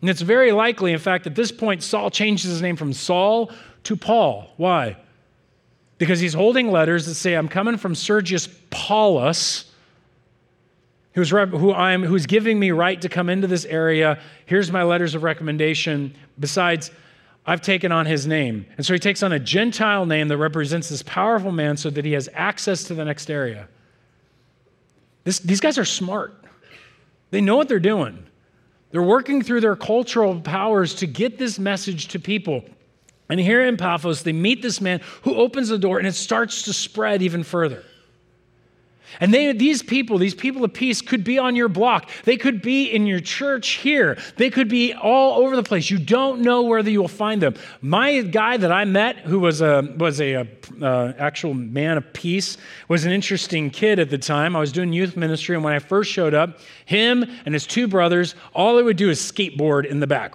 And 0.00 0.10
it's 0.10 0.20
very 0.20 0.52
likely, 0.52 0.92
in 0.92 0.98
fact, 0.98 1.26
at 1.26 1.34
this 1.34 1.50
point, 1.50 1.82
Saul 1.82 2.10
changes 2.10 2.50
his 2.50 2.62
name 2.62 2.76
from 2.76 2.92
Saul 2.92 3.50
to 3.84 3.96
Paul. 3.96 4.52
Why? 4.56 4.96
Because 5.98 6.20
he's 6.20 6.34
holding 6.34 6.70
letters 6.70 7.06
that 7.06 7.14
say, 7.14 7.34
I'm 7.34 7.48
coming 7.48 7.78
from 7.78 7.94
Sergius 7.94 8.48
Paulus, 8.70 9.72
who's, 11.12 11.30
who 11.30 11.72
I'm, 11.72 12.02
who's 12.02 12.26
giving 12.26 12.58
me 12.58 12.72
right 12.72 13.00
to 13.00 13.08
come 13.08 13.30
into 13.30 13.46
this 13.46 13.64
area. 13.64 14.20
Here's 14.44 14.70
my 14.70 14.82
letters 14.82 15.14
of 15.14 15.22
recommendation. 15.22 16.14
Besides, 16.38 16.90
I've 17.46 17.62
taken 17.62 17.92
on 17.92 18.04
his 18.04 18.26
name. 18.26 18.66
And 18.76 18.84
so 18.84 18.92
he 18.92 18.98
takes 18.98 19.22
on 19.22 19.32
a 19.32 19.38
Gentile 19.38 20.04
name 20.04 20.28
that 20.28 20.36
represents 20.36 20.90
this 20.90 21.02
powerful 21.02 21.52
man 21.52 21.76
so 21.76 21.88
that 21.90 22.04
he 22.04 22.12
has 22.12 22.28
access 22.34 22.84
to 22.84 22.94
the 22.94 23.04
next 23.04 23.30
area. 23.30 23.68
This, 25.24 25.38
these 25.38 25.60
guys 25.60 25.78
are 25.78 25.84
smart, 25.84 26.34
they 27.30 27.40
know 27.40 27.56
what 27.56 27.68
they're 27.68 27.80
doing. 27.80 28.26
They're 28.90 29.02
working 29.02 29.42
through 29.42 29.60
their 29.60 29.76
cultural 29.76 30.40
powers 30.40 30.94
to 30.96 31.06
get 31.06 31.38
this 31.38 31.58
message 31.58 32.08
to 32.08 32.18
people. 32.18 32.64
And 33.28 33.40
here 33.40 33.66
in 33.66 33.76
Paphos, 33.76 34.22
they 34.22 34.32
meet 34.32 34.62
this 34.62 34.80
man 34.80 35.00
who 35.22 35.34
opens 35.34 35.68
the 35.68 35.78
door 35.78 35.98
and 35.98 36.06
it 36.06 36.14
starts 36.14 36.62
to 36.62 36.72
spread 36.72 37.22
even 37.22 37.42
further. 37.42 37.84
And 39.20 39.32
they, 39.32 39.52
these 39.52 39.82
people, 39.82 40.18
these 40.18 40.34
people 40.34 40.64
of 40.64 40.72
peace, 40.72 41.02
could 41.02 41.24
be 41.24 41.38
on 41.38 41.56
your 41.56 41.68
block. 41.68 42.10
They 42.24 42.36
could 42.36 42.62
be 42.62 42.84
in 42.84 43.06
your 43.06 43.20
church 43.20 43.68
here. 43.68 44.18
They 44.36 44.50
could 44.50 44.68
be 44.68 44.92
all 44.94 45.44
over 45.44 45.56
the 45.56 45.62
place. 45.62 45.90
You 45.90 45.98
don't 45.98 46.40
know 46.40 46.62
whether 46.62 46.90
you 46.90 47.00
will 47.00 47.08
find 47.08 47.40
them. 47.40 47.54
My 47.80 48.20
guy 48.22 48.56
that 48.56 48.72
I 48.72 48.84
met, 48.84 49.18
who 49.18 49.40
was 49.40 49.60
a 49.60 49.94
was 49.96 50.20
a, 50.20 50.34
a 50.34 50.46
uh, 50.82 51.12
actual 51.18 51.54
man 51.54 51.96
of 51.96 52.12
peace, 52.12 52.58
was 52.88 53.04
an 53.04 53.12
interesting 53.12 53.70
kid 53.70 53.98
at 53.98 54.10
the 54.10 54.18
time. 54.18 54.56
I 54.56 54.60
was 54.60 54.72
doing 54.72 54.92
youth 54.92 55.16
ministry, 55.16 55.54
and 55.54 55.64
when 55.64 55.72
I 55.72 55.78
first 55.78 56.10
showed 56.10 56.34
up, 56.34 56.58
him 56.84 57.24
and 57.44 57.54
his 57.54 57.66
two 57.66 57.88
brothers, 57.88 58.34
all 58.54 58.76
they 58.76 58.82
would 58.82 58.96
do 58.96 59.10
is 59.10 59.20
skateboard 59.20 59.86
in 59.86 60.00
the 60.00 60.06
back. 60.06 60.34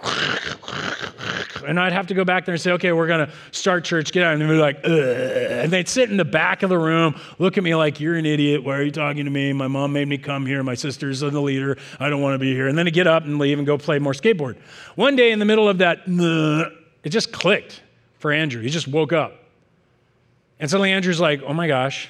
And 1.66 1.78
I'd 1.78 1.92
have 1.92 2.08
to 2.08 2.14
go 2.14 2.24
back 2.24 2.44
there 2.44 2.54
and 2.54 2.60
say, 2.60 2.72
okay, 2.72 2.92
we're 2.92 3.06
going 3.06 3.26
to 3.26 3.32
start 3.52 3.84
church, 3.84 4.12
get 4.12 4.24
out. 4.24 4.32
And 4.32 4.42
they'd 4.42 4.48
be 4.48 4.54
like, 4.54 4.78
Ugh. 4.84 4.90
and 4.90 5.72
they'd 5.72 5.88
sit 5.88 6.10
in 6.10 6.16
the 6.16 6.24
back 6.24 6.62
of 6.62 6.70
the 6.70 6.78
room, 6.78 7.18
look 7.38 7.56
at 7.56 7.64
me 7.64 7.74
like, 7.74 8.00
you're 8.00 8.16
an 8.16 8.26
idiot. 8.26 8.64
Why 8.72 8.78
are 8.78 8.82
you 8.84 8.90
talking 8.90 9.26
to 9.26 9.30
me? 9.30 9.52
My 9.52 9.68
mom 9.68 9.92
made 9.92 10.08
me 10.08 10.16
come 10.16 10.46
here. 10.46 10.62
My 10.62 10.72
sister's 10.72 11.20
the 11.20 11.30
leader. 11.30 11.76
I 12.00 12.08
don't 12.08 12.22
want 12.22 12.36
to 12.36 12.38
be 12.38 12.54
here. 12.54 12.68
And 12.68 12.78
then 12.78 12.86
to 12.86 12.90
get 12.90 13.06
up 13.06 13.26
and 13.26 13.38
leave 13.38 13.58
and 13.58 13.66
go 13.66 13.76
play 13.76 13.98
more 13.98 14.14
skateboard. 14.14 14.56
One 14.94 15.14
day 15.14 15.30
in 15.30 15.38
the 15.38 15.44
middle 15.44 15.68
of 15.68 15.76
that, 15.78 15.98
it 17.04 17.10
just 17.10 17.32
clicked 17.32 17.82
for 18.18 18.32
Andrew. 18.32 18.62
He 18.62 18.70
just 18.70 18.88
woke 18.88 19.12
up. 19.12 19.34
And 20.58 20.70
suddenly 20.70 20.90
Andrew's 20.90 21.20
like, 21.20 21.42
oh 21.42 21.52
my 21.52 21.68
gosh, 21.68 22.08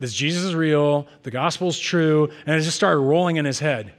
this 0.00 0.12
Jesus 0.12 0.42
is 0.42 0.56
real. 0.56 1.06
The 1.22 1.30
gospel's 1.30 1.78
true. 1.78 2.28
And 2.44 2.56
it 2.56 2.62
just 2.62 2.76
started 2.76 2.98
rolling 2.98 3.36
in 3.36 3.44
his 3.44 3.60
head. 3.60 3.92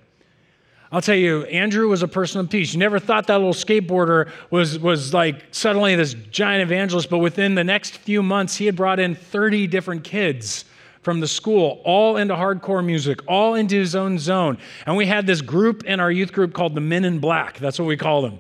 I'll 0.92 1.02
tell 1.02 1.16
you, 1.16 1.44
Andrew 1.46 1.88
was 1.88 2.04
a 2.04 2.10
person 2.10 2.42
of 2.42 2.50
peace. 2.50 2.74
You 2.74 2.80
never 2.80 3.00
thought 3.00 3.28
that 3.28 3.36
little 3.36 3.54
skateboarder 3.54 4.30
was, 4.52 4.78
was 4.80 5.14
like 5.14 5.46
suddenly 5.52 5.96
this 5.96 6.14
giant 6.30 6.62
evangelist, 6.62 7.10
but 7.10 7.20
within 7.20 7.56
the 7.56 7.64
next 7.64 7.96
few 8.00 8.22
months, 8.22 8.58
he 8.58 8.66
had 8.66 8.76
brought 8.76 9.00
in 9.00 9.16
30 9.16 9.68
different 9.68 10.04
kids 10.04 10.66
from 11.06 11.20
the 11.20 11.28
school, 11.28 11.82
all 11.86 12.18
into 12.18 12.34
hardcore 12.34 12.84
music, 12.84 13.20
all 13.28 13.54
into 13.54 13.76
his 13.76 13.94
own 13.94 14.18
zone. 14.18 14.58
And 14.88 14.98
we 14.98 15.06
had 15.06 15.28
this 15.28 15.40
group 15.40 15.84
in 15.84 16.00
our 16.00 16.12
youth 16.12 16.34
group 16.34 16.52
called 16.52 16.74
the 16.74 16.82
Men 16.82 17.06
in 17.06 17.20
Black. 17.20 17.60
That's 17.60 17.78
what 17.78 17.86
we 17.86 17.96
call 17.96 18.24
them. 18.24 18.40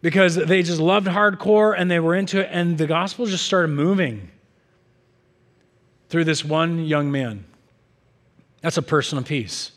Because 0.00 0.36
they 0.36 0.62
just 0.62 0.80
loved 0.80 1.08
hardcore 1.08 1.74
and 1.76 1.90
they 1.90 1.98
were 1.98 2.14
into 2.14 2.38
it, 2.38 2.48
and 2.52 2.78
the 2.78 2.86
gospel 2.86 3.26
just 3.26 3.44
started 3.44 3.66
moving 3.66 4.30
through 6.08 6.22
this 6.22 6.44
one 6.44 6.84
young 6.84 7.10
man. 7.10 7.44
That's 8.60 8.76
a 8.76 8.82
person 8.82 9.18
of 9.18 9.24
peace. 9.24 9.72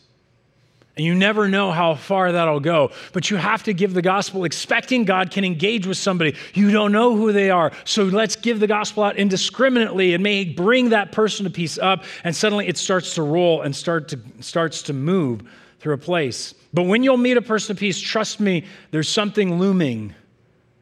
And 0.95 1.03
you 1.03 1.15
never 1.15 1.49
know 1.49 1.71
how 1.71 1.95
far 1.95 2.31
that'll 2.31 2.59
go. 2.59 2.91
But 3.13 3.31
you 3.31 3.37
have 3.37 3.63
to 3.63 3.73
give 3.73 3.95
the 3.95 4.01
gospel 4.03 4.45
expecting 4.45 5.05
God 5.05 5.31
can 5.31 5.43
engage 5.43 5.87
with 5.87 5.97
somebody. 5.97 6.35
You 6.53 6.69
don't 6.69 6.91
know 6.91 7.15
who 7.15 7.31
they 7.31 7.49
are. 7.49 7.71
So 7.83 8.03
let's 8.03 8.35
give 8.35 8.59
the 8.59 8.67
gospel 8.67 9.03
out 9.03 9.17
indiscriminately 9.17 10.13
and 10.13 10.21
may 10.21 10.45
bring 10.45 10.89
that 10.89 11.11
person 11.11 11.45
to 11.45 11.49
peace 11.49 11.79
up. 11.79 12.03
And 12.23 12.35
suddenly 12.35 12.67
it 12.67 12.77
starts 12.77 13.15
to 13.15 13.23
roll 13.23 13.63
and 13.63 13.75
start 13.75 14.07
to, 14.09 14.19
starts 14.39 14.83
to 14.83 14.93
move 14.93 15.41
through 15.79 15.95
a 15.95 15.97
place. 15.97 16.53
But 16.73 16.83
when 16.83 17.01
you'll 17.01 17.17
meet 17.17 17.37
a 17.37 17.41
person 17.41 17.71
of 17.71 17.79
peace, 17.79 17.99
trust 17.99 18.39
me, 18.39 18.65
there's 18.91 19.09
something 19.09 19.57
looming 19.57 20.13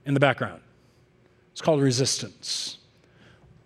in 0.06 0.14
the 0.14 0.20
background. 0.20 0.62
It's 1.54 1.62
called 1.62 1.82
resistance. 1.82 2.80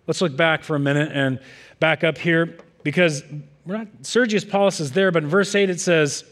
Let's 0.06 0.20
look 0.20 0.36
back 0.36 0.62
for 0.62 0.76
a 0.76 0.80
minute 0.80 1.10
and 1.12 1.40
back 1.80 2.04
up 2.04 2.18
here 2.18 2.56
because 2.84 3.24
we're 3.64 3.78
not, 3.78 3.88
Sergius 4.02 4.44
Paulus 4.44 4.78
is 4.78 4.92
there, 4.92 5.10
but 5.10 5.24
in 5.24 5.28
verse 5.28 5.52
8 5.52 5.70
it 5.70 5.80
says, 5.80 6.24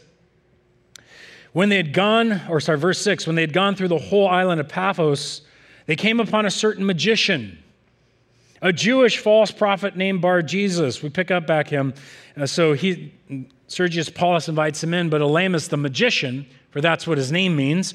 when 1.55 1.69
they 1.69 1.77
had 1.77 1.93
gone, 1.93 2.41
or 2.49 2.59
sorry, 2.59 2.77
verse 2.77 2.99
6, 2.99 3.25
when 3.25 3.37
they 3.37 3.41
had 3.41 3.53
gone 3.53 3.75
through 3.75 3.87
the 3.87 3.97
whole 3.97 4.27
island 4.27 4.59
of 4.59 4.67
Paphos, 4.67 5.39
they 5.85 5.95
came 5.95 6.19
upon 6.19 6.45
a 6.45 6.51
certain 6.51 6.85
magician, 6.85 7.57
a 8.61 8.73
Jewish 8.73 9.19
false 9.19 9.51
prophet 9.51 9.95
named 9.95 10.19
Bar 10.19 10.41
Jesus. 10.41 11.01
We 11.01 11.09
pick 11.09 11.31
up 11.31 11.47
back 11.47 11.69
him. 11.69 11.93
Uh, 12.35 12.45
so 12.45 12.73
he, 12.73 13.13
Sergius 13.67 14.09
Paulus 14.09 14.49
invites 14.49 14.83
him 14.83 14.93
in, 14.93 15.07
but 15.09 15.21
Elymas 15.21 15.69
the 15.69 15.77
magician, 15.77 16.45
for 16.71 16.81
that's 16.81 17.07
what 17.07 17.17
his 17.17 17.31
name 17.31 17.55
means, 17.55 17.93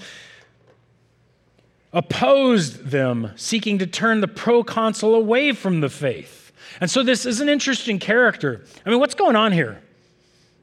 opposed 1.93 2.87
them, 2.87 3.31
seeking 3.37 3.77
to 3.77 3.87
turn 3.87 4.23
the 4.23 4.29
proconsul 4.29 5.15
away 5.15 5.53
from 5.53 5.83
the 5.83 5.91
faith. 5.91 6.51
And 6.81 6.91
so 6.91 7.03
this 7.03 7.27
is 7.27 7.43
an 7.43 7.51
interesting 7.51 7.99
character. 7.99 8.65
I 8.87 8.89
mean, 8.89 9.01
what's 9.01 9.15
going 9.15 9.37
on 9.37 9.53
here? 9.53 9.83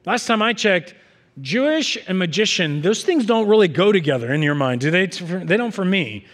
Last 0.04 0.26
time 0.26 0.42
I 0.42 0.54
checked, 0.54 0.96
Jewish 1.42 1.98
and 2.08 2.18
magician, 2.18 2.82
those 2.82 3.04
things 3.04 3.26
don't 3.26 3.48
really 3.48 3.68
go 3.68 3.92
together 3.92 4.34
in 4.34 4.42
your 4.42 4.56
mind, 4.56 4.82
do 4.82 4.92
they? 4.92 5.06
They 5.06 5.58
don't 5.58 5.74
for 5.74 5.86
me. 5.86 6.26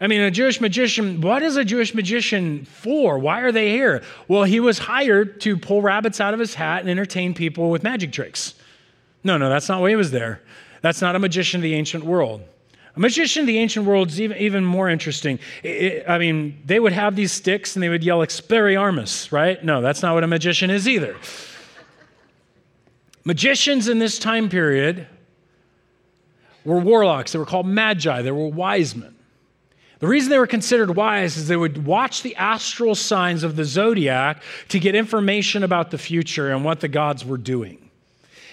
I 0.00 0.06
mean, 0.08 0.20
a 0.20 0.30
Jewish 0.30 0.60
magician, 0.60 1.20
what 1.20 1.42
is 1.42 1.56
a 1.56 1.64
Jewish 1.64 1.94
magician 1.94 2.64
for? 2.64 3.18
Why 3.18 3.40
are 3.40 3.52
they 3.52 3.70
here? 3.70 4.02
Well, 4.28 4.44
he 4.44 4.60
was 4.60 4.78
hired 4.78 5.40
to 5.42 5.56
pull 5.56 5.80
rabbits 5.80 6.20
out 6.20 6.34
of 6.34 6.40
his 6.40 6.54
hat 6.54 6.82
and 6.82 6.90
entertain 6.90 7.34
people 7.34 7.70
with 7.70 7.82
magic 7.82 8.12
tricks. 8.12 8.54
No, 9.24 9.38
no, 9.38 9.48
that's 9.48 9.68
not 9.68 9.80
why 9.80 9.90
he 9.90 9.96
was 9.96 10.10
there. 10.10 10.42
That's 10.82 11.00
not 11.00 11.16
a 11.16 11.18
magician 11.18 11.58
of 11.58 11.62
the 11.62 11.74
ancient 11.74 12.04
world. 12.04 12.42
A 12.94 13.00
magician 13.00 13.42
of 13.42 13.46
the 13.46 13.58
ancient 13.58 13.86
world 13.86 14.08
is 14.08 14.20
even, 14.20 14.36
even 14.38 14.64
more 14.64 14.88
interesting. 14.88 15.38
It, 15.62 16.08
I 16.08 16.18
mean, 16.18 16.62
they 16.64 16.78
would 16.78 16.92
have 16.92 17.16
these 17.16 17.32
sticks 17.32 17.74
and 17.76 17.82
they 17.82 17.88
would 17.88 18.04
yell, 18.04 18.20
Expelliarmus, 18.20 19.32
right? 19.32 19.62
No, 19.64 19.80
that's 19.80 20.02
not 20.02 20.14
what 20.14 20.24
a 20.24 20.26
magician 20.26 20.70
is 20.70 20.86
either. 20.88 21.16
Magicians 23.26 23.88
in 23.88 23.98
this 23.98 24.20
time 24.20 24.48
period 24.48 25.08
were 26.64 26.78
warlocks. 26.78 27.32
They 27.32 27.40
were 27.40 27.44
called 27.44 27.66
magi, 27.66 28.22
they 28.22 28.30
were 28.30 28.46
wise 28.46 28.94
men. 28.94 29.16
The 29.98 30.06
reason 30.06 30.30
they 30.30 30.38
were 30.38 30.46
considered 30.46 30.94
wise 30.94 31.36
is 31.36 31.48
they 31.48 31.56
would 31.56 31.86
watch 31.86 32.22
the 32.22 32.36
astral 32.36 32.94
signs 32.94 33.42
of 33.42 33.56
the 33.56 33.64
zodiac 33.64 34.44
to 34.68 34.78
get 34.78 34.94
information 34.94 35.64
about 35.64 35.90
the 35.90 35.98
future 35.98 36.52
and 36.52 36.64
what 36.64 36.78
the 36.78 36.86
gods 36.86 37.24
were 37.24 37.36
doing. 37.36 37.85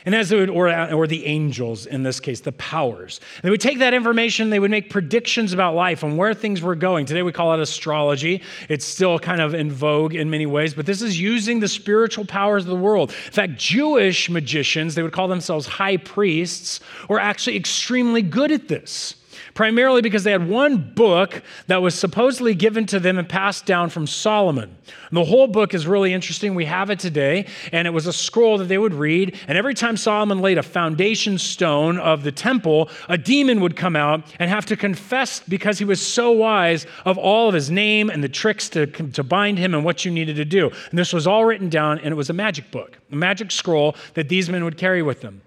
And 0.06 0.14
as 0.14 0.34
would, 0.34 0.50
or, 0.50 0.70
or 0.92 1.08
the 1.08 1.26
angels 1.26 1.86
in 1.86 2.04
this 2.04 2.20
case, 2.20 2.42
the 2.42 2.52
powers. 2.54 3.22
They 3.42 3.50
would 3.50 3.62
take 3.62 3.80
that 3.80 3.94
information, 3.94 4.50
they 4.50 4.60
would 4.60 4.72
make 4.72 4.90
predictions 4.90 5.54
about 5.54 5.76
life 5.76 6.04
and 6.04 6.18
where 6.18 6.34
things 6.34 6.62
were 6.62 6.76
going. 6.76 7.06
Today 7.06 7.24
we 7.24 7.32
call 7.32 7.54
it 7.54 7.60
astrology. 7.60 8.42
It's 8.68 8.86
still 8.86 9.18
kind 9.18 9.42
of 9.42 9.54
in 9.54 9.72
vogue 9.72 10.14
in 10.14 10.30
many 10.30 10.46
ways, 10.46 10.74
but 10.74 10.86
this 10.86 11.02
is 11.02 11.20
using 11.20 11.60
the 11.60 11.68
spiritual 11.68 12.26
powers 12.26 12.64
of 12.64 12.70
the 12.70 12.76
world. 12.76 13.12
In 13.12 13.32
fact, 13.32 13.58
Jewish 13.58 14.30
magicians, 14.30 14.96
they 14.96 15.04
would 15.04 15.14
call 15.14 15.28
themselves 15.28 15.66
high 15.66 15.98
priests, 15.98 16.80
were 17.08 17.20
actually 17.20 17.56
extremely 17.56 18.22
good 18.22 18.52
at 18.52 18.68
this 18.68 19.16
primarily 19.54 20.02
because 20.02 20.24
they 20.24 20.32
had 20.32 20.48
one 20.48 20.78
book 20.94 21.44
that 21.68 21.82
was 21.82 21.96
supposedly 21.96 22.56
given 22.56 22.86
to 22.88 23.00
them 23.00 23.18
and 23.18 23.28
passed 23.28 23.66
down 23.66 23.90
from 23.90 24.08
Solomon. 24.08 24.76
And 25.10 25.18
the 25.18 25.26
whole 25.26 25.48
book 25.48 25.74
is 25.74 25.86
really 25.88 26.14
interesting. 26.14 26.56
We 26.56 26.66
have 26.66 26.90
it 26.90 27.00
today, 27.00 27.48
and 27.72 27.88
it 27.88 27.92
was 27.92 28.08
a 28.08 28.14
scroll 28.14 28.58
that 28.58 28.66
they 28.66 28.78
would 28.78 28.94
read. 28.94 29.38
And 29.48 29.58
every 29.58 29.74
time 29.74 29.98
Solomon 29.98 30.40
laid 30.40 30.58
a 30.58 30.64
foundation 30.64 31.38
stone 31.38 32.00
of 32.00 32.24
the 32.24 32.32
temple, 32.32 32.90
a 33.10 33.18
demon 33.18 33.62
would 33.62 33.76
come 33.76 33.96
out 33.96 34.24
and 34.40 34.50
have 34.50 34.66
to 34.68 34.76
confess 34.76 35.40
because 35.42 35.78
he 35.80 35.86
was 35.86 36.06
so 36.06 36.32
wise 36.32 36.86
of 37.06 37.18
all 37.18 37.48
of 37.48 37.54
his 37.54 37.70
name 37.70 38.10
and 38.10 38.24
the 38.24 38.30
tricks 38.30 38.70
to, 38.70 38.88
to 38.88 39.24
bind 39.24 39.58
him 39.58 39.74
and 39.74 39.86
what 39.86 40.06
you 40.06 40.12
needed 40.12 40.36
to 40.36 40.46
do. 40.46 40.70
And 40.90 41.00
this 41.00 41.14
was 41.14 41.28
all 41.28 41.46
written 41.46 41.70
down, 41.70 42.00
and 42.00 42.08
it 42.08 42.16
was 42.16 42.30
a 42.30 42.34
magic 42.34 42.72
book, 42.72 42.98
a 43.12 43.16
magic 43.16 43.52
scroll 43.52 43.96
that 44.16 44.30
these 44.30 44.50
men 44.50 44.64
would 44.64 44.78
carry 44.78 45.02
with 45.02 45.22
them. 45.22 45.42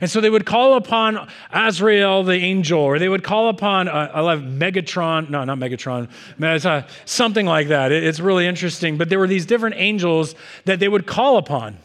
And 0.00 0.10
so 0.10 0.20
they 0.20 0.30
would 0.30 0.46
call 0.46 0.74
upon 0.74 1.28
Azrael 1.52 2.22
the 2.22 2.34
angel, 2.34 2.80
or 2.80 2.98
they 2.98 3.08
would 3.08 3.24
call 3.24 3.48
upon, 3.48 3.88
uh, 3.88 4.10
I 4.14 4.20
love 4.20 4.40
Megatron, 4.40 5.30
no, 5.30 5.44
not 5.44 5.58
Megatron, 5.58 6.08
uh, 6.40 6.82
something 7.04 7.46
like 7.46 7.68
that. 7.68 7.92
It, 7.92 8.04
it's 8.04 8.20
really 8.20 8.46
interesting. 8.46 8.96
But 8.96 9.08
there 9.08 9.18
were 9.18 9.26
these 9.26 9.46
different 9.46 9.76
angels 9.78 10.34
that 10.64 10.78
they 10.78 10.88
would 10.88 11.06
call 11.06 11.36
upon. 11.36 11.78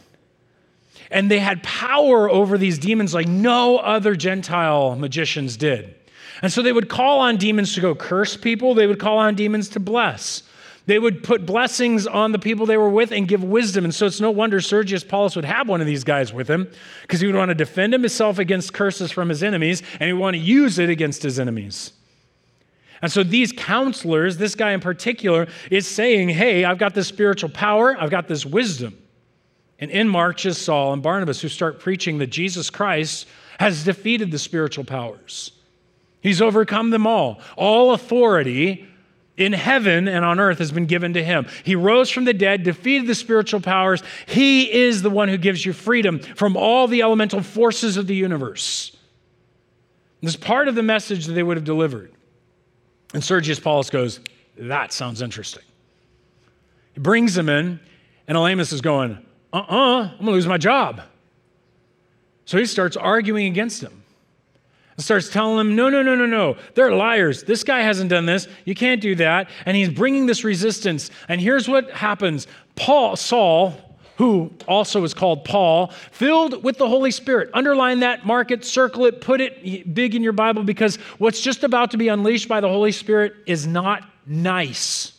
And 1.11 1.29
they 1.29 1.39
had 1.39 1.63
power 1.63 2.29
over 2.29 2.57
these 2.57 2.77
demons 2.77 3.13
like 3.13 3.27
no 3.27 3.77
other 3.77 4.15
Gentile 4.15 4.95
magicians 4.95 5.57
did. 5.57 5.95
And 6.41 6.51
so 6.51 6.61
they 6.61 6.73
would 6.73 6.89
call 6.89 7.19
on 7.21 7.37
demons 7.37 7.73
to 7.75 7.81
go 7.81 7.95
curse 7.95 8.35
people, 8.35 8.73
they 8.73 8.87
would 8.87 8.99
call 8.99 9.17
on 9.17 9.35
demons 9.35 9.69
to 9.69 9.79
bless. 9.79 10.43
They 10.85 10.99
would 10.99 11.23
put 11.23 11.45
blessings 11.45 12.05
on 12.05 12.31
the 12.31 12.39
people 12.39 12.65
they 12.65 12.77
were 12.77 12.89
with 12.89 13.11
and 13.11 13.27
give 13.27 13.43
wisdom. 13.43 13.85
And 13.85 13.95
so 13.95 14.05
it's 14.05 14.21
no 14.21 14.29
wonder 14.29 14.61
Sergius 14.61 15.03
Paulus 15.03 15.35
would 15.35 15.45
have 15.45 15.67
one 15.67 15.81
of 15.81 15.87
these 15.87 16.03
guys 16.03 16.31
with 16.31 16.47
him 16.47 16.69
because 17.01 17.19
he 17.19 17.27
would 17.27 17.35
want 17.35 17.49
to 17.49 17.55
defend 17.55 17.93
himself 17.93 18.37
against 18.37 18.73
curses 18.73 19.11
from 19.11 19.29
his 19.29 19.41
enemies 19.41 19.81
and 19.99 20.07
he 20.07 20.13
would 20.13 20.21
want 20.21 20.35
to 20.35 20.41
use 20.41 20.77
it 20.77 20.89
against 20.89 21.23
his 21.23 21.39
enemies. 21.39 21.91
And 23.01 23.11
so 23.11 23.23
these 23.23 23.51
counselors, 23.51 24.37
this 24.37 24.55
guy 24.55 24.71
in 24.71 24.79
particular, 24.79 25.47
is 25.71 25.87
saying, 25.87 26.29
Hey, 26.29 26.65
I've 26.65 26.77
got 26.77 26.93
this 26.93 27.07
spiritual 27.07 27.49
power, 27.49 27.95
I've 27.99 28.11
got 28.11 28.27
this 28.27 28.45
wisdom. 28.45 28.97
And 29.79 29.91
in 29.91 30.07
marches 30.07 30.57
Saul 30.57 30.93
and 30.93 31.03
Barnabas, 31.03 31.41
who 31.41 31.49
start 31.49 31.79
preaching 31.79 32.19
that 32.19 32.27
Jesus 32.27 32.69
Christ 32.69 33.27
has 33.59 33.83
defeated 33.83 34.31
the 34.31 34.39
spiritual 34.39 34.85
powers. 34.85 35.51
He's 36.21 36.41
overcome 36.41 36.91
them 36.91 37.05
all. 37.05 37.41
All 37.57 37.93
authority 37.93 38.87
in 39.37 39.53
heaven 39.53 40.07
and 40.07 40.23
on 40.23 40.39
earth 40.39 40.59
has 40.59 40.71
been 40.71 40.85
given 40.85 41.13
to 41.13 41.23
him. 41.23 41.47
He 41.63 41.75
rose 41.75 42.09
from 42.09 42.25
the 42.25 42.33
dead, 42.33 42.63
defeated 42.63 43.07
the 43.07 43.15
spiritual 43.15 43.59
powers. 43.59 44.01
He 44.27 44.71
is 44.71 45.01
the 45.01 45.09
one 45.09 45.27
who 45.27 45.37
gives 45.37 45.65
you 45.65 45.73
freedom 45.73 46.19
from 46.19 46.55
all 46.55 46.87
the 46.87 47.01
elemental 47.01 47.41
forces 47.41 47.97
of 47.97 48.07
the 48.07 48.15
universe. 48.15 48.95
This 50.21 50.31
is 50.31 50.37
part 50.37 50.67
of 50.67 50.75
the 50.75 50.83
message 50.83 51.25
that 51.25 51.33
they 51.33 51.43
would 51.43 51.57
have 51.57 51.65
delivered. 51.65 52.11
And 53.13 53.23
Sergius 53.23 53.59
Paulus 53.59 53.89
goes, 53.89 54.19
That 54.57 54.93
sounds 54.93 55.21
interesting. 55.21 55.63
He 56.93 57.01
brings 57.01 57.35
them 57.35 57.49
in, 57.49 57.79
and 58.27 58.37
Elymas 58.37 58.71
is 58.71 58.81
going, 58.81 59.17
uh 59.51 59.57
uh-uh, 59.57 59.75
uh, 59.75 60.01
i 60.01 60.03
am 60.03 60.09
going 60.09 60.25
to 60.25 60.31
lose 60.31 60.47
my 60.47 60.57
job. 60.57 61.01
So 62.45 62.57
he 62.57 62.65
starts 62.65 62.95
arguing 62.95 63.47
against 63.47 63.81
him 63.81 64.04
and 64.95 65.03
starts 65.03 65.29
telling 65.29 65.57
them, 65.57 65.75
no, 65.75 65.89
no, 65.89 66.01
no, 66.01 66.15
no, 66.15 66.25
no. 66.25 66.57
They're 66.73 66.93
liars. 66.93 67.43
This 67.43 67.63
guy 67.63 67.81
hasn't 67.81 68.09
done 68.09 68.25
this. 68.25 68.47
You 68.63 68.75
can't 68.75 69.01
do 69.01 69.15
that. 69.15 69.49
And 69.65 69.75
he's 69.75 69.89
bringing 69.89 70.25
this 70.25 70.43
resistance. 70.43 71.11
And 71.27 71.41
here's 71.41 71.67
what 71.67 71.91
happens 71.91 72.47
Paul, 72.75 73.15
Saul, 73.15 73.75
who 74.17 74.53
also 74.67 75.03
is 75.03 75.13
called 75.13 75.43
Paul, 75.43 75.91
filled 76.11 76.63
with 76.63 76.77
the 76.77 76.87
Holy 76.87 77.11
Spirit. 77.11 77.49
Underline 77.53 77.99
that, 77.99 78.25
mark 78.25 78.51
it, 78.51 78.63
circle 78.63 79.05
it, 79.05 79.19
put 79.19 79.41
it 79.41 79.93
big 79.93 80.15
in 80.15 80.23
your 80.23 80.33
Bible 80.33 80.63
because 80.63 80.95
what's 81.17 81.41
just 81.41 81.63
about 81.63 81.91
to 81.91 81.97
be 81.97 82.07
unleashed 82.07 82.47
by 82.47 82.61
the 82.61 82.69
Holy 82.69 82.93
Spirit 82.93 83.35
is 83.45 83.67
not 83.67 84.09
nice. 84.25 85.11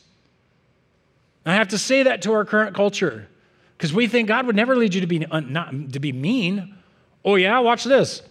I 1.45 1.55
have 1.55 1.69
to 1.69 1.79
say 1.79 2.03
that 2.05 2.23
to 2.23 2.33
our 2.33 2.45
current 2.45 2.75
culture 2.75 3.29
because 3.77 3.93
we 3.93 4.09
think 4.09 4.29
God 4.29 4.47
would 4.47 4.57
never 4.57 4.75
lead 4.75 4.95
you 4.95 5.03
to 5.03 5.07
be, 5.07 5.25
uh, 5.27 5.41
not, 5.41 5.93
to 5.93 6.01
be 6.01 6.13
mean. 6.13 6.75
Oh, 7.25 7.37
yeah, 7.37 7.59
watch 7.61 7.85
this. 7.85 8.23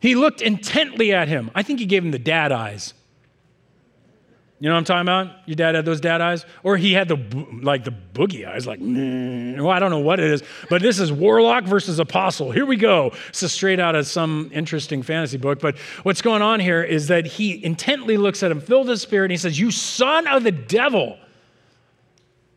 He 0.00 0.14
looked 0.14 0.40
intently 0.40 1.12
at 1.12 1.28
him. 1.28 1.50
I 1.54 1.62
think 1.62 1.80
he 1.80 1.86
gave 1.86 2.04
him 2.04 2.10
the 2.10 2.18
dad 2.18 2.52
eyes. 2.52 2.94
You 4.60 4.68
know 4.68 4.74
what 4.74 4.78
I'm 4.78 4.84
talking 4.84 5.02
about? 5.02 5.48
Your 5.48 5.54
dad 5.54 5.76
had 5.76 5.84
those 5.84 6.00
dad 6.00 6.20
eyes? 6.20 6.44
Or 6.64 6.76
he 6.76 6.92
had 6.92 7.06
the 7.06 7.16
like 7.62 7.84
the 7.84 7.94
boogie 8.12 8.46
eyes, 8.46 8.66
like, 8.66 8.80
well, 8.80 9.70
I 9.70 9.78
don't 9.78 9.90
know 9.90 10.00
what 10.00 10.18
it 10.18 10.30
is, 10.32 10.42
but 10.68 10.82
this 10.82 10.98
is 10.98 11.12
Warlock 11.12 11.64
versus 11.64 12.00
Apostle. 12.00 12.50
Here 12.50 12.66
we 12.66 12.76
go. 12.76 13.12
This 13.28 13.44
is 13.44 13.52
straight 13.52 13.78
out 13.78 13.94
of 13.94 14.08
some 14.08 14.50
interesting 14.52 15.02
fantasy 15.02 15.36
book. 15.36 15.60
But 15.60 15.78
what's 16.02 16.22
going 16.22 16.42
on 16.42 16.58
here 16.58 16.82
is 16.82 17.06
that 17.06 17.24
he 17.24 17.64
intently 17.64 18.16
looks 18.16 18.42
at 18.42 18.50
him, 18.50 18.60
filled 18.60 18.88
with 18.88 19.00
spirit, 19.00 19.26
and 19.26 19.32
he 19.32 19.36
says, 19.36 19.60
You 19.60 19.70
son 19.70 20.26
of 20.26 20.42
the 20.42 20.52
devil. 20.52 21.18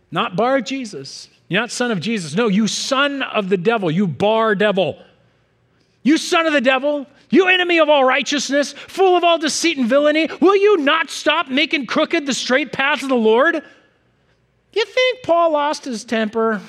Not 0.10 0.36
bar 0.36 0.60
Jesus. 0.60 1.30
You're 1.50 1.62
not 1.62 1.70
son 1.70 1.92
of 1.92 2.00
Jesus. 2.00 2.36
No, 2.36 2.48
you 2.48 2.68
son 2.68 3.22
of 3.22 3.50
the 3.50 3.58
devil, 3.58 3.92
you 3.92 4.08
bar 4.08 4.56
devil. 4.56 4.98
You 6.02 6.18
son 6.18 6.48
of 6.48 6.54
the 6.54 6.62
devil, 6.62 7.06
you 7.32 7.48
enemy 7.48 7.80
of 7.80 7.90
all 7.90 8.04
righteousness, 8.04 8.74
full 8.74 9.18
of 9.18 9.24
all 9.24 9.40
deceit 9.40 9.78
and 9.78 9.88
villainy, 9.88 10.30
will 10.40 10.56
you 10.56 10.78
not 10.78 11.10
stop 11.10 11.48
making 11.48 11.88
crooked 11.88 12.26
the 12.26 12.34
straight 12.34 12.72
path 12.72 13.02
of 13.02 13.10
the 13.10 13.16
Lord? 13.16 13.56
You 14.74 14.86
think 14.86 15.24
Paul 15.24 15.54
lost 15.54 15.86
his 15.86 16.04
temper? 16.04 16.62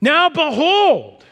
Now 0.00 0.28
behold, 0.28 1.24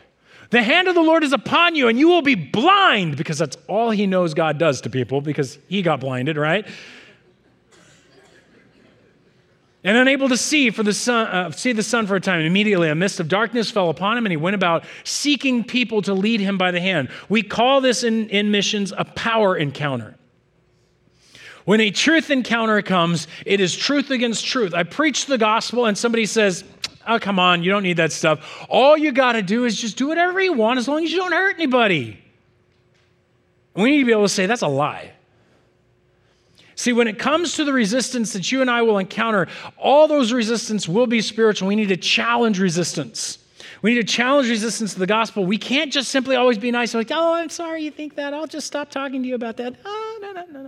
the 0.50 0.62
hand 0.62 0.88
of 0.88 0.94
the 0.94 1.02
Lord 1.02 1.22
is 1.22 1.32
upon 1.32 1.74
you, 1.74 1.88
and 1.88 1.98
you 1.98 2.08
will 2.08 2.22
be 2.22 2.34
blind, 2.34 3.16
because 3.16 3.38
that's 3.38 3.56
all 3.68 3.90
he 3.90 4.06
knows 4.06 4.34
God 4.34 4.58
does 4.58 4.80
to 4.80 4.90
people, 4.90 5.20
because 5.20 5.58
he 5.68 5.82
got 5.82 6.00
blinded, 6.00 6.36
right? 6.36 6.66
And 9.82 9.96
unable 9.96 10.28
to 10.28 10.36
see 10.36 10.70
for 10.70 10.82
the 10.82 10.92
sun, 10.92 11.26
uh, 11.28 11.50
see 11.50 11.72
the 11.72 11.82
sun 11.82 12.06
for 12.06 12.16
a 12.16 12.20
time. 12.20 12.38
And 12.38 12.46
immediately 12.46 12.88
a 12.88 12.94
mist 12.94 13.18
of 13.18 13.28
darkness 13.28 13.70
fell 13.70 13.88
upon 13.88 14.18
him, 14.18 14.26
and 14.26 14.32
he 14.32 14.36
went 14.36 14.54
about 14.54 14.84
seeking 15.04 15.64
people 15.64 16.02
to 16.02 16.12
lead 16.12 16.40
him 16.40 16.58
by 16.58 16.70
the 16.70 16.80
hand. 16.80 17.08
We 17.28 17.42
call 17.42 17.80
this 17.80 18.04
in, 18.04 18.28
in 18.28 18.50
missions 18.50 18.92
a 18.96 19.04
power 19.04 19.56
encounter. 19.56 20.16
When 21.64 21.80
a 21.80 21.90
truth 21.90 22.30
encounter 22.30 22.82
comes, 22.82 23.26
it 23.46 23.60
is 23.60 23.76
truth 23.76 24.10
against 24.10 24.44
truth. 24.44 24.74
I 24.74 24.82
preach 24.82 25.26
the 25.26 25.38
gospel, 25.38 25.86
and 25.86 25.96
somebody 25.96 26.26
says, 26.26 26.64
Oh, 27.06 27.18
come 27.18 27.38
on, 27.38 27.62
you 27.62 27.70
don't 27.70 27.82
need 27.82 27.96
that 27.96 28.12
stuff. 28.12 28.66
All 28.68 28.96
you 28.96 29.12
got 29.12 29.32
to 29.32 29.42
do 29.42 29.64
is 29.64 29.80
just 29.80 29.96
do 29.96 30.08
whatever 30.08 30.40
you 30.40 30.52
want 30.52 30.78
as 30.78 30.86
long 30.86 31.02
as 31.02 31.10
you 31.10 31.18
don't 31.18 31.32
hurt 31.32 31.54
anybody. 31.54 32.22
We 33.74 33.90
need 33.92 34.00
to 34.00 34.04
be 34.04 34.12
able 34.12 34.22
to 34.24 34.28
say, 34.28 34.46
That's 34.46 34.62
a 34.62 34.68
lie. 34.68 35.12
See, 36.80 36.94
when 36.94 37.08
it 37.08 37.18
comes 37.18 37.56
to 37.56 37.64
the 37.64 37.74
resistance 37.74 38.32
that 38.32 38.50
you 38.50 38.62
and 38.62 38.70
I 38.70 38.80
will 38.80 38.96
encounter, 38.96 39.48
all 39.76 40.08
those 40.08 40.32
resistance 40.32 40.88
will 40.88 41.06
be 41.06 41.20
spiritual. 41.20 41.68
We 41.68 41.76
need 41.76 41.90
to 41.90 41.96
challenge 41.98 42.58
resistance. 42.58 43.36
We 43.82 43.92
need 43.92 44.00
to 44.00 44.06
challenge 44.06 44.48
resistance 44.48 44.94
to 44.94 44.98
the 44.98 45.06
gospel. 45.06 45.44
We 45.44 45.58
can't 45.58 45.92
just 45.92 46.08
simply 46.10 46.36
always 46.36 46.56
be 46.56 46.70
nice, 46.70 46.94
like, 46.94 47.10
oh, 47.10 47.34
I'm 47.34 47.50
sorry 47.50 47.82
you 47.82 47.90
think 47.90 48.16
that. 48.16 48.32
I'll 48.32 48.46
just 48.46 48.66
stop 48.66 48.90
talking 48.90 49.22
to 49.22 49.28
you 49.28 49.34
about 49.34 49.58
that. 49.58 49.74
Oh, 49.84 50.18
no, 50.22 50.32
no, 50.32 50.46
no, 50.46 50.62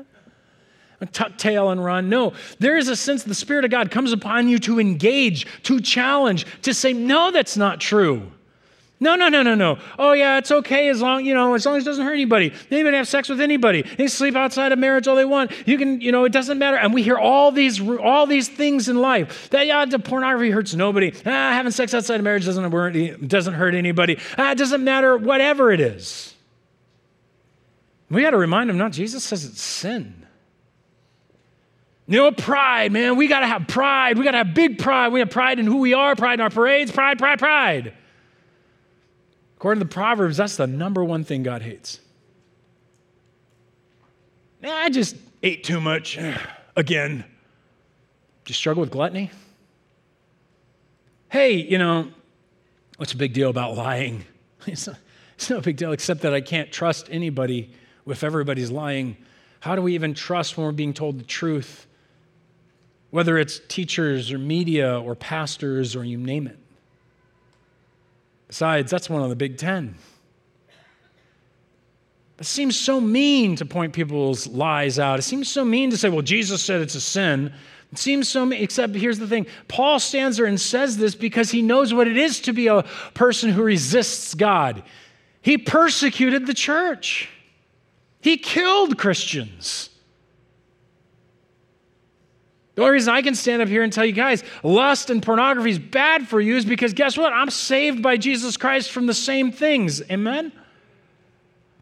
no. 1.01 1.07
Tuck 1.13 1.39
tail 1.39 1.71
and 1.71 1.83
run. 1.83 2.11
No, 2.11 2.35
there 2.59 2.77
is 2.77 2.89
a 2.89 2.95
sense 2.95 3.25
the 3.25 3.35
Spirit 3.35 3.65
of 3.65 3.71
God 3.71 3.91
comes 3.91 4.13
upon 4.13 4.49
you 4.49 4.59
to 4.59 4.79
engage, 4.79 5.47
to 5.63 5.81
challenge, 5.81 6.45
to 6.61 6.75
say, 6.75 6.93
no, 6.93 7.31
that's 7.31 7.57
not 7.57 7.81
true. 7.81 8.31
No, 9.03 9.17
no, 9.17 9.29
no, 9.29 9.43
no, 9.43 9.57
no. 9.57 9.81
Oh 9.99 10.13
yeah, 10.13 10.39
it's 10.39 10.53
okay 10.53 10.89
as 10.89 11.03
long, 11.03 11.27
you 11.27 11.35
know, 11.35 11.55
as 11.55 11.67
long 11.67 11.77
as 11.77 11.83
it 11.83 11.87
doesn't 11.87 12.07
hurt 12.07 12.13
anybody. 12.13 12.51
They 12.69 12.79
even 12.79 12.95
have 12.95 13.09
sex 13.09 13.29
with 13.29 13.41
anybody. 13.41 13.83
They 13.83 14.07
sleep 14.07 14.37
outside 14.37 14.71
of 14.71 14.79
marriage 14.79 15.09
all 15.09 15.17
they 15.17 15.25
want. 15.25 15.51
You 15.67 15.77
can, 15.77 16.01
you 16.01 16.13
know, 16.13 16.25
it 16.25 16.31
doesn't 16.31 16.57
matter. 16.57 16.77
And 16.77 16.95
we 16.95 17.03
hear 17.03 17.19
all 17.19 17.51
these 17.51 17.81
all 17.81 18.29
these 18.29 18.49
things 18.49 18.89
in 18.89 18.97
life. 18.97 19.51
That 19.51 19.67
yeah, 19.67 19.85
the 19.87 19.99
pornography 19.99 20.53
hurts 20.53 20.73
nobody. 20.75 21.13
Ah, 21.27 21.51
having 21.53 21.73
sex 21.73 21.93
outside 21.95 22.15
of 22.15 22.23
marriage 22.23 22.45
doesn't 22.45 22.71
hurt, 22.71 23.27
doesn't 23.27 23.55
hurt 23.55 23.75
anybody. 23.75 24.19
Ah, 24.39 24.53
it 24.53 24.59
doesn't 24.59 24.85
matter, 24.85 25.17
whatever 25.17 25.73
it 25.73 25.81
is. 25.81 26.35
We 28.09 28.23
got 28.23 28.31
to 28.31 28.39
remind 28.39 28.71
them, 28.71 28.79
not 28.79 28.93
Jesus 28.93 29.25
says 29.25 29.45
it's 29.45 29.61
sin. 29.61 30.29
You 32.07 32.19
know, 32.19 32.31
pride, 32.31 32.93
man. 32.93 33.17
We 33.17 33.27
got 33.27 33.41
to 33.41 33.49
have 33.49 33.67
pride. 33.67 34.17
We 34.17 34.25
got 34.25 34.33
to 34.33 34.39
have 34.39 34.55
big 34.55 34.79
pride. 34.79 35.09
We 35.09 35.19
have 35.19 35.31
pride 35.31 35.59
in 35.59 35.67
who 35.67 35.79
we 35.79 35.93
are, 35.93 36.15
pride 36.15 36.35
in 36.35 36.41
our 36.41 36.51
parades, 36.51 36.93
pride, 36.93 37.19
pride, 37.19 37.41
pride. 37.41 37.95
According 39.63 39.79
to 39.79 39.85
the 39.85 39.95
Proverbs, 39.95 40.39
that's 40.39 40.57
the 40.57 40.67
number 40.67 41.05
one 41.05 41.23
thing 41.23 41.45
God 41.45 41.63
hates. 41.63 42.01
I 44.61 44.91
just 44.91 45.15
ate 45.41 45.63
too 45.63 45.81
much 45.81 46.19
again. 46.77 47.19
Do 47.19 48.51
you 48.51 48.55
struggle 48.55 48.81
with 48.81 48.91
gluttony? 48.91 49.31
Hey, 51.29 51.53
you 51.53 51.79
know, 51.79 52.09
what's 52.97 53.13
a 53.13 53.17
big 53.17 53.35
deal 53.35 53.51
about 53.51 53.77
lying? 53.77 54.25
It's, 54.67 54.89
not, 54.89 54.97
it's 55.37 55.49
no 55.49 55.61
big 55.61 55.77
deal 55.77 55.93
except 55.93 56.23
that 56.23 56.35
I 56.35 56.41
can't 56.41 56.73
trust 56.73 57.07
anybody 57.09 57.73
if 58.05 58.25
everybody's 58.25 58.73
lying. 58.73 59.17
How 59.61 59.77
do 59.77 59.83
we 59.83 59.95
even 59.95 60.13
trust 60.13 60.57
when 60.57 60.67
we're 60.67 60.73
being 60.73 60.93
told 60.93 61.21
the 61.21 61.25
truth? 61.25 61.87
Whether 63.11 63.39
it's 63.39 63.61
teachers 63.69 64.33
or 64.33 64.39
media 64.39 64.99
or 64.99 65.15
pastors 65.15 65.95
or 65.95 66.03
you 66.05 66.19
name 66.19 66.49
it. 66.49 66.59
Besides, 68.53 68.91
that's 68.91 69.09
one 69.09 69.23
of 69.23 69.31
the 69.31 69.35
Big 69.35 69.57
Ten. 69.57 69.95
It 72.39 72.45
seems 72.45 72.79
so 72.79 73.01
mean 73.01 73.57
to 73.57 73.65
point 73.65 73.95
people's 73.95 74.47
lies 74.47 74.99
out. 74.99 75.19
It 75.19 75.23
seems 75.23 75.49
so 75.49 75.65
mean 75.65 75.89
to 75.89 75.97
say, 75.97 76.11
well, 76.11 76.21
Jesus 76.21 76.63
said 76.63 76.83
it's 76.83 76.95
a 76.95 77.01
sin. 77.01 77.51
It 77.93 77.97
seems 77.97 78.29
so 78.29 78.45
mean, 78.45 78.63
except 78.63 78.95
here's 78.95 79.19
the 79.19 79.27
thing 79.27 79.47
Paul 79.69 79.99
stands 79.99 80.37
there 80.37 80.45
and 80.45 80.61
says 80.61 80.99
this 80.99 81.15
because 81.15 81.51
he 81.51 81.63
knows 81.63 81.95
what 81.95 82.07
it 82.07 82.19
is 82.19 82.41
to 82.41 82.53
be 82.53 82.67
a 82.67 82.83
person 83.15 83.49
who 83.49 83.63
resists 83.63 84.35
God. 84.35 84.83
He 85.41 85.57
persecuted 85.57 86.47
the 86.47 86.53
church, 86.53 87.31
he 88.21 88.37
killed 88.37 88.99
Christians. 88.99 89.89
The 92.83 92.87
only 92.87 92.95
reason 92.95 93.15
I 93.15 93.23
can 93.23 93.37
stand 93.37 93.63
up 93.63 93.69
here 93.69 93.85
and 93.85 93.93
tell 93.93 94.05
you 94.05 94.13
guys 94.13 94.43
lust 94.65 95.09
and 95.09 95.23
pornography 95.23 95.71
is 95.71 95.79
bad 95.79 96.27
for 96.27 96.41
you 96.41 96.57
is 96.57 96.65
because 96.65 96.93
guess 96.93 97.17
what? 97.17 97.33
I'm 97.33 97.49
saved 97.49 98.03
by 98.03 98.17
Jesus 98.17 98.57
Christ 98.57 98.91
from 98.91 99.07
the 99.07 99.15
same 99.15 99.53
things. 99.53 100.03
Amen? 100.11 100.51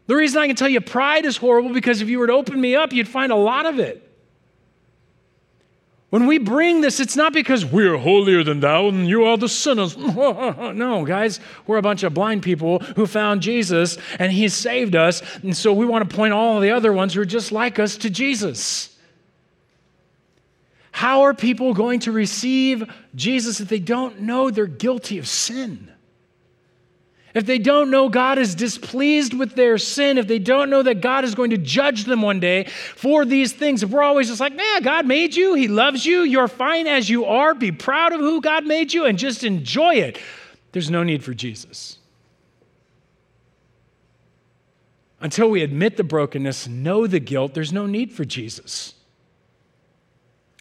The 0.05 0.15
reason 0.15 0.39
I 0.39 0.45
can 0.45 0.55
tell 0.55 0.69
you 0.69 0.79
pride 0.79 1.25
is 1.25 1.37
horrible 1.37 1.73
because 1.73 2.03
if 2.03 2.09
you 2.09 2.19
were 2.19 2.27
to 2.27 2.33
open 2.33 2.61
me 2.61 2.75
up, 2.75 2.93
you'd 2.93 3.07
find 3.07 3.31
a 3.31 3.35
lot 3.35 3.65
of 3.65 3.79
it. 3.79 4.07
When 6.11 6.27
we 6.27 6.37
bring 6.37 6.81
this, 6.81 6.99
it's 6.99 7.15
not 7.15 7.33
because 7.33 7.65
we're 7.65 7.97
holier 7.97 8.43
than 8.43 8.59
thou 8.59 8.87
and 8.87 9.07
you 9.07 9.23
are 9.23 9.37
the 9.37 9.49
sinners. 9.49 9.97
no, 9.97 11.03
guys, 11.03 11.39
we're 11.65 11.77
a 11.77 11.81
bunch 11.81 12.03
of 12.03 12.13
blind 12.13 12.43
people 12.43 12.77
who 12.77 13.07
found 13.07 13.41
Jesus 13.41 13.97
and 14.19 14.31
he 14.31 14.49
saved 14.49 14.95
us. 14.95 15.23
And 15.41 15.57
so 15.57 15.73
we 15.73 15.87
want 15.87 16.07
to 16.07 16.15
point 16.15 16.33
all 16.33 16.59
the 16.59 16.69
other 16.69 16.93
ones 16.93 17.15
who 17.15 17.21
are 17.21 17.25
just 17.25 17.51
like 17.51 17.79
us 17.79 17.97
to 17.97 18.11
Jesus. 18.11 18.95
How 20.91 21.21
are 21.21 21.33
people 21.33 21.73
going 21.73 22.01
to 22.01 22.11
receive 22.11 22.83
Jesus 23.15 23.59
if 23.59 23.69
they 23.69 23.79
don't 23.79 24.21
know 24.21 24.51
they're 24.51 24.67
guilty 24.67 25.17
of 25.17 25.27
sin? 25.27 25.91
If 27.33 27.45
they 27.45 27.59
don't 27.59 27.89
know 27.89 28.09
God 28.09 28.37
is 28.37 28.55
displeased 28.55 29.33
with 29.33 29.55
their 29.55 29.77
sin, 29.77 30.17
if 30.17 30.27
they 30.27 30.39
don't 30.39 30.69
know 30.69 30.83
that 30.83 30.99
God 30.99 31.23
is 31.23 31.33
going 31.33 31.51
to 31.51 31.57
judge 31.57 32.03
them 32.03 32.21
one 32.21 32.41
day 32.41 32.65
for 32.65 33.23
these 33.23 33.53
things, 33.53 33.83
if 33.83 33.89
we're 33.89 34.03
always 34.03 34.27
just 34.27 34.41
like, 34.41 34.53
man, 34.53 34.81
God 34.83 35.05
made 35.05 35.33
you, 35.33 35.53
He 35.53 35.69
loves 35.69 36.05
you, 36.05 36.23
you're 36.23 36.49
fine 36.49 36.87
as 36.87 37.09
you 37.09 37.25
are, 37.25 37.55
be 37.55 37.71
proud 37.71 38.11
of 38.11 38.19
who 38.19 38.41
God 38.41 38.65
made 38.65 38.93
you, 38.93 39.05
and 39.05 39.17
just 39.17 39.45
enjoy 39.45 39.95
it, 39.95 40.19
there's 40.73 40.89
no 40.89 41.03
need 41.03 41.23
for 41.23 41.33
Jesus. 41.33 41.99
Until 45.21 45.49
we 45.49 45.61
admit 45.61 45.95
the 45.95 46.03
brokenness, 46.03 46.67
know 46.67 47.07
the 47.07 47.19
guilt, 47.19 47.53
there's 47.53 47.71
no 47.71 47.85
need 47.85 48.11
for 48.11 48.25
Jesus. 48.25 48.95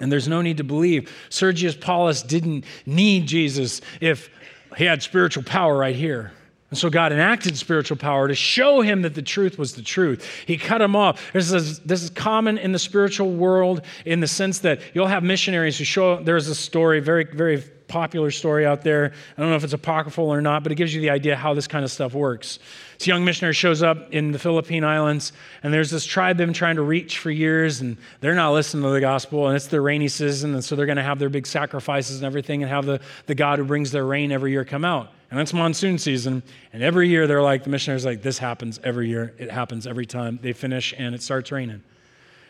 And 0.01 0.11
there's 0.11 0.28
no 0.28 0.42
need 0.42 0.57
to 0.57 0.64
believe 0.64 1.12
Sergius 1.28 1.76
Paulus 1.76 2.22
didn't 2.22 2.64
need 2.86 3.26
Jesus 3.26 3.80
if 4.01 4.30
he 4.76 4.84
had 4.84 5.03
spiritual 5.03 5.42
power 5.42 5.76
right 5.76 5.94
here. 5.94 6.32
And 6.70 6.78
so 6.78 6.88
God 6.88 7.12
enacted 7.12 7.57
spiritual 7.59 7.96
power 7.96 8.28
to 8.28 8.34
show 8.34 8.80
him 8.80 9.03
that 9.03 9.14
the 9.14 9.22
truth 9.22 9.59
was 9.59 9.74
the 9.74 9.82
truth. 9.82 10.24
He 10.46 10.57
cut 10.57 10.80
him 10.80 10.94
off. 10.94 11.32
This 11.32 11.53
is, 11.53 11.80
this 11.80 12.03
is 12.03 12.11
common 12.11 12.59
in 12.59 12.70
the 12.70 12.78
spiritual 12.78 13.32
world 13.32 13.82
in 14.05 14.20
the 14.20 14.28
sense 14.28 14.61
that 14.61 14.80
you'll 14.94 15.09
have 15.09 15.24
missionaries 15.24 15.78
who 15.78 15.84
show, 15.84 16.22
there's 16.22 16.46
a 16.46 16.55
story, 16.55 17.01
very, 17.01 17.24
very 17.24 17.62
popular 17.91 18.30
story 18.30 18.64
out 18.64 18.82
there. 18.82 19.12
I 19.36 19.41
don't 19.41 19.51
know 19.51 19.57
if 19.57 19.64
it's 19.64 19.74
apocryphal 19.74 20.32
or 20.32 20.41
not, 20.41 20.62
but 20.62 20.72
it 20.72 20.76
gives 20.76 20.95
you 20.95 21.01
the 21.01 21.11
idea 21.11 21.36
how 21.36 21.53
this 21.53 21.66
kind 21.66 21.84
of 21.84 21.91
stuff 21.91 22.14
works. 22.14 22.59
This 22.99 23.07
young 23.07 23.24
missionary 23.24 23.53
shows 23.53 23.82
up 23.82 24.12
in 24.12 24.32
the 24.32 24.38
Philippine 24.38 24.84
Islands, 24.84 25.32
and 25.62 25.74
there's 25.74 25.91
this 25.91 26.07
tribe 26.07 26.38
they've 26.38 26.47
been 26.47 26.55
trying 26.55 26.76
to 26.76 26.82
reach 26.82 27.18
for 27.18 27.30
years, 27.30 27.80
and 27.80 27.99
they're 28.20 28.34
not 28.34 28.53
listening 28.53 28.84
to 28.84 28.91
the 28.91 29.01
gospel, 29.01 29.49
and 29.49 29.57
it's 29.57 29.66
the 29.66 29.80
rainy 29.80 30.09
season, 30.09 30.55
and 30.55 30.64
so 30.64 30.76
they're 30.76 30.86
going 30.86 30.97
to 30.97 31.03
have 31.03 31.18
their 31.18 31.28
big 31.28 31.47
sacrifices 31.47 32.16
and 32.16 32.24
everything, 32.24 32.62
and 32.62 32.70
have 32.70 32.86
the, 32.86 33.01
the 33.26 33.34
God 33.34 33.59
who 33.59 33.64
brings 33.64 33.91
their 33.91 34.07
rain 34.07 34.32
every 34.32 34.53
year 34.53 34.64
come 34.64 34.84
out. 34.84 35.12
And 35.30 35.38
it's 35.38 35.53
monsoon 35.53 35.99
season, 35.99 36.43
and 36.72 36.82
every 36.82 37.09
year 37.09 37.26
they're 37.26 37.43
like, 37.43 37.64
the 37.64 37.70
missionaries 37.70 38.07
like, 38.07 38.22
this 38.22 38.38
happens 38.38 38.80
every 38.82 39.09
year. 39.09 39.34
It 39.38 39.51
happens 39.51 39.86
every 39.86 40.07
time 40.07 40.38
they 40.41 40.53
finish, 40.53 40.95
and 40.97 41.14
it 41.14 41.22
starts 41.22 41.53
raining. 41.53 41.82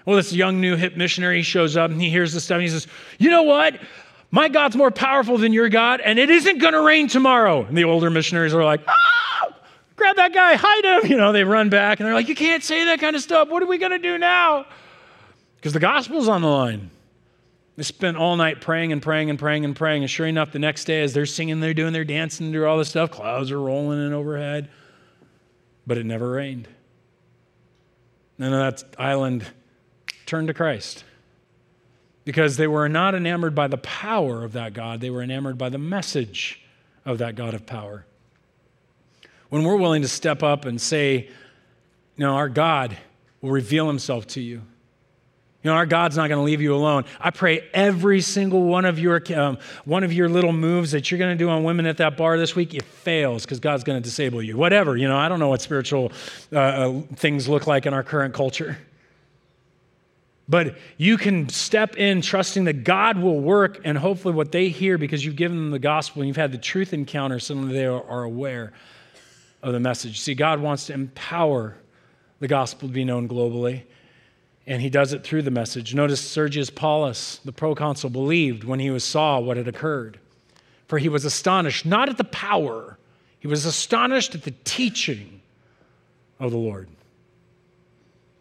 Well, 0.06 0.16
this 0.16 0.32
young 0.32 0.60
new 0.60 0.76
hip 0.76 0.96
missionary 0.96 1.42
shows 1.42 1.76
up 1.76 1.90
and 1.90 2.00
he 2.00 2.08
hears 2.08 2.32
this 2.32 2.44
stuff 2.44 2.56
and 2.56 2.62
he 2.62 2.68
says, 2.68 2.86
You 3.18 3.30
know 3.30 3.42
what? 3.42 3.78
My 4.30 4.48
God's 4.48 4.76
more 4.76 4.90
powerful 4.90 5.38
than 5.38 5.52
your 5.52 5.68
God, 5.68 6.00
and 6.00 6.18
it 6.18 6.30
isn't 6.30 6.58
going 6.58 6.74
to 6.74 6.82
rain 6.82 7.08
tomorrow. 7.08 7.64
And 7.64 7.76
the 7.76 7.84
older 7.84 8.10
missionaries 8.10 8.54
are 8.54 8.64
like, 8.64 8.80
Ah, 8.86 9.54
grab 9.96 10.16
that 10.16 10.32
guy, 10.32 10.54
hide 10.54 10.84
him. 10.84 11.00
You 11.10 11.16
know, 11.16 11.32
they 11.32 11.44
run 11.44 11.68
back 11.68 11.98
and 11.98 12.06
they're 12.06 12.14
like, 12.14 12.28
You 12.28 12.36
can't 12.36 12.62
say 12.62 12.84
that 12.86 13.00
kind 13.00 13.16
of 13.16 13.22
stuff. 13.22 13.48
What 13.48 13.62
are 13.62 13.66
we 13.66 13.78
going 13.78 13.92
to 13.92 13.98
do 13.98 14.18
now? 14.18 14.66
Because 15.56 15.72
the 15.72 15.80
gospel's 15.80 16.28
on 16.28 16.42
the 16.42 16.48
line. 16.48 16.90
They 17.76 17.82
spent 17.82 18.16
all 18.16 18.36
night 18.36 18.60
praying 18.60 18.92
and 18.92 19.02
praying 19.02 19.30
and 19.30 19.38
praying 19.38 19.64
and 19.64 19.74
praying. 19.74 20.02
And 20.02 20.10
sure 20.10 20.26
enough, 20.26 20.52
the 20.52 20.58
next 20.58 20.84
day, 20.84 21.02
as 21.02 21.12
they're 21.12 21.26
singing, 21.26 21.60
they're 21.60 21.74
doing 21.74 21.92
their 21.92 22.04
dancing, 22.04 22.52
they're 22.52 22.66
all 22.66 22.78
this 22.78 22.90
stuff, 22.90 23.10
clouds 23.10 23.50
are 23.50 23.60
rolling 23.60 24.04
in 24.04 24.12
overhead. 24.12 24.70
But 25.86 25.98
it 25.98 26.06
never 26.06 26.30
rained. 26.30 26.68
And 28.38 28.52
that 28.52 28.84
island 28.98 29.46
turned 30.24 30.48
to 30.48 30.54
Christ 30.54 31.04
because 32.30 32.56
they 32.56 32.68
were 32.68 32.88
not 32.88 33.16
enamored 33.16 33.56
by 33.56 33.66
the 33.66 33.76
power 33.78 34.44
of 34.44 34.52
that 34.52 34.72
God, 34.72 35.00
they 35.00 35.10
were 35.10 35.20
enamored 35.20 35.58
by 35.58 35.68
the 35.68 35.78
message 35.78 36.60
of 37.04 37.18
that 37.18 37.34
God 37.34 37.54
of 37.54 37.66
power. 37.66 38.06
When 39.48 39.64
we're 39.64 39.74
willing 39.74 40.02
to 40.02 40.08
step 40.08 40.44
up 40.44 40.64
and 40.64 40.80
say, 40.80 41.28
you 42.16 42.24
know, 42.24 42.36
our 42.36 42.48
God 42.48 42.96
will 43.40 43.50
reveal 43.50 43.88
himself 43.88 44.28
to 44.28 44.40
you. 44.40 44.62
You 45.62 45.70
know, 45.70 45.72
our 45.72 45.86
God's 45.86 46.16
not 46.16 46.28
going 46.28 46.38
to 46.38 46.44
leave 46.44 46.60
you 46.60 46.72
alone. 46.72 47.04
I 47.18 47.30
pray 47.30 47.68
every 47.74 48.20
single 48.20 48.62
one 48.62 48.84
of 48.84 49.00
your 49.00 49.20
um, 49.34 49.58
one 49.84 50.04
of 50.04 50.12
your 50.12 50.28
little 50.28 50.52
moves 50.52 50.92
that 50.92 51.10
you're 51.10 51.18
going 51.18 51.36
to 51.36 51.44
do 51.44 51.50
on 51.50 51.64
women 51.64 51.84
at 51.84 51.96
that 51.96 52.16
bar 52.16 52.38
this 52.38 52.54
week, 52.54 52.74
it 52.74 52.84
fails 52.84 53.44
because 53.44 53.58
God's 53.58 53.82
going 53.82 54.00
to 54.00 54.08
disable 54.08 54.40
you. 54.40 54.56
Whatever, 54.56 54.96
you 54.96 55.08
know, 55.08 55.16
I 55.16 55.28
don't 55.28 55.40
know 55.40 55.48
what 55.48 55.62
spiritual 55.62 56.12
uh, 56.52 56.58
uh, 56.58 57.00
things 57.16 57.48
look 57.48 57.66
like 57.66 57.86
in 57.86 57.92
our 57.92 58.04
current 58.04 58.34
culture. 58.34 58.78
But 60.50 60.76
you 60.96 61.16
can 61.16 61.48
step 61.48 61.96
in 61.96 62.22
trusting 62.22 62.64
that 62.64 62.82
God 62.82 63.16
will 63.16 63.38
work, 63.38 63.80
and 63.84 63.96
hopefully, 63.96 64.34
what 64.34 64.50
they 64.50 64.68
hear 64.68 64.98
because 64.98 65.24
you've 65.24 65.36
given 65.36 65.56
them 65.56 65.70
the 65.70 65.78
gospel 65.78 66.22
and 66.22 66.26
you've 66.26 66.36
had 66.36 66.50
the 66.50 66.58
truth 66.58 66.92
encounter, 66.92 67.38
suddenly 67.38 67.72
they 67.72 67.86
are 67.86 68.24
aware 68.24 68.72
of 69.62 69.72
the 69.72 69.78
message. 69.78 70.18
See, 70.18 70.34
God 70.34 70.58
wants 70.58 70.88
to 70.88 70.92
empower 70.92 71.76
the 72.40 72.48
gospel 72.48 72.88
to 72.88 72.92
be 72.92 73.04
known 73.04 73.28
globally, 73.28 73.82
and 74.66 74.82
He 74.82 74.90
does 74.90 75.12
it 75.12 75.22
through 75.22 75.42
the 75.42 75.52
message. 75.52 75.94
Notice 75.94 76.20
Sergius 76.20 76.68
Paulus, 76.68 77.38
the 77.44 77.52
proconsul, 77.52 78.10
believed 78.10 78.64
when 78.64 78.80
he 78.80 78.90
was 78.90 79.04
saw 79.04 79.38
what 79.38 79.56
had 79.56 79.68
occurred, 79.68 80.18
for 80.88 80.98
he 80.98 81.08
was 81.08 81.24
astonished 81.24 81.86
not 81.86 82.08
at 82.08 82.16
the 82.16 82.24
power, 82.24 82.98
he 83.38 83.46
was 83.46 83.64
astonished 83.64 84.34
at 84.34 84.42
the 84.42 84.54
teaching 84.64 85.42
of 86.40 86.50
the 86.50 86.58
Lord. 86.58 86.88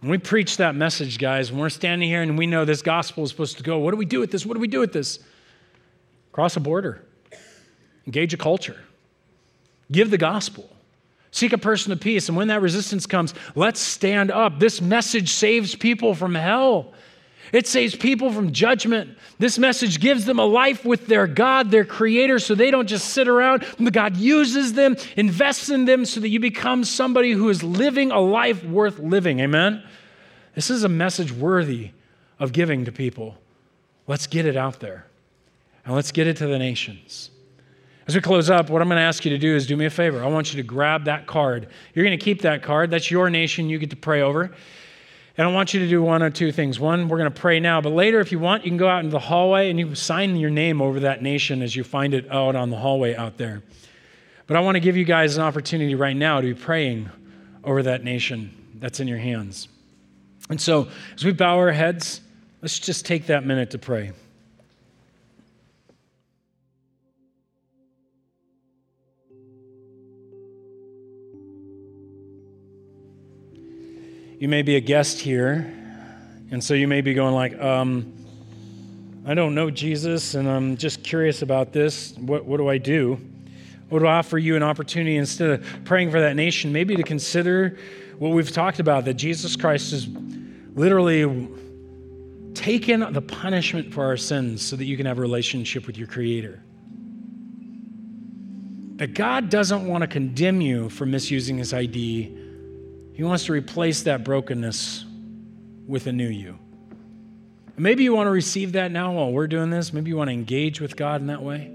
When 0.01 0.11
we 0.11 0.17
preach 0.17 0.57
that 0.57 0.75
message, 0.75 1.17
guys, 1.17 1.51
when 1.51 1.59
we're 1.59 1.69
standing 1.69 2.07
here 2.07 2.21
and 2.21 2.37
we 2.37 2.47
know 2.47 2.63
this 2.63 2.81
gospel 2.81 3.23
is 3.23 3.29
supposed 3.29 3.57
to 3.57 3.63
go, 3.63 3.79
what 3.79 3.91
do 3.91 3.97
we 3.97 4.05
do 4.05 4.19
with 4.19 4.31
this? 4.31 4.45
What 4.45 4.53
do 4.53 4.59
we 4.59 4.67
do 4.67 4.79
with 4.79 4.93
this? 4.93 5.19
Cross 6.31 6.55
a 6.55 6.61
border, 6.61 7.03
engage 8.05 8.33
a 8.33 8.37
culture, 8.37 8.79
give 9.91 10.09
the 10.09 10.17
gospel, 10.17 10.69
seek 11.31 11.51
a 11.51 11.57
person 11.57 11.91
of 11.91 11.99
peace. 11.99 12.29
And 12.29 12.37
when 12.37 12.47
that 12.47 12.61
resistance 12.61 13.05
comes, 13.05 13.33
let's 13.55 13.79
stand 13.79 14.31
up. 14.31 14.59
This 14.59 14.79
message 14.79 15.33
saves 15.33 15.75
people 15.75 16.15
from 16.15 16.33
hell. 16.33 16.93
It 17.51 17.67
saves 17.67 17.95
people 17.95 18.31
from 18.31 18.51
judgment. 18.51 19.17
This 19.37 19.57
message 19.57 19.99
gives 19.99 20.25
them 20.25 20.39
a 20.39 20.45
life 20.45 20.85
with 20.85 21.07
their 21.07 21.27
God, 21.27 21.71
their 21.71 21.85
creator, 21.85 22.39
so 22.39 22.55
they 22.55 22.71
don't 22.71 22.87
just 22.87 23.09
sit 23.09 23.27
around. 23.27 23.65
God 23.91 24.17
uses 24.17 24.73
them, 24.73 24.95
invests 25.15 25.69
in 25.69 25.85
them 25.85 26.05
so 26.05 26.19
that 26.19 26.29
you 26.29 26.39
become 26.39 26.83
somebody 26.83 27.31
who 27.31 27.49
is 27.49 27.63
living 27.63 28.11
a 28.11 28.19
life 28.19 28.63
worth 28.63 28.99
living. 28.99 29.39
Amen? 29.39 29.83
This 30.55 30.69
is 30.69 30.83
a 30.83 30.89
message 30.89 31.31
worthy 31.31 31.91
of 32.39 32.51
giving 32.51 32.85
to 32.85 32.91
people. 32.91 33.37
Let's 34.07 34.27
get 34.27 34.45
it 34.45 34.57
out 34.57 34.79
there 34.79 35.05
and 35.85 35.95
let's 35.95 36.11
get 36.11 36.27
it 36.27 36.37
to 36.37 36.47
the 36.47 36.59
nations. 36.59 37.31
As 38.07 38.15
we 38.15 38.21
close 38.21 38.49
up, 38.49 38.71
what 38.71 38.81
I'm 38.81 38.87
going 38.87 38.97
to 38.97 39.03
ask 39.03 39.23
you 39.23 39.29
to 39.29 39.37
do 39.37 39.55
is 39.55 39.67
do 39.67 39.77
me 39.77 39.85
a 39.85 39.89
favor. 39.91 40.23
I 40.23 40.27
want 40.27 40.51
you 40.51 40.57
to 40.61 40.67
grab 40.67 41.05
that 41.05 41.27
card. 41.27 41.67
You're 41.93 42.03
going 42.03 42.17
to 42.17 42.23
keep 42.23 42.41
that 42.41 42.63
card. 42.63 42.89
That's 42.89 43.11
your 43.11 43.29
nation 43.29 43.69
you 43.69 43.77
get 43.77 43.91
to 43.91 43.95
pray 43.95 44.21
over. 44.21 44.51
And 45.39 45.47
I 45.47 45.51
want 45.53 45.73
you 45.73 45.79
to 45.79 45.87
do 45.87 46.03
one 46.03 46.21
or 46.21 46.29
two 46.29 46.51
things. 46.51 46.81
One, 46.81 47.07
we're 47.07 47.17
going 47.17 47.31
to 47.31 47.39
pray 47.39 47.61
now, 47.61 47.79
but 47.79 47.93
later, 47.93 48.19
if 48.19 48.33
you 48.33 48.39
want, 48.39 48.65
you 48.65 48.71
can 48.71 48.77
go 48.77 48.89
out 48.89 49.05
into 49.05 49.11
the 49.11 49.19
hallway 49.19 49.69
and 49.69 49.79
you 49.79 49.95
sign 49.95 50.35
your 50.35 50.49
name 50.49 50.81
over 50.81 50.99
that 50.99 51.23
nation 51.23 51.61
as 51.61 51.73
you 51.73 51.85
find 51.85 52.13
it 52.13 52.29
out 52.29 52.57
on 52.57 52.71
the 52.71 52.75
hallway 52.75 53.15
out 53.15 53.37
there. 53.37 53.63
But 54.47 54.57
I 54.57 54.59
want 54.59 54.75
to 54.75 54.81
give 54.81 54.97
you 54.97 55.05
guys 55.05 55.37
an 55.37 55.43
opportunity 55.43 55.95
right 55.95 56.17
now 56.17 56.41
to 56.41 56.47
be 56.47 56.53
praying 56.53 57.09
over 57.63 57.81
that 57.83 58.03
nation 58.03 58.51
that's 58.79 58.99
in 58.99 59.07
your 59.07 59.17
hands. 59.17 59.69
And 60.49 60.59
so, 60.59 60.89
as 61.15 61.23
we 61.23 61.31
bow 61.31 61.55
our 61.57 61.71
heads, 61.71 62.19
let's 62.61 62.77
just 62.77 63.05
take 63.05 63.27
that 63.27 63.45
minute 63.45 63.71
to 63.71 63.77
pray. 63.77 64.11
You 74.39 74.47
may 74.47 74.61
be 74.61 74.77
a 74.77 74.79
guest 74.79 75.19
here, 75.19 75.69
and 76.49 76.63
so 76.63 76.73
you 76.73 76.87
may 76.87 77.01
be 77.01 77.13
going 77.13 77.35
like, 77.35 77.59
um, 77.59 78.13
I 79.25 79.33
don't 79.33 79.53
know 79.53 79.69
Jesus, 79.69 80.33
and 80.33 80.49
I'm 80.49 80.77
just 80.77 81.03
curious 81.03 81.41
about 81.41 81.73
this. 81.73 82.13
What, 82.15 82.45
what 82.45 82.55
do 82.55 82.69
I 82.69 82.77
do? 82.77 83.19
What 83.89 84.01
would 84.01 84.07
offer 84.07 84.37
you 84.37 84.55
an 84.55 84.63
opportunity 84.63 85.17
instead 85.17 85.49
of 85.49 85.83
praying 85.83 86.11
for 86.11 86.21
that 86.21 86.37
nation, 86.37 86.71
maybe 86.71 86.95
to 86.95 87.03
consider 87.03 87.77
what 88.17 88.29
we've 88.29 88.49
talked 88.49 88.79
about 88.79 89.03
that 89.05 89.15
Jesus 89.15 89.57
Christ 89.57 89.91
has 89.91 90.07
literally 90.73 91.49
taken 92.53 93.11
the 93.11 93.21
punishment 93.21 93.93
for 93.93 94.05
our 94.05 94.15
sins 94.15 94.61
so 94.61 94.77
that 94.77 94.85
you 94.85 94.95
can 94.95 95.05
have 95.05 95.17
a 95.17 95.21
relationship 95.21 95.85
with 95.85 95.97
your 95.97 96.07
Creator. 96.07 96.63
That 98.95 99.15
God 99.15 99.49
doesn't 99.49 99.85
want 99.85 100.03
to 100.03 100.07
condemn 100.07 100.61
you 100.61 100.87
for 100.87 101.05
misusing 101.05 101.57
His 101.57 101.73
ID 101.73 102.38
he 103.19 103.25
wants 103.25 103.43
to 103.47 103.51
replace 103.51 104.03
that 104.03 104.23
brokenness 104.23 105.03
with 105.85 106.07
a 106.07 106.11
new 106.13 106.29
you. 106.29 106.57
maybe 107.75 108.01
you 108.05 108.15
want 108.15 108.27
to 108.27 108.31
receive 108.31 108.71
that 108.71 108.93
now 108.93 109.11
while 109.11 109.29
we're 109.29 109.45
doing 109.45 109.69
this. 109.69 109.91
Maybe 109.91 110.09
you 110.09 110.15
want 110.15 110.29
to 110.29 110.33
engage 110.33 110.79
with 110.79 110.95
God 110.95 111.19
in 111.19 111.27
that 111.27 111.43
way. 111.43 111.69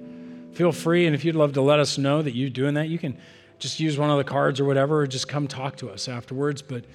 Feel 0.53 0.73
free, 0.73 1.05
and 1.05 1.15
if 1.15 1.23
you'd 1.23 1.35
love 1.35 1.53
to 1.53 1.61
let 1.61 1.81
us 1.81 1.99
know 1.99 2.23
that 2.23 2.35
you're 2.35 2.49
doing 2.49 2.73
that, 2.77 2.89
you 2.89 2.99
can 2.99 3.19
just 3.59 3.79
use 3.79 3.99
one 3.99 4.09
of 4.09 4.17
the 4.17 4.25
cards 4.25 4.59
or 4.59 4.65
whatever, 4.65 5.01
or 5.01 5.07
just 5.07 5.29
come 5.29 5.47
talk 5.47 5.77
to 5.77 5.91
us 5.91 6.09
afterwards. 6.09 6.63
But 6.63 6.87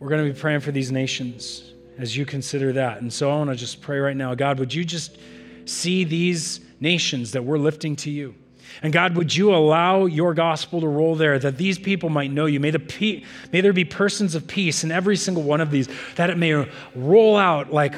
we're 0.00 0.10
going 0.10 0.26
to 0.26 0.30
be 0.30 0.38
praying 0.38 0.60
for 0.60 0.70
these 0.70 0.92
nations 0.92 1.72
as 1.96 2.14
you 2.14 2.26
consider 2.26 2.74
that. 2.74 3.00
And 3.00 3.10
so 3.10 3.30
I 3.30 3.36
want 3.36 3.48
to 3.48 3.56
just 3.56 3.80
pray 3.80 3.98
right 3.98 4.18
now 4.18 4.34
God, 4.34 4.58
would 4.58 4.74
you 4.74 4.84
just 4.84 5.16
see 5.64 6.04
these 6.04 6.60
nations 6.78 7.32
that 7.32 7.42
we're 7.42 7.56
lifting 7.56 7.96
to 7.96 8.10
you? 8.10 8.34
And 8.82 8.92
God, 8.92 9.16
would 9.16 9.34
you 9.34 9.54
allow 9.54 10.06
your 10.06 10.34
gospel 10.34 10.80
to 10.80 10.88
roll 10.88 11.14
there 11.14 11.38
that 11.38 11.56
these 11.56 11.78
people 11.78 12.08
might 12.08 12.30
know 12.30 12.46
you? 12.46 12.60
May, 12.60 12.70
the 12.70 12.78
pe- 12.78 13.22
may 13.52 13.60
there 13.60 13.72
be 13.72 13.84
persons 13.84 14.34
of 14.34 14.46
peace 14.46 14.84
in 14.84 14.92
every 14.92 15.16
single 15.16 15.42
one 15.42 15.60
of 15.60 15.70
these, 15.70 15.88
that 16.16 16.30
it 16.30 16.38
may 16.38 16.68
roll 16.94 17.36
out 17.36 17.72
like 17.72 17.94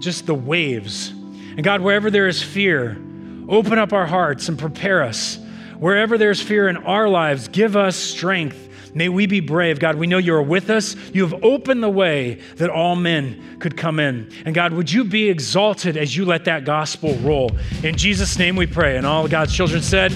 just 0.00 0.26
the 0.26 0.34
waves. 0.34 1.10
And 1.10 1.64
God, 1.64 1.80
wherever 1.80 2.10
there 2.10 2.28
is 2.28 2.42
fear, 2.42 3.00
open 3.48 3.78
up 3.78 3.92
our 3.92 4.06
hearts 4.06 4.48
and 4.48 4.58
prepare 4.58 5.02
us. 5.02 5.38
Wherever 5.78 6.18
there's 6.18 6.40
fear 6.40 6.68
in 6.68 6.76
our 6.78 7.08
lives, 7.08 7.48
give 7.48 7.76
us 7.76 7.96
strength. 7.96 8.62
May 8.96 9.10
we 9.10 9.26
be 9.26 9.40
brave. 9.40 9.78
God, 9.78 9.96
we 9.96 10.06
know 10.06 10.16
you 10.16 10.34
are 10.34 10.42
with 10.42 10.70
us. 10.70 10.96
You 11.12 11.26
have 11.26 11.44
opened 11.44 11.82
the 11.82 11.90
way 11.90 12.40
that 12.56 12.70
all 12.70 12.96
men 12.96 13.58
could 13.58 13.76
come 13.76 14.00
in. 14.00 14.32
And 14.46 14.54
God, 14.54 14.72
would 14.72 14.90
you 14.90 15.04
be 15.04 15.28
exalted 15.28 15.98
as 15.98 16.16
you 16.16 16.24
let 16.24 16.46
that 16.46 16.64
gospel 16.64 17.14
roll? 17.16 17.50
In 17.82 17.98
Jesus' 17.98 18.38
name 18.38 18.56
we 18.56 18.66
pray. 18.66 18.96
And 18.96 19.06
all 19.06 19.28
God's 19.28 19.54
children 19.54 19.82
said, 19.82 20.14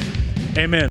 Amen. 0.56 0.89